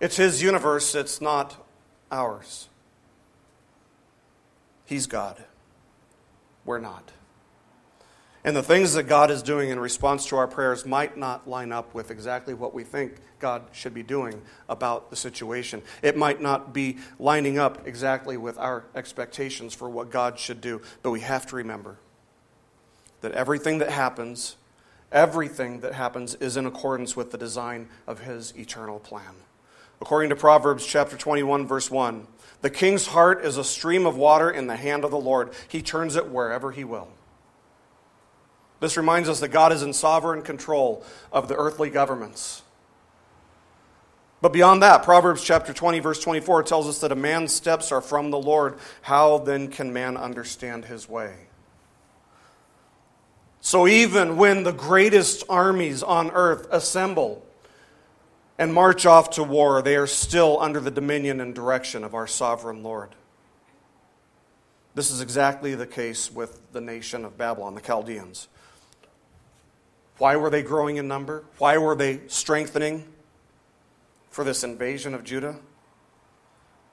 It's 0.00 0.16
His 0.16 0.42
universe, 0.42 0.94
it's 0.94 1.20
not 1.20 1.56
ours. 2.10 2.68
He's 4.84 5.06
God. 5.06 5.42
We're 6.64 6.80
not. 6.80 7.12
And 8.44 8.56
the 8.56 8.62
things 8.62 8.94
that 8.94 9.04
God 9.04 9.30
is 9.30 9.40
doing 9.40 9.70
in 9.70 9.78
response 9.78 10.26
to 10.26 10.36
our 10.36 10.48
prayers 10.48 10.84
might 10.84 11.16
not 11.16 11.48
line 11.48 11.70
up 11.70 11.94
with 11.94 12.10
exactly 12.10 12.54
what 12.54 12.74
we 12.74 12.82
think 12.82 13.14
God 13.38 13.62
should 13.70 13.94
be 13.94 14.02
doing 14.02 14.42
about 14.68 15.10
the 15.10 15.16
situation. 15.16 15.80
It 16.02 16.16
might 16.16 16.40
not 16.40 16.72
be 16.72 16.98
lining 17.20 17.58
up 17.58 17.86
exactly 17.86 18.36
with 18.36 18.58
our 18.58 18.84
expectations 18.96 19.74
for 19.74 19.88
what 19.88 20.10
God 20.10 20.40
should 20.40 20.60
do. 20.60 20.82
But 21.02 21.12
we 21.12 21.20
have 21.20 21.46
to 21.46 21.56
remember 21.56 21.98
that 23.20 23.30
everything 23.32 23.78
that 23.78 23.90
happens, 23.90 24.56
everything 25.12 25.78
that 25.80 25.94
happens 25.94 26.34
is 26.34 26.56
in 26.56 26.66
accordance 26.66 27.14
with 27.14 27.30
the 27.30 27.38
design 27.38 27.88
of 28.08 28.20
His 28.20 28.52
eternal 28.56 28.98
plan. 28.98 29.34
According 30.00 30.30
to 30.30 30.36
Proverbs 30.36 30.84
chapter 30.84 31.16
21, 31.16 31.68
verse 31.68 31.88
1, 31.88 32.26
the 32.60 32.70
king's 32.70 33.06
heart 33.06 33.44
is 33.44 33.56
a 33.56 33.62
stream 33.62 34.04
of 34.04 34.16
water 34.16 34.50
in 34.50 34.66
the 34.66 34.74
hand 34.74 35.04
of 35.04 35.12
the 35.12 35.20
Lord. 35.20 35.52
He 35.68 35.80
turns 35.80 36.16
it 36.16 36.28
wherever 36.28 36.72
He 36.72 36.82
will. 36.82 37.06
This 38.82 38.96
reminds 38.96 39.28
us 39.28 39.38
that 39.38 39.48
God 39.48 39.70
is 39.70 39.84
in 39.84 39.92
sovereign 39.92 40.42
control 40.42 41.04
of 41.32 41.46
the 41.46 41.54
earthly 41.54 41.88
governments. 41.88 42.62
But 44.40 44.52
beyond 44.52 44.82
that, 44.82 45.04
Proverbs 45.04 45.44
chapter 45.44 45.72
20, 45.72 46.00
verse 46.00 46.20
24 46.20 46.64
tells 46.64 46.88
us 46.88 46.98
that 46.98 47.12
a 47.12 47.14
man's 47.14 47.52
steps 47.52 47.92
are 47.92 48.00
from 48.00 48.32
the 48.32 48.40
Lord. 48.40 48.76
How 49.02 49.38
then 49.38 49.68
can 49.68 49.92
man 49.92 50.16
understand 50.16 50.86
his 50.86 51.08
way? 51.08 51.32
So 53.60 53.86
even 53.86 54.36
when 54.36 54.64
the 54.64 54.72
greatest 54.72 55.44
armies 55.48 56.02
on 56.02 56.32
earth 56.32 56.66
assemble 56.72 57.46
and 58.58 58.74
march 58.74 59.06
off 59.06 59.30
to 59.30 59.44
war, 59.44 59.80
they 59.80 59.94
are 59.94 60.08
still 60.08 60.58
under 60.60 60.80
the 60.80 60.90
dominion 60.90 61.40
and 61.40 61.54
direction 61.54 62.02
of 62.02 62.16
our 62.16 62.26
sovereign 62.26 62.82
Lord. 62.82 63.14
This 64.96 65.12
is 65.12 65.20
exactly 65.20 65.76
the 65.76 65.86
case 65.86 66.32
with 66.32 66.72
the 66.72 66.80
nation 66.80 67.24
of 67.24 67.38
Babylon, 67.38 67.76
the 67.76 67.80
Chaldeans. 67.80 68.48
Why 70.22 70.36
were 70.36 70.50
they 70.50 70.62
growing 70.62 70.98
in 70.98 71.08
number? 71.08 71.42
Why 71.58 71.78
were 71.78 71.96
they 71.96 72.20
strengthening 72.28 73.08
for 74.30 74.44
this 74.44 74.62
invasion 74.62 75.14
of 75.14 75.24
Judah? 75.24 75.58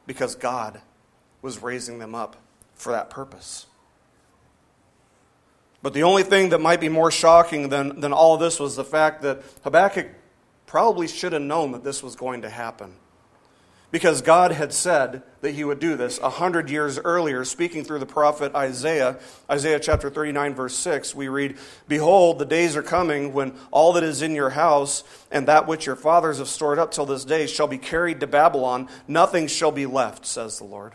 Because 0.07 0.33
God 0.33 0.81
was 1.43 1.61
raising 1.61 1.99
them 1.99 2.15
up 2.15 2.37
for 2.73 2.91
that 2.91 3.11
purpose. 3.11 3.67
But 5.83 5.93
the 5.93 6.01
only 6.01 6.23
thing 6.23 6.49
that 6.49 6.57
might 6.57 6.81
be 6.81 6.89
more 6.89 7.11
shocking 7.11 7.69
than, 7.69 7.99
than 7.99 8.13
all 8.13 8.35
this 8.35 8.59
was 8.59 8.75
the 8.75 8.83
fact 8.83 9.21
that 9.21 9.43
Habakkuk 9.63 10.07
probably 10.65 11.07
should 11.07 11.33
have 11.33 11.43
known 11.43 11.71
that 11.73 11.83
this 11.83 12.01
was 12.01 12.15
going 12.15 12.41
to 12.41 12.49
happen 12.49 12.95
because 13.91 14.21
God 14.21 14.51
had 14.51 14.71
said 14.71 15.23
that 15.41 15.51
he 15.51 15.63
would 15.63 15.79
do 15.79 15.95
this 15.95 16.19
a 16.19 16.29
hundred 16.29 16.69
years 16.69 16.99
earlier, 16.99 17.43
speaking 17.43 17.83
through 17.83 17.99
the 17.99 18.05
prophet 18.05 18.53
Isaiah. 18.53 19.17
Isaiah 19.49 19.79
chapter 19.79 20.09
39, 20.09 20.53
verse 20.53 20.75
6, 20.75 21.15
we 21.15 21.27
read, 21.27 21.57
Behold, 21.87 22.37
the 22.37 22.45
days 22.45 22.75
are 22.75 22.83
coming 22.83 23.33
when 23.33 23.55
all 23.71 23.93
that 23.93 24.03
is 24.03 24.21
in 24.21 24.35
your 24.35 24.51
house 24.51 25.03
and 25.31 25.47
that 25.47 25.67
which 25.67 25.87
your 25.87 25.95
fathers 25.95 26.37
have 26.37 26.47
stored 26.47 26.77
up 26.77 26.91
till 26.91 27.05
this 27.05 27.25
day 27.25 27.47
shall 27.47 27.67
be 27.67 27.79
carried 27.79 28.19
to 28.19 28.27
Babylon. 28.27 28.87
Nothing 29.07 29.47
shall 29.47 29.71
be 29.71 29.87
left, 29.87 30.25
says 30.25 30.59
the 30.59 30.65
Lord. 30.65 30.93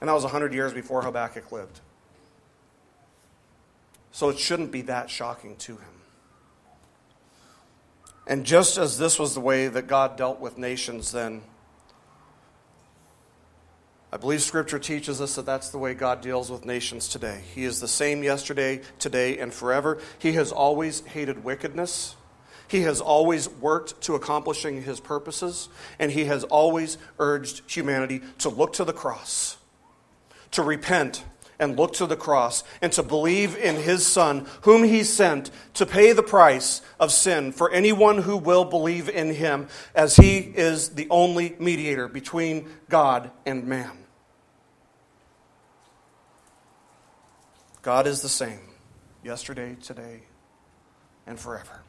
And 0.00 0.08
that 0.08 0.14
was 0.14 0.24
a 0.24 0.28
hundred 0.28 0.54
years 0.54 0.72
before 0.72 1.02
Habakkuk 1.02 1.52
lived. 1.52 1.80
So 4.10 4.28
it 4.28 4.38
shouldn't 4.38 4.72
be 4.72 4.82
that 4.82 5.10
shocking 5.10 5.54
to 5.56 5.76
him. 5.76 5.97
And 8.28 8.44
just 8.44 8.76
as 8.76 8.98
this 8.98 9.18
was 9.18 9.32
the 9.32 9.40
way 9.40 9.68
that 9.68 9.86
God 9.86 10.16
dealt 10.16 10.38
with 10.38 10.58
nations 10.58 11.12
then, 11.12 11.42
I 14.12 14.18
believe 14.18 14.42
Scripture 14.42 14.78
teaches 14.78 15.20
us 15.20 15.34
that 15.36 15.46
that's 15.46 15.70
the 15.70 15.78
way 15.78 15.94
God 15.94 16.20
deals 16.20 16.50
with 16.50 16.66
nations 16.66 17.08
today. 17.08 17.42
He 17.54 17.64
is 17.64 17.80
the 17.80 17.88
same 17.88 18.22
yesterday, 18.22 18.82
today, 18.98 19.38
and 19.38 19.52
forever. 19.52 19.98
He 20.18 20.32
has 20.32 20.52
always 20.52 21.00
hated 21.00 21.42
wickedness. 21.42 22.16
He 22.68 22.82
has 22.82 23.00
always 23.00 23.48
worked 23.48 24.02
to 24.02 24.14
accomplishing 24.14 24.82
his 24.82 25.00
purposes, 25.00 25.70
and 25.98 26.12
he 26.12 26.26
has 26.26 26.44
always 26.44 26.98
urged 27.18 27.70
humanity 27.70 28.20
to 28.38 28.50
look 28.50 28.74
to 28.74 28.84
the 28.84 28.92
cross, 28.92 29.56
to 30.52 30.62
repent, 30.62 31.24
and 31.58 31.76
look 31.76 31.92
to 31.94 32.06
the 32.06 32.16
cross 32.16 32.62
and 32.80 32.92
to 32.92 33.02
believe 33.02 33.56
in 33.56 33.76
his 33.76 34.06
Son, 34.06 34.46
whom 34.62 34.84
he 34.84 35.02
sent 35.02 35.50
to 35.74 35.84
pay 35.84 36.12
the 36.12 36.22
price 36.22 36.82
of 37.00 37.12
sin 37.12 37.52
for 37.52 37.70
anyone 37.70 38.18
who 38.18 38.36
will 38.36 38.64
believe 38.64 39.08
in 39.08 39.34
him, 39.34 39.68
as 39.94 40.16
he 40.16 40.38
is 40.38 40.90
the 40.90 41.08
only 41.10 41.56
mediator 41.58 42.08
between 42.08 42.68
God 42.88 43.30
and 43.44 43.66
man. 43.66 43.90
God 47.82 48.06
is 48.06 48.22
the 48.22 48.28
same 48.28 48.60
yesterday, 49.24 49.76
today, 49.80 50.22
and 51.26 51.38
forever. 51.38 51.82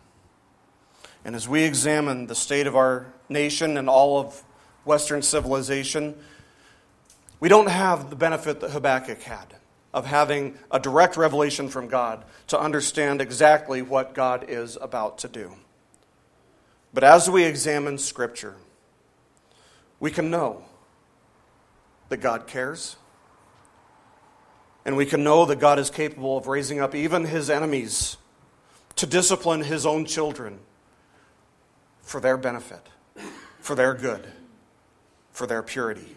And 1.26 1.36
as 1.36 1.48
we 1.48 1.64
examine 1.64 2.28
the 2.28 2.36
state 2.36 2.68
of 2.68 2.76
our 2.76 3.14
nation 3.28 3.78
and 3.78 3.90
all 3.90 4.20
of 4.20 4.44
Western 4.86 5.22
civilization, 5.22 6.16
we 7.40 7.50
don't 7.50 7.70
have 7.70 8.10
the 8.10 8.16
benefit 8.16 8.62
that 8.62 8.72
Habakkuk 8.72 9.22
had 9.22 9.59
of 9.94 10.06
having 10.06 10.58
a 10.72 10.80
direct 10.80 11.18
revelation 11.18 11.70
from 11.70 11.88
God 11.88 12.24
to 12.48 12.60
understand 12.60 13.22
exactly 13.22 13.82
what 13.82 14.14
God 14.14 14.46
is 14.48 14.78
about 14.80 15.18
to 15.20 15.28
do. 15.28 15.54
But 16.94 17.04
as 17.04 17.30
we 17.30 17.44
examine 17.44 17.98
Scripture, 17.98 18.56
we 20.00 20.12
can 20.12 20.30
know 20.30 20.64
that 22.10 22.18
God 22.18 22.48
cares. 22.48 22.98
And 24.86 24.96
we 24.96 25.06
can 25.06 25.24
know 25.24 25.46
that 25.46 25.60
God 25.60 25.78
is 25.78 25.90
capable 25.90 26.38
of 26.38 26.48
raising 26.48 26.80
up 26.80 26.96
even 26.96 27.26
his 27.26 27.50
enemies 27.50 28.18
to 28.96 29.06
discipline 29.06 29.62
his 29.62 29.86
own 29.86 30.06
children 30.06 30.60
for 32.02 32.20
their 32.20 32.38
benefit, 32.38 32.88
for 33.60 33.76
their 33.76 33.94
good, 33.94 34.28
for 35.32 35.46
their 35.46 35.62
purity 35.62 36.16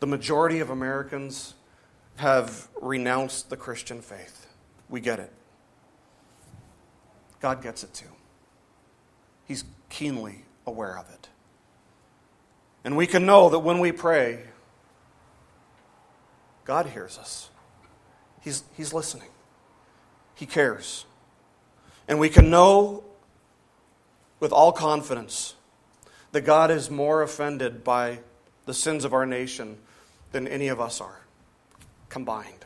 the 0.00 0.06
majority 0.06 0.60
of 0.60 0.70
Americans 0.70 1.54
have 2.16 2.68
renounced 2.80 3.50
the 3.50 3.56
Christian 3.56 4.00
faith. 4.00 4.46
We 4.88 5.00
get 5.00 5.18
it. 5.18 5.32
God 7.40 7.62
gets 7.62 7.82
it 7.82 7.92
too. 7.92 8.06
He's 9.46 9.64
keenly 9.88 10.44
aware 10.66 10.98
of 10.98 11.08
it. 11.10 11.28
And 12.84 12.96
we 12.96 13.06
can 13.06 13.26
know 13.26 13.48
that 13.50 13.60
when 13.60 13.80
we 13.80 13.92
pray, 13.92 14.40
God 16.64 16.86
hears 16.86 17.18
us. 17.18 17.50
He's, 18.40 18.62
he's 18.76 18.92
listening, 18.92 19.28
He 20.34 20.46
cares. 20.46 21.06
And 22.06 22.18
we 22.18 22.28
can 22.28 22.50
know 22.50 23.04
with 24.38 24.52
all 24.52 24.72
confidence 24.72 25.54
that 26.32 26.42
God 26.42 26.70
is 26.70 26.90
more 26.90 27.22
offended 27.22 27.82
by 27.82 28.18
the 28.66 28.74
sins 28.74 29.04
of 29.04 29.12
our 29.12 29.26
nation 29.26 29.78
than 30.32 30.48
any 30.48 30.68
of 30.68 30.80
us 30.80 31.00
are. 31.00 31.20
combined. 32.14 32.64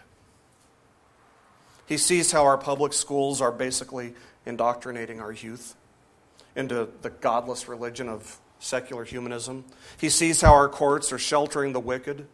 He 1.86 1.96
sees 1.96 2.32
how 2.32 2.44
our 2.44 2.59
public 2.59 2.92
schools 2.92 3.40
are 3.40 3.51
basically 3.51 4.12
indoctrinating 4.44 5.20
our 5.20 5.32
youth 5.32 5.74
into 6.55 6.86
the 7.01 7.09
godless 7.09 7.66
religion 7.66 8.11
of 8.11 8.38
secular 8.59 9.05
humanism. 9.05 9.64
He 9.99 10.11
sees 10.11 10.42
how 10.42 10.53
our 10.53 10.68
courts 10.68 11.12
are 11.14 11.18
sheltering 11.18 11.72
the 11.72 11.80
wicked, 11.80 12.26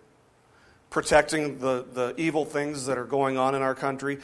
protecting 0.91 1.61
the, 1.61 1.87
the 1.93 2.15
evil 2.17 2.45
things 2.45 2.87
that 2.87 2.99
are 2.99 3.05
going 3.05 3.39
on 3.39 3.55
in 3.55 3.63
our 3.63 3.77
country, 3.77 4.19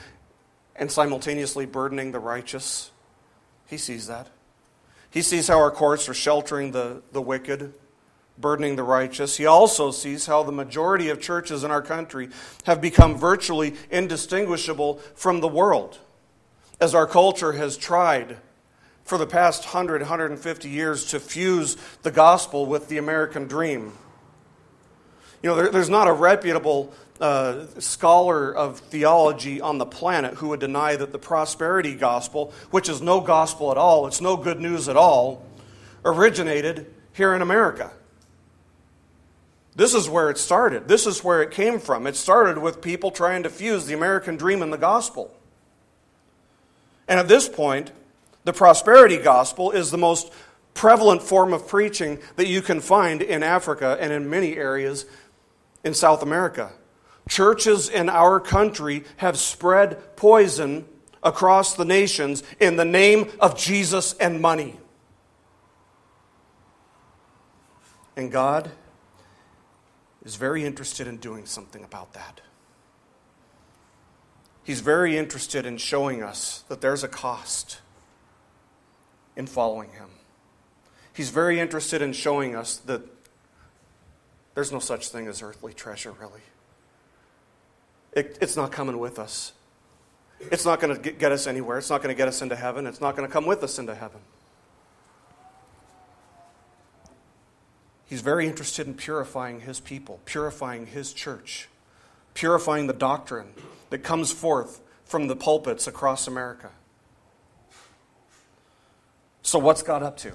and 0.74 0.90
simultaneously 0.90 1.66
burdening 1.66 2.10
the 2.10 2.18
righteous. 2.18 2.90
He 3.68 3.76
sees 3.76 4.08
that. 4.08 4.30
He 5.10 5.22
sees 5.22 5.46
how 5.46 5.60
our 5.60 5.70
courts 5.70 6.08
are 6.08 6.14
sheltering 6.14 6.72
the, 6.72 7.02
the 7.12 7.22
wicked, 7.22 7.72
burdening 8.38 8.76
the 8.76 8.82
righteous. 8.82 9.36
He 9.36 9.46
also 9.46 9.90
sees 9.90 10.26
how 10.26 10.42
the 10.42 10.52
majority 10.52 11.08
of 11.08 11.20
churches 11.20 11.64
in 11.64 11.70
our 11.70 11.82
country 11.82 12.30
have 12.64 12.80
become 12.80 13.16
virtually 13.16 13.74
indistinguishable 13.90 14.96
from 15.14 15.40
the 15.40 15.48
world 15.48 15.98
as 16.80 16.94
our 16.94 17.06
culture 17.06 17.52
has 17.52 17.76
tried 17.76 18.38
for 19.04 19.18
the 19.18 19.26
past 19.26 19.64
100, 19.64 20.00
150 20.00 20.68
years 20.68 21.06
to 21.06 21.20
fuse 21.20 21.76
the 22.02 22.10
gospel 22.10 22.64
with 22.64 22.88
the 22.88 22.96
American 22.96 23.46
dream. 23.46 23.92
You 25.42 25.50
know, 25.50 25.56
there, 25.56 25.68
there's 25.70 25.90
not 25.90 26.06
a 26.06 26.12
reputable 26.12 26.92
uh, 27.20 27.66
scholar 27.78 28.54
of 28.54 28.78
theology 28.78 29.60
on 29.60 29.78
the 29.78 29.86
planet 29.86 30.34
who 30.34 30.48
would 30.48 30.60
deny 30.60 30.96
that 30.96 31.12
the 31.12 31.18
prosperity 31.18 31.94
gospel, 31.94 32.52
which 32.70 32.88
is 32.88 33.02
no 33.02 33.20
gospel 33.20 33.70
at 33.70 33.76
all, 33.76 34.06
it's 34.06 34.20
no 34.20 34.36
good 34.36 34.60
news 34.60 34.88
at 34.88 34.96
all, 34.96 35.44
originated 36.04 36.86
here 37.12 37.34
in 37.34 37.42
America. 37.42 37.90
This 39.76 39.94
is 39.94 40.08
where 40.08 40.30
it 40.30 40.38
started. 40.38 40.88
This 40.88 41.06
is 41.06 41.22
where 41.22 41.42
it 41.42 41.52
came 41.52 41.78
from. 41.78 42.06
It 42.06 42.16
started 42.16 42.58
with 42.58 42.82
people 42.82 43.10
trying 43.10 43.44
to 43.44 43.50
fuse 43.50 43.86
the 43.86 43.94
American 43.94 44.36
dream 44.36 44.62
and 44.62 44.72
the 44.72 44.78
gospel. 44.78 45.34
And 47.06 47.18
at 47.18 47.28
this 47.28 47.48
point, 47.48 47.92
the 48.44 48.52
prosperity 48.52 49.16
gospel 49.16 49.70
is 49.70 49.90
the 49.90 49.98
most 49.98 50.32
prevalent 50.74 51.22
form 51.22 51.52
of 51.52 51.68
preaching 51.68 52.18
that 52.36 52.46
you 52.46 52.62
can 52.62 52.80
find 52.80 53.22
in 53.22 53.42
Africa 53.42 53.96
and 54.00 54.12
in 54.12 54.30
many 54.30 54.56
areas 54.56 55.06
in 55.84 55.94
South 55.94 56.22
America. 56.22 56.72
Churches 57.28 57.88
in 57.88 58.08
our 58.08 58.40
country 58.40 59.04
have 59.18 59.38
spread 59.38 60.16
poison 60.16 60.84
across 61.22 61.74
the 61.74 61.84
nations 61.84 62.42
in 62.58 62.76
the 62.76 62.84
name 62.84 63.30
of 63.40 63.56
Jesus 63.58 64.14
and 64.14 64.40
money. 64.40 64.76
And 68.16 68.32
God 68.32 68.70
is 70.24 70.36
very 70.36 70.64
interested 70.64 71.06
in 71.06 71.16
doing 71.16 71.46
something 71.46 71.84
about 71.84 72.12
that. 72.12 72.40
He's 74.64 74.80
very 74.80 75.16
interested 75.16 75.66
in 75.66 75.78
showing 75.78 76.22
us 76.22 76.64
that 76.68 76.80
there's 76.80 77.02
a 77.02 77.08
cost 77.08 77.80
in 79.36 79.46
following 79.46 79.90
Him. 79.90 80.08
He's 81.14 81.30
very 81.30 81.58
interested 81.58 82.02
in 82.02 82.12
showing 82.12 82.54
us 82.54 82.76
that 82.78 83.02
there's 84.54 84.72
no 84.72 84.78
such 84.78 85.08
thing 85.08 85.26
as 85.26 85.42
earthly 85.42 85.72
treasure, 85.72 86.12
really. 86.12 86.40
It, 88.12 88.38
it's 88.40 88.56
not 88.56 88.72
coming 88.72 88.98
with 88.98 89.18
us. 89.18 89.52
It's 90.40 90.64
not 90.64 90.80
going 90.80 91.00
to 91.00 91.12
get 91.12 91.32
us 91.32 91.46
anywhere. 91.46 91.78
It's 91.78 91.90
not 91.90 92.02
going 92.02 92.14
to 92.14 92.18
get 92.18 92.28
us 92.28 92.42
into 92.42 92.56
heaven. 92.56 92.86
It's 92.86 93.00
not 93.00 93.16
going 93.16 93.28
to 93.28 93.32
come 93.32 93.46
with 93.46 93.62
us 93.62 93.78
into 93.78 93.94
heaven. 93.94 94.20
He's 98.10 98.22
very 98.22 98.48
interested 98.48 98.88
in 98.88 98.94
purifying 98.94 99.60
his 99.60 99.78
people, 99.78 100.18
purifying 100.24 100.86
his 100.86 101.12
church, 101.12 101.68
purifying 102.34 102.88
the 102.88 102.92
doctrine 102.92 103.52
that 103.90 103.98
comes 103.98 104.32
forth 104.32 104.80
from 105.04 105.28
the 105.28 105.36
pulpits 105.36 105.86
across 105.86 106.26
America. 106.26 106.70
So, 109.42 109.60
what's 109.60 109.84
God 109.84 110.02
up 110.02 110.16
to? 110.18 110.32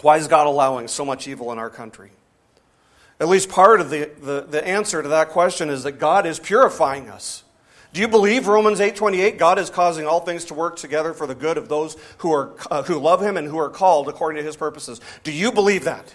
Why 0.00 0.16
is 0.16 0.26
God 0.26 0.48
allowing 0.48 0.88
so 0.88 1.04
much 1.04 1.28
evil 1.28 1.52
in 1.52 1.58
our 1.58 1.70
country? 1.70 2.10
At 3.20 3.28
least 3.28 3.48
part 3.48 3.80
of 3.80 3.88
the, 3.88 4.10
the, 4.20 4.44
the 4.48 4.66
answer 4.66 5.00
to 5.02 5.08
that 5.10 5.28
question 5.28 5.70
is 5.70 5.84
that 5.84 5.92
God 5.92 6.26
is 6.26 6.40
purifying 6.40 7.08
us. 7.08 7.44
Do 7.92 8.00
you 8.00 8.08
believe 8.08 8.48
Romans 8.48 8.80
8:28 8.80 9.38
God 9.38 9.60
is 9.60 9.70
causing 9.70 10.04
all 10.04 10.18
things 10.18 10.44
to 10.46 10.54
work 10.54 10.74
together 10.74 11.14
for 11.14 11.28
the 11.28 11.34
good 11.36 11.58
of 11.58 11.68
those 11.68 11.96
who 12.18 12.32
are 12.32 12.54
uh, 12.72 12.82
who 12.82 12.98
love 12.98 13.22
him 13.22 13.36
and 13.36 13.46
who 13.46 13.56
are 13.56 13.70
called 13.70 14.08
according 14.08 14.42
to 14.42 14.44
his 14.44 14.56
purposes? 14.56 15.00
Do 15.22 15.30
you 15.30 15.52
believe 15.52 15.84
that? 15.84 16.12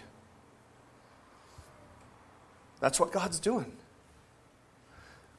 That's 2.81 2.99
what 2.99 3.13
God's 3.13 3.39
doing. 3.39 3.71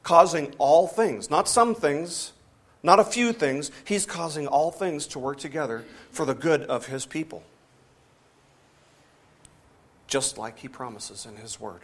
Causing 0.01 0.53
all 0.57 0.87
things, 0.87 1.29
not 1.29 1.47
some 1.47 1.75
things, 1.75 2.33
not 2.81 2.99
a 2.99 3.03
few 3.03 3.31
things, 3.31 3.69
He's 3.85 4.05
causing 4.05 4.47
all 4.47 4.71
things 4.71 5.05
to 5.07 5.19
work 5.19 5.37
together 5.37 5.85
for 6.09 6.25
the 6.25 6.33
good 6.33 6.63
of 6.63 6.87
His 6.87 7.05
people. 7.05 7.43
Just 10.07 10.37
like 10.37 10.59
He 10.59 10.67
promises 10.67 11.25
in 11.25 11.35
His 11.35 11.59
Word. 11.59 11.81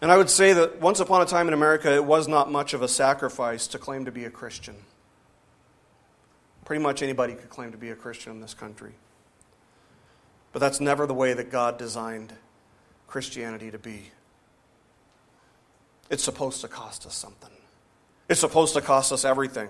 And 0.00 0.12
I 0.12 0.16
would 0.16 0.30
say 0.30 0.52
that 0.52 0.80
once 0.80 1.00
upon 1.00 1.22
a 1.22 1.26
time 1.26 1.48
in 1.48 1.54
America, 1.54 1.92
it 1.92 2.04
was 2.04 2.28
not 2.28 2.52
much 2.52 2.74
of 2.74 2.82
a 2.82 2.88
sacrifice 2.88 3.66
to 3.68 3.78
claim 3.78 4.04
to 4.04 4.12
be 4.12 4.24
a 4.24 4.30
Christian. 4.30 4.76
Pretty 6.64 6.82
much 6.82 7.02
anybody 7.02 7.34
could 7.34 7.50
claim 7.50 7.72
to 7.72 7.78
be 7.78 7.90
a 7.90 7.96
Christian 7.96 8.32
in 8.32 8.40
this 8.40 8.54
country. 8.54 8.92
But 10.52 10.60
that's 10.60 10.80
never 10.80 11.06
the 11.06 11.14
way 11.14 11.34
that 11.34 11.50
God 11.50 11.78
designed 11.78 12.34
Christianity 13.08 13.70
to 13.70 13.78
be. 13.78 14.04
It's 16.10 16.22
supposed 16.22 16.60
to 16.60 16.68
cost 16.68 17.06
us 17.06 17.14
something, 17.14 17.50
it's 18.28 18.40
supposed 18.40 18.74
to 18.74 18.80
cost 18.80 19.10
us 19.10 19.24
everything. 19.24 19.68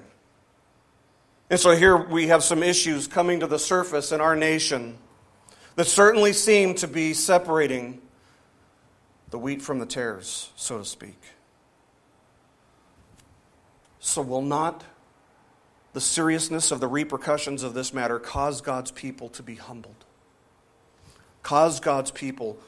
And 1.51 1.59
so 1.59 1.75
here 1.75 1.97
we 1.97 2.27
have 2.27 2.45
some 2.45 2.63
issues 2.63 3.07
coming 3.07 3.41
to 3.41 3.47
the 3.47 3.59
surface 3.59 4.13
in 4.13 4.21
our 4.21 4.37
nation 4.37 4.99
that 5.77 5.87
certainly 5.87 6.35
seem 6.35 6.75
to 6.75 6.87
be 6.87 7.15
separating 7.15 8.03
the 9.31 9.39
wheat 9.39 9.63
from 9.63 9.79
the 9.79 9.87
tares, 9.87 10.51
so 10.57 10.79
to 10.79 10.85
speak. 10.85 11.19
So, 14.01 14.23
will 14.23 14.43
not 14.43 14.85
the 15.93 16.01
seriousness 16.01 16.71
of 16.71 16.81
the 16.81 16.87
repercussions 16.87 17.63
of 17.63 17.75
this 17.75 17.95
matter 17.95 18.19
cause 18.19 18.61
God's 18.61 18.91
people 18.91 19.29
to 19.31 19.43
be 19.43 19.55
humbled? 19.55 20.05
Cause 21.43 21.81
God's 21.81 22.11
people 22.11 22.59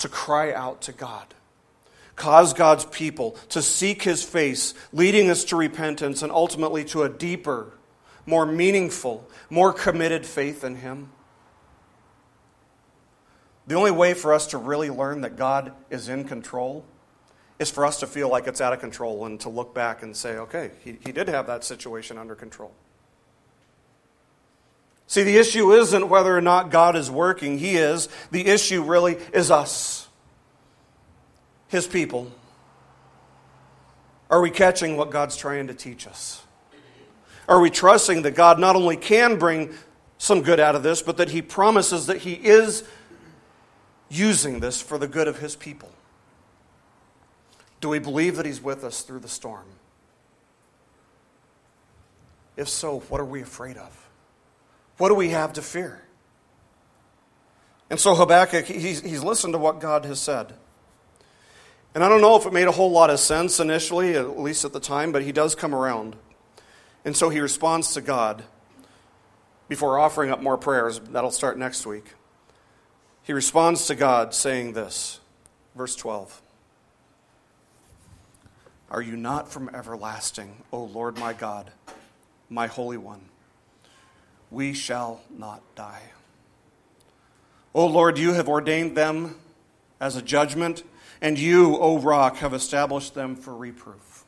to 0.00 0.08
cry 0.08 0.52
out 0.52 0.82
to 0.82 0.92
God. 0.92 1.34
Cause 2.16 2.52
God's 2.52 2.84
people 2.84 3.32
to 3.48 3.62
seek 3.62 4.02
his 4.02 4.22
face, 4.22 4.74
leading 4.92 5.30
us 5.30 5.44
to 5.44 5.56
repentance 5.56 6.22
and 6.22 6.30
ultimately 6.30 6.84
to 6.86 7.02
a 7.02 7.08
deeper, 7.08 7.72
more 8.26 8.44
meaningful, 8.44 9.26
more 9.48 9.72
committed 9.72 10.26
faith 10.26 10.62
in 10.62 10.76
him. 10.76 11.10
The 13.66 13.74
only 13.74 13.90
way 13.90 14.14
for 14.14 14.34
us 14.34 14.48
to 14.48 14.58
really 14.58 14.90
learn 14.90 15.22
that 15.22 15.36
God 15.36 15.72
is 15.88 16.08
in 16.08 16.24
control 16.24 16.84
is 17.58 17.70
for 17.70 17.86
us 17.86 18.00
to 18.00 18.06
feel 18.06 18.28
like 18.28 18.46
it's 18.46 18.60
out 18.60 18.72
of 18.72 18.80
control 18.80 19.26
and 19.26 19.38
to 19.40 19.48
look 19.48 19.74
back 19.74 20.02
and 20.02 20.16
say, 20.16 20.36
okay, 20.38 20.72
he, 20.82 20.98
he 21.04 21.12
did 21.12 21.28
have 21.28 21.46
that 21.46 21.62
situation 21.62 22.18
under 22.18 22.34
control. 22.34 22.72
See, 25.10 25.24
the 25.24 25.38
issue 25.38 25.72
isn't 25.72 26.08
whether 26.08 26.36
or 26.36 26.40
not 26.40 26.70
God 26.70 26.94
is 26.94 27.10
working, 27.10 27.58
He 27.58 27.76
is. 27.76 28.08
The 28.30 28.46
issue 28.46 28.84
really 28.84 29.14
is 29.32 29.50
us, 29.50 30.06
His 31.66 31.84
people. 31.88 32.30
Are 34.30 34.40
we 34.40 34.52
catching 34.52 34.96
what 34.96 35.10
God's 35.10 35.36
trying 35.36 35.66
to 35.66 35.74
teach 35.74 36.06
us? 36.06 36.44
Are 37.48 37.58
we 37.58 37.70
trusting 37.70 38.22
that 38.22 38.36
God 38.36 38.60
not 38.60 38.76
only 38.76 38.96
can 38.96 39.36
bring 39.36 39.74
some 40.16 40.42
good 40.42 40.60
out 40.60 40.76
of 40.76 40.84
this, 40.84 41.02
but 41.02 41.16
that 41.16 41.30
He 41.30 41.42
promises 41.42 42.06
that 42.06 42.18
He 42.18 42.34
is 42.34 42.84
using 44.08 44.60
this 44.60 44.80
for 44.80 44.96
the 44.96 45.08
good 45.08 45.26
of 45.26 45.40
His 45.40 45.56
people? 45.56 45.90
Do 47.80 47.88
we 47.88 47.98
believe 47.98 48.36
that 48.36 48.46
He's 48.46 48.62
with 48.62 48.84
us 48.84 49.02
through 49.02 49.18
the 49.18 49.28
storm? 49.28 49.66
If 52.56 52.68
so, 52.68 53.00
what 53.08 53.20
are 53.20 53.24
we 53.24 53.42
afraid 53.42 53.76
of? 53.76 54.09
What 55.00 55.08
do 55.08 55.14
we 55.14 55.30
have 55.30 55.54
to 55.54 55.62
fear? 55.62 56.02
And 57.88 57.98
so 57.98 58.14
Habakkuk, 58.14 58.66
he's, 58.66 59.00
he's 59.00 59.24
listened 59.24 59.54
to 59.54 59.58
what 59.58 59.80
God 59.80 60.04
has 60.04 60.20
said. 60.20 60.52
And 61.94 62.04
I 62.04 62.08
don't 62.10 62.20
know 62.20 62.36
if 62.36 62.44
it 62.44 62.52
made 62.52 62.68
a 62.68 62.72
whole 62.72 62.90
lot 62.90 63.08
of 63.08 63.18
sense 63.18 63.60
initially, 63.60 64.14
at 64.14 64.38
least 64.38 64.66
at 64.66 64.74
the 64.74 64.78
time, 64.78 65.10
but 65.10 65.22
he 65.22 65.32
does 65.32 65.54
come 65.54 65.74
around. 65.74 66.16
And 67.02 67.16
so 67.16 67.30
he 67.30 67.40
responds 67.40 67.94
to 67.94 68.02
God 68.02 68.44
before 69.70 69.98
offering 69.98 70.30
up 70.30 70.42
more 70.42 70.58
prayers. 70.58 70.98
That'll 70.98 71.30
start 71.30 71.56
next 71.56 71.86
week. 71.86 72.12
He 73.22 73.32
responds 73.32 73.86
to 73.86 73.94
God 73.94 74.34
saying 74.34 74.74
this, 74.74 75.18
verse 75.74 75.96
12 75.96 76.42
Are 78.90 79.00
you 79.00 79.16
not 79.16 79.50
from 79.50 79.70
everlasting, 79.74 80.62
O 80.70 80.84
Lord 80.84 81.16
my 81.16 81.32
God, 81.32 81.70
my 82.50 82.66
Holy 82.66 82.98
One? 82.98 83.29
We 84.50 84.72
shall 84.72 85.20
not 85.36 85.62
die. 85.74 86.02
O 87.74 87.86
Lord, 87.86 88.18
you 88.18 88.32
have 88.32 88.48
ordained 88.48 88.96
them 88.96 89.36
as 90.00 90.16
a 90.16 90.22
judgment, 90.22 90.82
and 91.20 91.38
you, 91.38 91.76
O 91.76 91.98
rock, 91.98 92.36
have 92.36 92.52
established 92.52 93.14
them 93.14 93.36
for 93.36 93.54
reproof. 93.54 94.24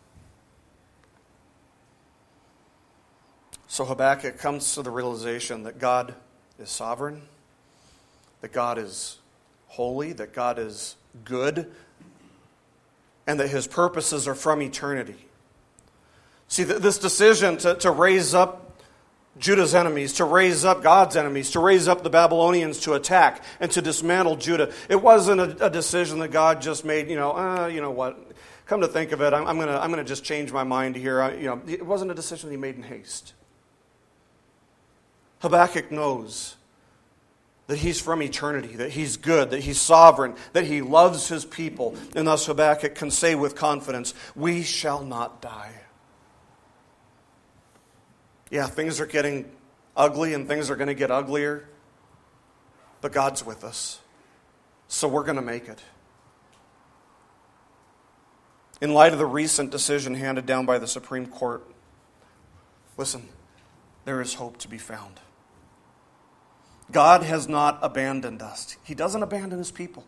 So 3.67 3.85
Habakkuk 3.85 4.39
comes 4.39 4.75
to 4.75 4.83
the 4.83 4.91
realization 4.91 5.63
that 5.63 5.79
God 5.79 6.15
is 6.59 6.69
sovereign, 6.69 7.23
that 8.43 8.53
God 8.53 8.79
is 8.79 9.19
holy, 9.67 10.13
that 10.13 10.35
God 10.35 10.59
is 10.59 10.97
good, 11.25 11.73
and 13.27 13.41
that 13.41 13.49
his 13.49 13.67
purposes 13.67 14.29
are 14.29 14.35
from 14.35 14.61
eternity. 14.61 15.27
See, 16.49 16.65
this 16.65 16.99
decision 16.99 17.57
to, 17.59 17.75
to 17.77 17.91
raise 17.91 18.35
up 18.35 18.62
Judah's 19.39 19.75
enemies, 19.75 20.15
to 20.15 20.25
raise 20.25 20.65
up 20.65 20.83
God's 20.83 21.17
enemies, 21.17 21.53
to 21.53 21.61
raise 21.61 21.89
up 21.89 22.03
the 22.03 22.11
Babylonians 22.11 22.81
to 22.81 22.93
attack 22.93 23.43
and 23.61 23.71
to 23.73 23.81
dismantle 23.81 24.37
Judah, 24.37 24.73
it 24.89 25.01
wasn't 25.01 25.41
a, 25.41 25.67
a 25.67 25.71
decision 25.71 26.19
that 26.19 26.29
God 26.29 26.61
just 26.61 26.85
made, 26.85 27.09
you 27.09 27.17
know, 27.17 27.33
uh, 27.33 27.67
you 27.67 27.81
know 27.81 27.91
what, 27.91 28.33
come 28.67 28.83
to 28.83 28.89
think 28.89 29.13
of 29.13 29.23
it, 29.23 29.33
I'm, 29.33 29.47
I'm 29.47 29.57
going 29.57 29.69
to 29.69 29.83
I'm 29.83 29.91
gonna 29.91 30.05
just 30.05 30.25
change 30.25 30.53
my 30.53 30.65
mind 30.65 30.97
here. 30.97 31.23
I, 31.23 31.35
you 31.35 31.47
know, 31.47 31.63
it 31.67 31.85
wasn't 31.85 32.11
a 32.11 32.15
decision 32.15 32.51
he 32.51 32.57
made 32.59 32.77
in 32.77 32.83
haste. 32.83 33.33
Habakkuk 35.41 35.91
knows 35.91 36.57
that 37.67 37.79
he's 37.79 38.01
from 38.01 38.23
eternity, 38.23 38.77
that 38.77 38.91
he's 38.91 39.17
good, 39.17 39.51
that 39.51 39.61
he's 39.61 39.81
sovereign, 39.81 40.35
that 40.53 40.65
he 40.65 40.83
loves 40.83 41.29
his 41.29 41.45
people. 41.45 41.97
And 42.15 42.27
thus 42.27 42.47
Habakkuk 42.47 42.95
can 42.95 43.11
say 43.11 43.35
with 43.35 43.57
confidence, 43.57 44.15
We 44.37 44.63
shall 44.63 45.03
not 45.03 45.41
die. 45.41 45.73
Yeah, 48.53 48.67
things 48.67 49.01
are 49.01 49.07
getting 49.07 49.51
ugly 49.97 50.35
and 50.35 50.47
things 50.47 50.69
are 50.69 50.77
going 50.77 50.89
to 50.89 50.95
get 50.95 51.11
uglier, 51.11 51.67
but 53.01 53.11
God's 53.11 53.45
with 53.45 53.65
us. 53.65 54.01
So 54.89 55.09
we're 55.09 55.25
going 55.25 55.37
to 55.37 55.43
make 55.43 55.69
it. 55.69 55.81
In 58.83 58.93
light 58.93 59.15
of 59.15 59.19
the 59.19 59.25
recent 59.25 59.71
decision 59.71 60.15
handed 60.15 60.45
down 60.45 60.67
by 60.67 60.79
the 60.79 60.87
Supreme 60.87 61.25
Court, 61.25 61.67
listen, 62.99 63.27
there 64.05 64.21
is 64.21 64.35
hope 64.35 64.59
to 64.59 64.69
be 64.69 64.77
found. 64.77 65.21
God 66.91 67.23
has 67.23 67.49
not 67.49 67.79
abandoned 67.81 68.43
us, 68.43 68.77
He 68.85 68.95
doesn't 68.95 69.23
abandon 69.23 69.59
His 69.61 69.71
people. 69.71 70.05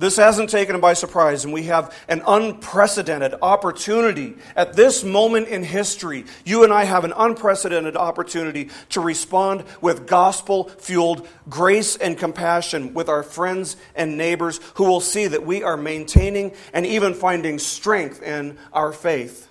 This 0.00 0.16
hasn't 0.16 0.50
taken 0.50 0.74
him 0.74 0.80
by 0.80 0.94
surprise, 0.94 1.44
and 1.44 1.52
we 1.52 1.64
have 1.64 1.94
an 2.08 2.22
unprecedented 2.26 3.34
opportunity 3.40 4.34
at 4.56 4.72
this 4.72 5.04
moment 5.04 5.46
in 5.46 5.62
history. 5.62 6.24
You 6.44 6.64
and 6.64 6.72
I 6.72 6.82
have 6.82 7.04
an 7.04 7.12
unprecedented 7.16 7.96
opportunity 7.96 8.70
to 8.88 9.00
respond 9.00 9.62
with 9.80 10.08
gospel 10.08 10.64
fueled 10.70 11.28
grace 11.48 11.96
and 11.96 12.18
compassion 12.18 12.94
with 12.94 13.08
our 13.08 13.22
friends 13.22 13.76
and 13.94 14.16
neighbors 14.16 14.58
who 14.74 14.84
will 14.84 15.00
see 15.00 15.28
that 15.28 15.46
we 15.46 15.62
are 15.62 15.76
maintaining 15.76 16.52
and 16.72 16.84
even 16.84 17.14
finding 17.14 17.60
strength 17.60 18.22
in 18.22 18.58
our 18.72 18.92
faith, 18.92 19.48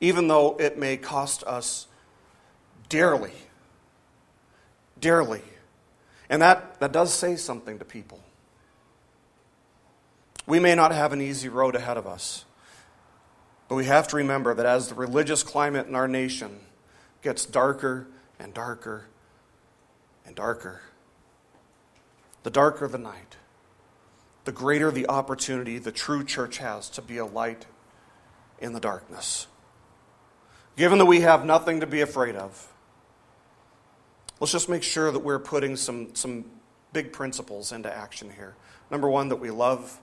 even 0.00 0.26
though 0.26 0.56
it 0.58 0.76
may 0.76 0.96
cost 0.96 1.44
us 1.44 1.86
dearly 2.88 3.32
dearly. 5.02 5.42
And 6.30 6.40
that, 6.40 6.80
that 6.80 6.92
does 6.92 7.12
say 7.12 7.36
something 7.36 7.78
to 7.78 7.84
people. 7.84 8.18
We 10.46 10.58
may 10.58 10.74
not 10.74 10.92
have 10.92 11.12
an 11.12 11.20
easy 11.20 11.48
road 11.48 11.74
ahead 11.74 11.96
of 11.96 12.06
us, 12.06 12.44
but 13.68 13.76
we 13.76 13.84
have 13.84 14.08
to 14.08 14.16
remember 14.16 14.54
that 14.54 14.66
as 14.66 14.88
the 14.88 14.94
religious 14.94 15.42
climate 15.42 15.86
in 15.86 15.94
our 15.94 16.08
nation 16.08 16.60
gets 17.22 17.46
darker 17.46 18.08
and 18.38 18.52
darker 18.52 19.06
and 20.26 20.34
darker, 20.34 20.82
the 22.42 22.50
darker 22.50 22.88
the 22.88 22.98
night, 22.98 23.36
the 24.44 24.52
greater 24.52 24.90
the 24.90 25.08
opportunity 25.08 25.78
the 25.78 25.92
true 25.92 26.24
church 26.24 26.58
has 26.58 26.88
to 26.90 27.02
be 27.02 27.18
a 27.18 27.26
light 27.26 27.66
in 28.58 28.72
the 28.72 28.80
darkness. 28.80 29.46
Given 30.76 30.98
that 30.98 31.06
we 31.06 31.20
have 31.20 31.44
nothing 31.44 31.80
to 31.80 31.86
be 31.86 32.00
afraid 32.00 32.34
of, 32.34 32.72
Let's 34.42 34.50
just 34.50 34.68
make 34.68 34.82
sure 34.82 35.12
that 35.12 35.20
we're 35.20 35.38
putting 35.38 35.76
some, 35.76 36.16
some 36.16 36.44
big 36.92 37.12
principles 37.12 37.70
into 37.70 37.96
action 37.96 38.28
here. 38.28 38.56
Number 38.90 39.08
one, 39.08 39.28
that 39.28 39.36
we 39.36 39.52
love 39.52 40.00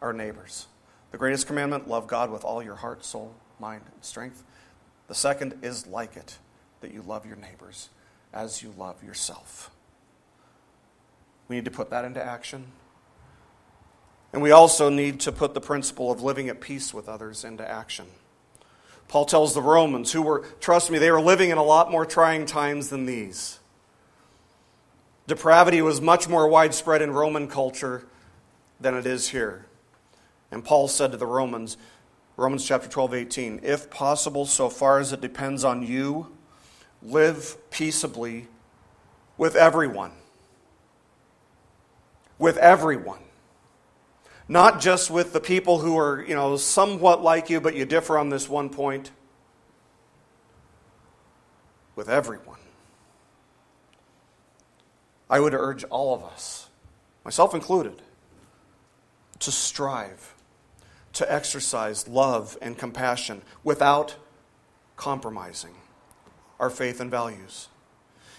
our 0.00 0.12
neighbors. 0.12 0.66
The 1.10 1.18
greatest 1.18 1.46
commandment 1.46 1.88
love 1.88 2.06
God 2.06 2.30
with 2.30 2.44
all 2.44 2.62
your 2.62 2.76
heart, 2.76 3.04
soul, 3.04 3.34
mind, 3.58 3.82
and 3.92 4.04
strength. 4.04 4.44
The 5.08 5.14
second 5.14 5.58
is 5.62 5.86
like 5.86 6.16
it, 6.16 6.38
that 6.80 6.92
you 6.92 7.02
love 7.02 7.26
your 7.26 7.36
neighbors 7.36 7.88
as 8.32 8.62
you 8.62 8.72
love 8.78 9.02
yourself. 9.02 9.70
We 11.48 11.56
need 11.56 11.64
to 11.64 11.70
put 11.70 11.90
that 11.90 12.04
into 12.04 12.22
action. 12.22 12.66
And 14.32 14.40
we 14.40 14.52
also 14.52 14.88
need 14.88 15.18
to 15.20 15.32
put 15.32 15.54
the 15.54 15.60
principle 15.60 16.12
of 16.12 16.22
living 16.22 16.48
at 16.48 16.60
peace 16.60 16.94
with 16.94 17.08
others 17.08 17.42
into 17.42 17.68
action. 17.68 18.06
Paul 19.08 19.24
tells 19.24 19.54
the 19.54 19.62
Romans, 19.62 20.12
who 20.12 20.22
were, 20.22 20.44
trust 20.60 20.88
me, 20.88 20.98
they 20.98 21.10
were 21.10 21.20
living 21.20 21.50
in 21.50 21.58
a 21.58 21.64
lot 21.64 21.90
more 21.90 22.06
trying 22.06 22.46
times 22.46 22.90
than 22.90 23.06
these. 23.06 23.58
Depravity 25.26 25.82
was 25.82 26.00
much 26.00 26.28
more 26.28 26.46
widespread 26.46 27.02
in 27.02 27.10
Roman 27.10 27.48
culture 27.48 28.06
than 28.80 28.94
it 28.94 29.06
is 29.06 29.30
here. 29.30 29.66
And 30.50 30.64
Paul 30.64 30.88
said 30.88 31.12
to 31.12 31.16
the 31.16 31.26
Romans, 31.26 31.76
Romans 32.36 32.64
chapter 32.64 32.88
12, 32.88 33.14
18, 33.14 33.60
if 33.62 33.90
possible, 33.90 34.46
so 34.46 34.68
far 34.68 34.98
as 34.98 35.12
it 35.12 35.20
depends 35.20 35.64
on 35.64 35.82
you, 35.82 36.28
live 37.02 37.56
peaceably 37.70 38.48
with 39.36 39.54
everyone. 39.56 40.12
With 42.38 42.56
everyone. 42.56 43.20
Not 44.48 44.80
just 44.80 45.10
with 45.10 45.32
the 45.32 45.40
people 45.40 45.78
who 45.78 45.96
are, 45.98 46.24
you 46.26 46.34
know, 46.34 46.56
somewhat 46.56 47.22
like 47.22 47.50
you, 47.50 47.60
but 47.60 47.76
you 47.76 47.84
differ 47.84 48.18
on 48.18 48.30
this 48.30 48.48
one 48.48 48.68
point. 48.68 49.10
With 51.94 52.08
everyone. 52.08 52.58
I 55.28 55.38
would 55.38 55.54
urge 55.54 55.84
all 55.84 56.12
of 56.14 56.24
us, 56.24 56.68
myself 57.24 57.54
included, 57.54 58.02
to 59.38 59.52
strive 59.52 60.34
to 61.20 61.30
exercise 61.30 62.08
love 62.08 62.56
and 62.62 62.78
compassion 62.78 63.42
without 63.62 64.16
compromising 64.96 65.74
our 66.58 66.70
faith 66.70 66.98
and 66.98 67.10
values. 67.10 67.68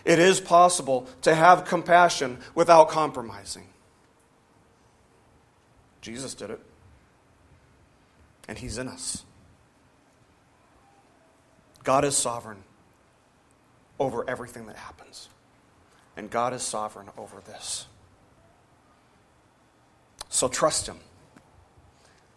It 0.03 0.17
is 0.17 0.39
possible 0.39 1.07
to 1.21 1.35
have 1.35 1.65
compassion 1.65 2.39
without 2.55 2.89
compromising. 2.89 3.67
Jesus 6.01 6.33
did 6.33 6.49
it, 6.49 6.59
and 8.47 8.57
He's 8.57 8.79
in 8.79 8.87
us. 8.87 9.25
God 11.83 12.03
is 12.03 12.17
sovereign 12.17 12.63
over 13.99 14.27
everything 14.27 14.65
that 14.65 14.75
happens. 14.75 15.29
And 16.17 16.31
God 16.31 16.53
is 16.53 16.63
sovereign 16.63 17.09
over 17.15 17.41
this. 17.45 17.85
So 20.29 20.47
trust 20.47 20.87
Him. 20.87 20.97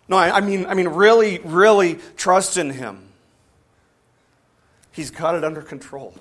No, 0.09 0.17
I, 0.17 0.37
I, 0.37 0.41
mean, 0.41 0.67
I 0.67 0.75
mean, 0.75 0.89
really, 0.89 1.39
really 1.39 1.99
trust 2.17 2.57
in 2.57 2.71
Him. 2.71 3.09
He's 4.93 5.11
got 5.11 5.35
it 5.35 5.45
under 5.45 5.63
control. 5.63 6.15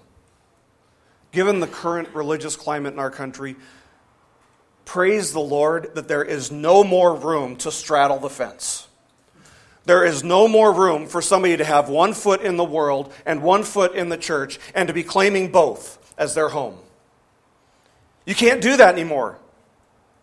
Given 1.32 1.60
the 1.60 1.68
current 1.68 2.10
religious 2.14 2.56
climate 2.56 2.94
in 2.94 3.00
our 3.00 3.12
country, 3.12 3.56
praise 4.86 5.34
the 5.34 5.40
Lord 5.40 5.96
that 5.96 6.08
there 6.08 6.24
is 6.24 6.52
no 6.52 6.84
more 6.84 7.16
room 7.16 7.56
to 7.58 7.72
straddle 7.72 8.20
the 8.20 8.30
fence. 8.30 8.88
There 9.86 10.06
is 10.06 10.24
no 10.24 10.48
more 10.48 10.72
room 10.72 11.08
for 11.08 11.22
somebody 11.22 11.58
to 11.58 11.66
have 11.66 11.90
one 11.90 12.14
foot 12.14 12.42
in 12.42 12.56
the 12.56 12.64
world 12.64 13.12
and 13.26 13.44
one 13.44 13.64
foot 13.64 13.96
in 13.96 14.10
the 14.10 14.18
church 14.18 14.60
and 14.74 14.88
to 14.88 14.94
be 14.94 15.04
claiming 15.04 15.52
both 15.52 16.14
as 16.18 16.36
their 16.36 16.50
home. 16.50 16.78
You 18.26 18.34
can't 18.34 18.62
do 18.62 18.78
that 18.78 18.94
anymore. 18.94 19.38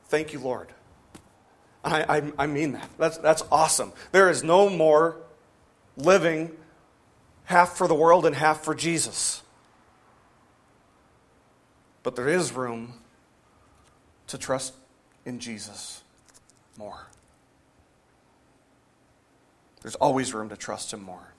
Thank 0.06 0.32
you, 0.32 0.40
Lord. 0.40 0.68
I, 1.84 2.18
I, 2.18 2.32
I, 2.38 2.46
mean 2.46 2.72
that. 2.72 2.88
That's, 2.98 3.18
that's 3.18 3.42
awesome. 3.50 3.92
There 4.12 4.28
is 4.28 4.44
no 4.44 4.68
more 4.68 5.16
living 5.96 6.50
half 7.44 7.76
for 7.76 7.88
the 7.88 7.94
world 7.94 8.26
and 8.26 8.36
half 8.36 8.62
for 8.62 8.74
Jesus. 8.74 9.42
But 12.02 12.16
there 12.16 12.28
is 12.28 12.52
room 12.52 12.94
to 14.26 14.38
trust 14.38 14.74
in 15.24 15.38
Jesus 15.38 16.02
more. 16.78 17.06
There's 19.82 19.96
always 19.96 20.34
room 20.34 20.48
to 20.50 20.56
trust 20.56 20.92
Him 20.92 21.02
more. 21.02 21.32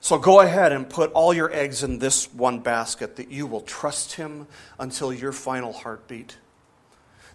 So 0.00 0.18
go 0.18 0.40
ahead 0.40 0.72
and 0.72 0.88
put 0.88 1.12
all 1.12 1.34
your 1.34 1.52
eggs 1.52 1.82
in 1.82 1.98
this 1.98 2.32
one 2.32 2.60
basket 2.60 3.16
that 3.16 3.30
you 3.30 3.46
will 3.46 3.60
trust 3.60 4.14
Him 4.14 4.46
until 4.78 5.12
your 5.12 5.32
final 5.32 5.72
heartbeat, 5.72 6.36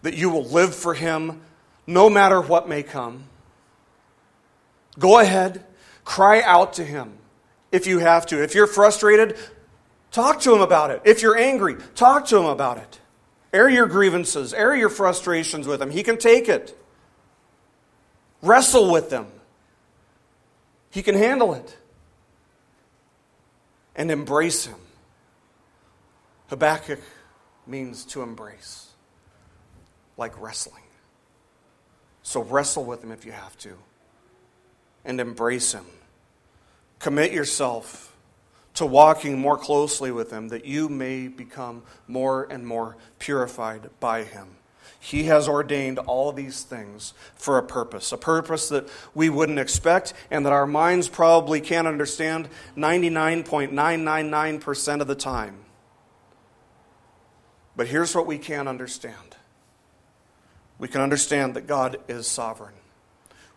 that 0.05 0.13
you 0.13 0.29
will 0.29 0.45
live 0.45 0.75
for 0.75 0.93
Him 0.93 1.41
no 1.87 2.11
matter 2.11 2.39
what 2.39 2.69
may 2.69 2.83
come. 2.83 3.23
Go 4.99 5.19
ahead, 5.19 5.65
cry 6.03 6.43
out 6.43 6.73
to 6.73 6.83
Him 6.83 7.17
if 7.71 7.87
you 7.87 7.97
have 7.97 8.27
to. 8.27 8.43
If 8.43 8.53
you're 8.53 8.67
frustrated, 8.67 9.35
talk 10.11 10.41
to 10.41 10.53
Him 10.53 10.61
about 10.61 10.91
it. 10.91 11.01
If 11.05 11.23
you're 11.23 11.35
angry, 11.35 11.77
talk 11.95 12.27
to 12.27 12.37
Him 12.37 12.45
about 12.45 12.77
it. 12.77 12.99
Air 13.51 13.67
your 13.67 13.87
grievances, 13.87 14.53
air 14.53 14.75
your 14.75 14.89
frustrations 14.89 15.65
with 15.65 15.81
Him. 15.81 15.89
He 15.89 16.03
can 16.03 16.19
take 16.19 16.49
it. 16.49 16.77
Wrestle 18.43 18.91
with 18.91 19.09
them. 19.09 19.25
He 20.91 21.01
can 21.01 21.15
handle 21.15 21.55
it. 21.55 21.75
And 23.95 24.11
embrace 24.11 24.67
Him. 24.67 24.77
Habakkuk 26.49 26.99
means 27.65 28.05
to 28.05 28.21
embrace, 28.21 28.91
like 30.17 30.39
wrestling. 30.41 30.83
So 32.23 32.41
wrestle 32.41 32.83
with 32.83 33.03
Him 33.03 33.11
if 33.11 33.25
you 33.25 33.31
have 33.31 33.57
to, 33.59 33.77
and 35.03 35.19
embrace 35.19 35.73
Him. 35.73 35.85
Commit 36.99 37.31
yourself 37.31 38.15
to 38.75 38.85
walking 38.85 39.39
more 39.39 39.57
closely 39.57 40.11
with 40.11 40.31
Him 40.31 40.49
that 40.49 40.65
you 40.65 40.89
may 40.89 41.27
become 41.27 41.83
more 42.07 42.47
and 42.49 42.65
more 42.65 42.97
purified 43.19 43.89
by 43.99 44.23
Him. 44.23 44.47
He 44.99 45.25
has 45.25 45.47
ordained 45.47 45.99
all 45.99 46.31
these 46.31 46.63
things 46.63 47.13
for 47.35 47.59
a 47.59 47.63
purpose, 47.63 48.11
a 48.11 48.17
purpose 48.17 48.69
that 48.69 48.89
we 49.13 49.29
wouldn't 49.29 49.59
expect 49.59 50.15
and 50.31 50.47
that 50.47 50.53
our 50.53 50.65
minds 50.65 51.07
probably 51.07 51.61
can't 51.61 51.87
understand 51.87 52.49
99.999% 52.75 55.01
of 55.01 55.07
the 55.07 55.13
time. 55.13 55.57
But 57.75 57.85
here's 57.87 58.15
what 58.15 58.25
we 58.25 58.39
can 58.39 58.67
understand 58.67 59.34
we 60.77 60.87
can 60.87 61.01
understand 61.01 61.55
that 61.55 61.67
God 61.67 61.97
is 62.07 62.27
sovereign. 62.27 62.73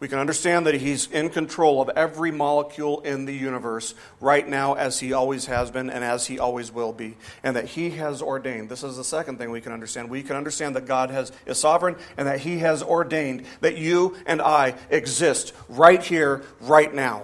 We 0.01 0.07
can 0.07 0.21
understand 0.21 0.67
that 0.67 0.77
He's 0.77 1.11
in 1.11 1.29
control 1.29 1.83
of 1.83 1.89
every 1.91 2.31
molecule 2.31 3.01
in 3.01 3.25
the 3.25 3.35
universe 3.35 3.95
right 4.21 4.47
now, 4.49 4.75
as 4.75 5.01
He 5.01 5.13
always 5.13 5.47
has 5.47 5.73
been 5.73 5.91
and 5.91 6.05
as 6.05 6.27
He 6.27 6.39
always 6.39 6.71
will 6.71 6.93
be. 6.93 7.17
And 7.43 7.57
that 7.57 7.65
He 7.65 7.91
has 7.91 8.23
ordained. 8.23 8.69
This 8.69 8.85
is 8.85 8.97
the 8.97 9.03
second 9.03 9.39
thing 9.39 9.51
we 9.51 9.61
can 9.61 9.73
understand. 9.73 10.09
We 10.09 10.23
can 10.23 10.37
understand 10.37 10.77
that 10.77 10.87
God 10.87 11.11
has, 11.11 11.33
is 11.47 11.59
sovereign 11.59 11.97
and 12.17 12.29
that 12.29 12.41
He 12.41 12.59
has 12.59 12.83
ordained 12.83 13.45
that 13.61 13.77
you 13.77 14.17
and 14.27 14.41
I 14.41 14.77
exist 14.89 15.53
right 15.69 16.03
here, 16.03 16.45
right 16.61 16.95
now, 16.95 17.23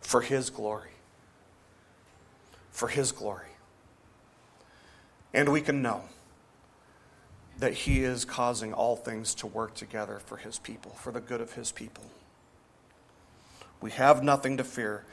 for 0.00 0.20
His 0.20 0.50
glory. 0.50 0.90
For 2.70 2.86
His 2.86 3.10
glory. 3.10 3.48
And 5.34 5.48
we 5.48 5.60
can 5.60 5.82
know 5.82 6.02
that 7.58 7.72
He 7.72 8.04
is 8.04 8.24
causing 8.24 8.72
all 8.72 8.96
things 8.96 9.34
to 9.36 9.46
work 9.46 9.74
together 9.74 10.20
for 10.24 10.36
His 10.36 10.58
people, 10.58 10.92
for 10.92 11.10
the 11.10 11.20
good 11.20 11.40
of 11.40 11.54
His 11.54 11.72
people. 11.72 12.04
We 13.80 13.90
have 13.92 14.22
nothing 14.22 14.56
to 14.58 14.64
fear 14.64 15.04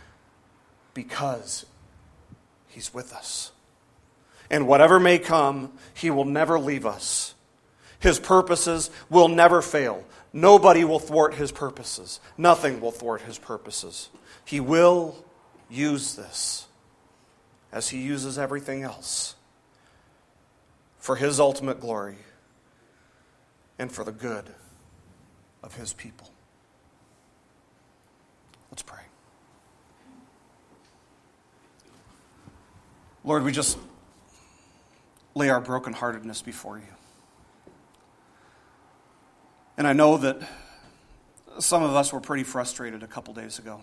because 0.94 1.66
He's 2.68 2.94
with 2.94 3.14
us. 3.14 3.52
And 4.50 4.68
whatever 4.68 5.00
may 5.00 5.20
come, 5.20 5.72
He 5.94 6.10
will 6.10 6.26
never 6.26 6.60
leave 6.60 6.86
us. 6.86 7.36
His 8.00 8.20
purposes 8.20 8.90
will 9.10 9.30
never 9.30 9.62
fail. 9.62 10.04
Nobody 10.34 10.84
will 10.84 11.00
thwart 11.00 11.36
His 11.36 11.52
purposes. 11.52 12.20
Nothing 12.38 12.82
will 12.82 12.92
thwart 12.92 13.22
His 13.22 13.38
purposes. 13.38 14.10
He 14.44 14.60
will 14.60 15.24
use 15.70 16.16
this 16.16 16.68
as 17.72 17.90
He 17.90 18.02
uses 18.02 18.38
everything 18.38 18.84
else 18.84 19.36
for 20.98 21.16
His 21.16 21.40
ultimate 21.40 21.80
glory 21.80 22.18
and 23.80 23.92
for 23.92 24.04
the 24.04 24.12
good 24.12 24.46
of 25.62 25.76
his 25.76 25.94
people. 25.94 26.30
Let's 28.72 28.84
pray. 28.84 29.02
Lord, 33.24 33.44
we 33.44 33.52
just 33.52 33.78
lay 35.36 35.50
our 35.50 35.62
brokenheartedness 35.62 36.44
before 36.44 36.78
you. 36.78 36.84
And 39.78 39.88
I 39.88 39.94
know 39.94 40.18
that 40.18 40.42
some 41.60 41.84
of 41.84 41.96
us 41.96 42.14
were 42.14 42.20
pretty 42.20 42.44
frustrated 42.44 43.04
a 43.04 43.08
couple 43.08 43.34
days 43.34 43.60
ago, 43.60 43.82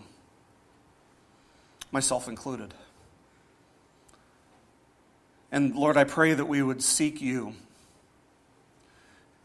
myself 1.91 2.27
included. 2.27 2.73
And 5.51 5.75
Lord, 5.75 5.97
I 5.97 6.05
pray 6.05 6.33
that 6.33 6.45
we 6.45 6.61
would 6.61 6.81
seek 6.81 7.21
you 7.21 7.55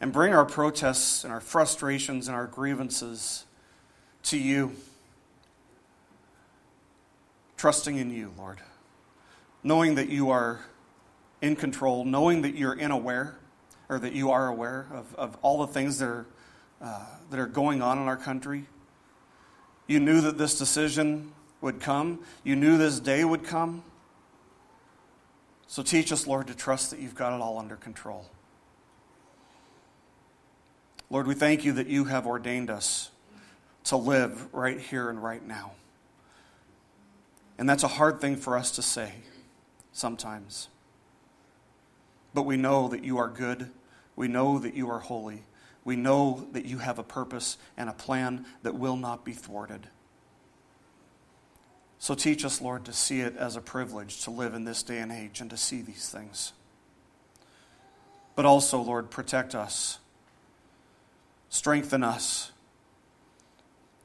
and 0.01 0.12
bring 0.12 0.34
our 0.34 0.44
protests 0.44 1.24
and 1.24 1.32
our 1.32 1.40
frustrations 1.40 2.28
and 2.28 2.36
our 2.36 2.47
grievances 2.47 3.44
to 4.24 4.38
you, 4.38 4.72
trusting 7.57 7.97
in 7.97 8.11
you, 8.11 8.32
Lord, 8.36 8.61
knowing 9.62 9.94
that 9.94 10.09
you 10.09 10.30
are 10.30 10.61
in 11.40 11.57
control, 11.57 12.05
knowing 12.05 12.42
that 12.42 12.55
you're 12.55 12.74
in 12.74 12.90
aware, 12.90 13.36
or 13.88 13.99
that 13.99 14.12
you 14.12 14.30
are 14.30 14.49
aware 14.49 14.86
of, 14.92 15.14
of 15.14 15.38
all 15.42 15.64
the 15.64 15.72
things 15.72 15.99
that 15.99 16.07
are, 16.07 16.26
uh, 16.82 17.07
that 17.30 17.38
are 17.38 17.47
going 17.47 17.82
on 17.82 17.99
in 17.99 18.09
our 18.09 18.16
country. 18.16 18.66
You 19.86 20.01
knew 20.01 20.20
that 20.22 20.38
this 20.38 20.59
decision 20.59 21.32
would 21.61 21.80
come, 21.80 22.20
you 22.44 22.57
knew 22.57 22.76
this 22.76 23.01
day 23.01 23.24
would 23.24 23.44
come. 23.44 23.82
So 25.68 25.82
teach 25.82 26.12
us, 26.12 26.26
Lord, 26.26 26.47
to 26.49 26.55
trust 26.55 26.90
that 26.90 27.01
you've 27.01 27.14
got 27.14 27.34
it 27.34 27.40
all 27.40 27.59
under 27.59 27.76
control. 27.76 28.26
Lord, 31.09 31.27
we 31.27 31.35
thank 31.35 31.65
you 31.65 31.73
that 31.75 31.87
you 31.87 32.05
have 32.05 32.27
ordained 32.27 32.71
us 32.71 33.11
to 33.85 33.97
live 33.97 34.53
right 34.53 34.81
here 34.81 35.09
and 35.09 35.23
right 35.23 35.47
now. 35.47 35.73
And 37.59 37.69
that's 37.69 37.85
a 37.85 37.89
hard 37.89 38.21
thing 38.21 38.37
for 38.37 38.57
us 38.57 38.73
to 38.73 38.83
say 38.83 39.13
sometimes. 39.93 40.69
But 42.35 42.43
we 42.43 42.57
know 42.57 42.89
that 42.89 43.05
you 43.05 43.19
are 43.19 43.29
good. 43.29 43.71
We 44.17 44.29
know 44.29 44.59
that 44.59 44.75
you 44.75 44.91
are 44.91 44.99
holy. 44.99 45.45
We 45.85 45.97
know 45.97 46.49
that 46.53 46.65
you 46.65 46.79
have 46.79 46.99
a 46.99 47.05
purpose 47.05 47.57
and 47.77 47.89
a 47.89 47.93
plan 47.93 48.45
that 48.63 48.75
will 48.75 48.97
not 48.97 49.25
be 49.25 49.33
thwarted. 49.33 49.87
So 51.99 52.15
teach 52.15 52.45
us, 52.45 52.61
Lord, 52.61 52.85
to 52.87 52.93
see 52.93 53.21
it 53.21 53.37
as 53.37 53.57
a 53.57 53.61
privilege 53.61 54.23
to 54.25 54.31
live 54.31 54.53
in 54.53 54.65
this 54.65 54.83
day 54.83 54.99
and 54.99 55.13
age 55.13 55.41
and 55.41 55.49
to 55.51 55.57
see 55.57 55.81
these 55.81 56.09
things. 56.09 56.53
But 58.35 58.45
also, 58.45 58.81
Lord, 58.83 59.11
protect 59.11 59.55
us 59.55 59.99
strengthen 61.57 62.05
us 62.05 62.53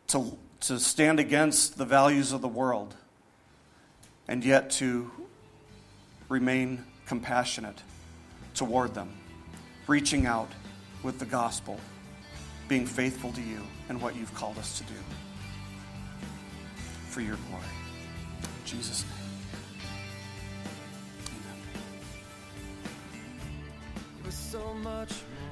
to, 0.08 0.38
to 0.62 0.80
stand 0.80 1.20
against 1.20 1.78
the 1.78 1.84
values 1.84 2.32
of 2.32 2.42
the 2.42 2.48
world 2.48 2.96
and 4.26 4.46
yet 4.46 4.70
to 4.70 5.12
remain 6.30 6.82
compassionate 7.06 7.84
toward 8.56 8.94
them, 8.94 9.12
reaching 9.86 10.26
out 10.26 10.50
with 11.04 11.20
the 11.20 11.26
gospel, 11.26 11.78
being 12.70 12.86
faithful 12.86 13.34
to 13.34 13.42
you 13.42 13.60
and 13.90 14.02
what 14.02 14.16
you've 14.16 14.34
called 14.34 14.58
us 14.58 14.78
to 14.78 14.86
do 14.86 15.00
for 17.10 17.20
your 17.20 17.36
glory. 17.50 17.64
In 18.44 18.66
Jesus' 18.66 19.04
name. 19.04 19.22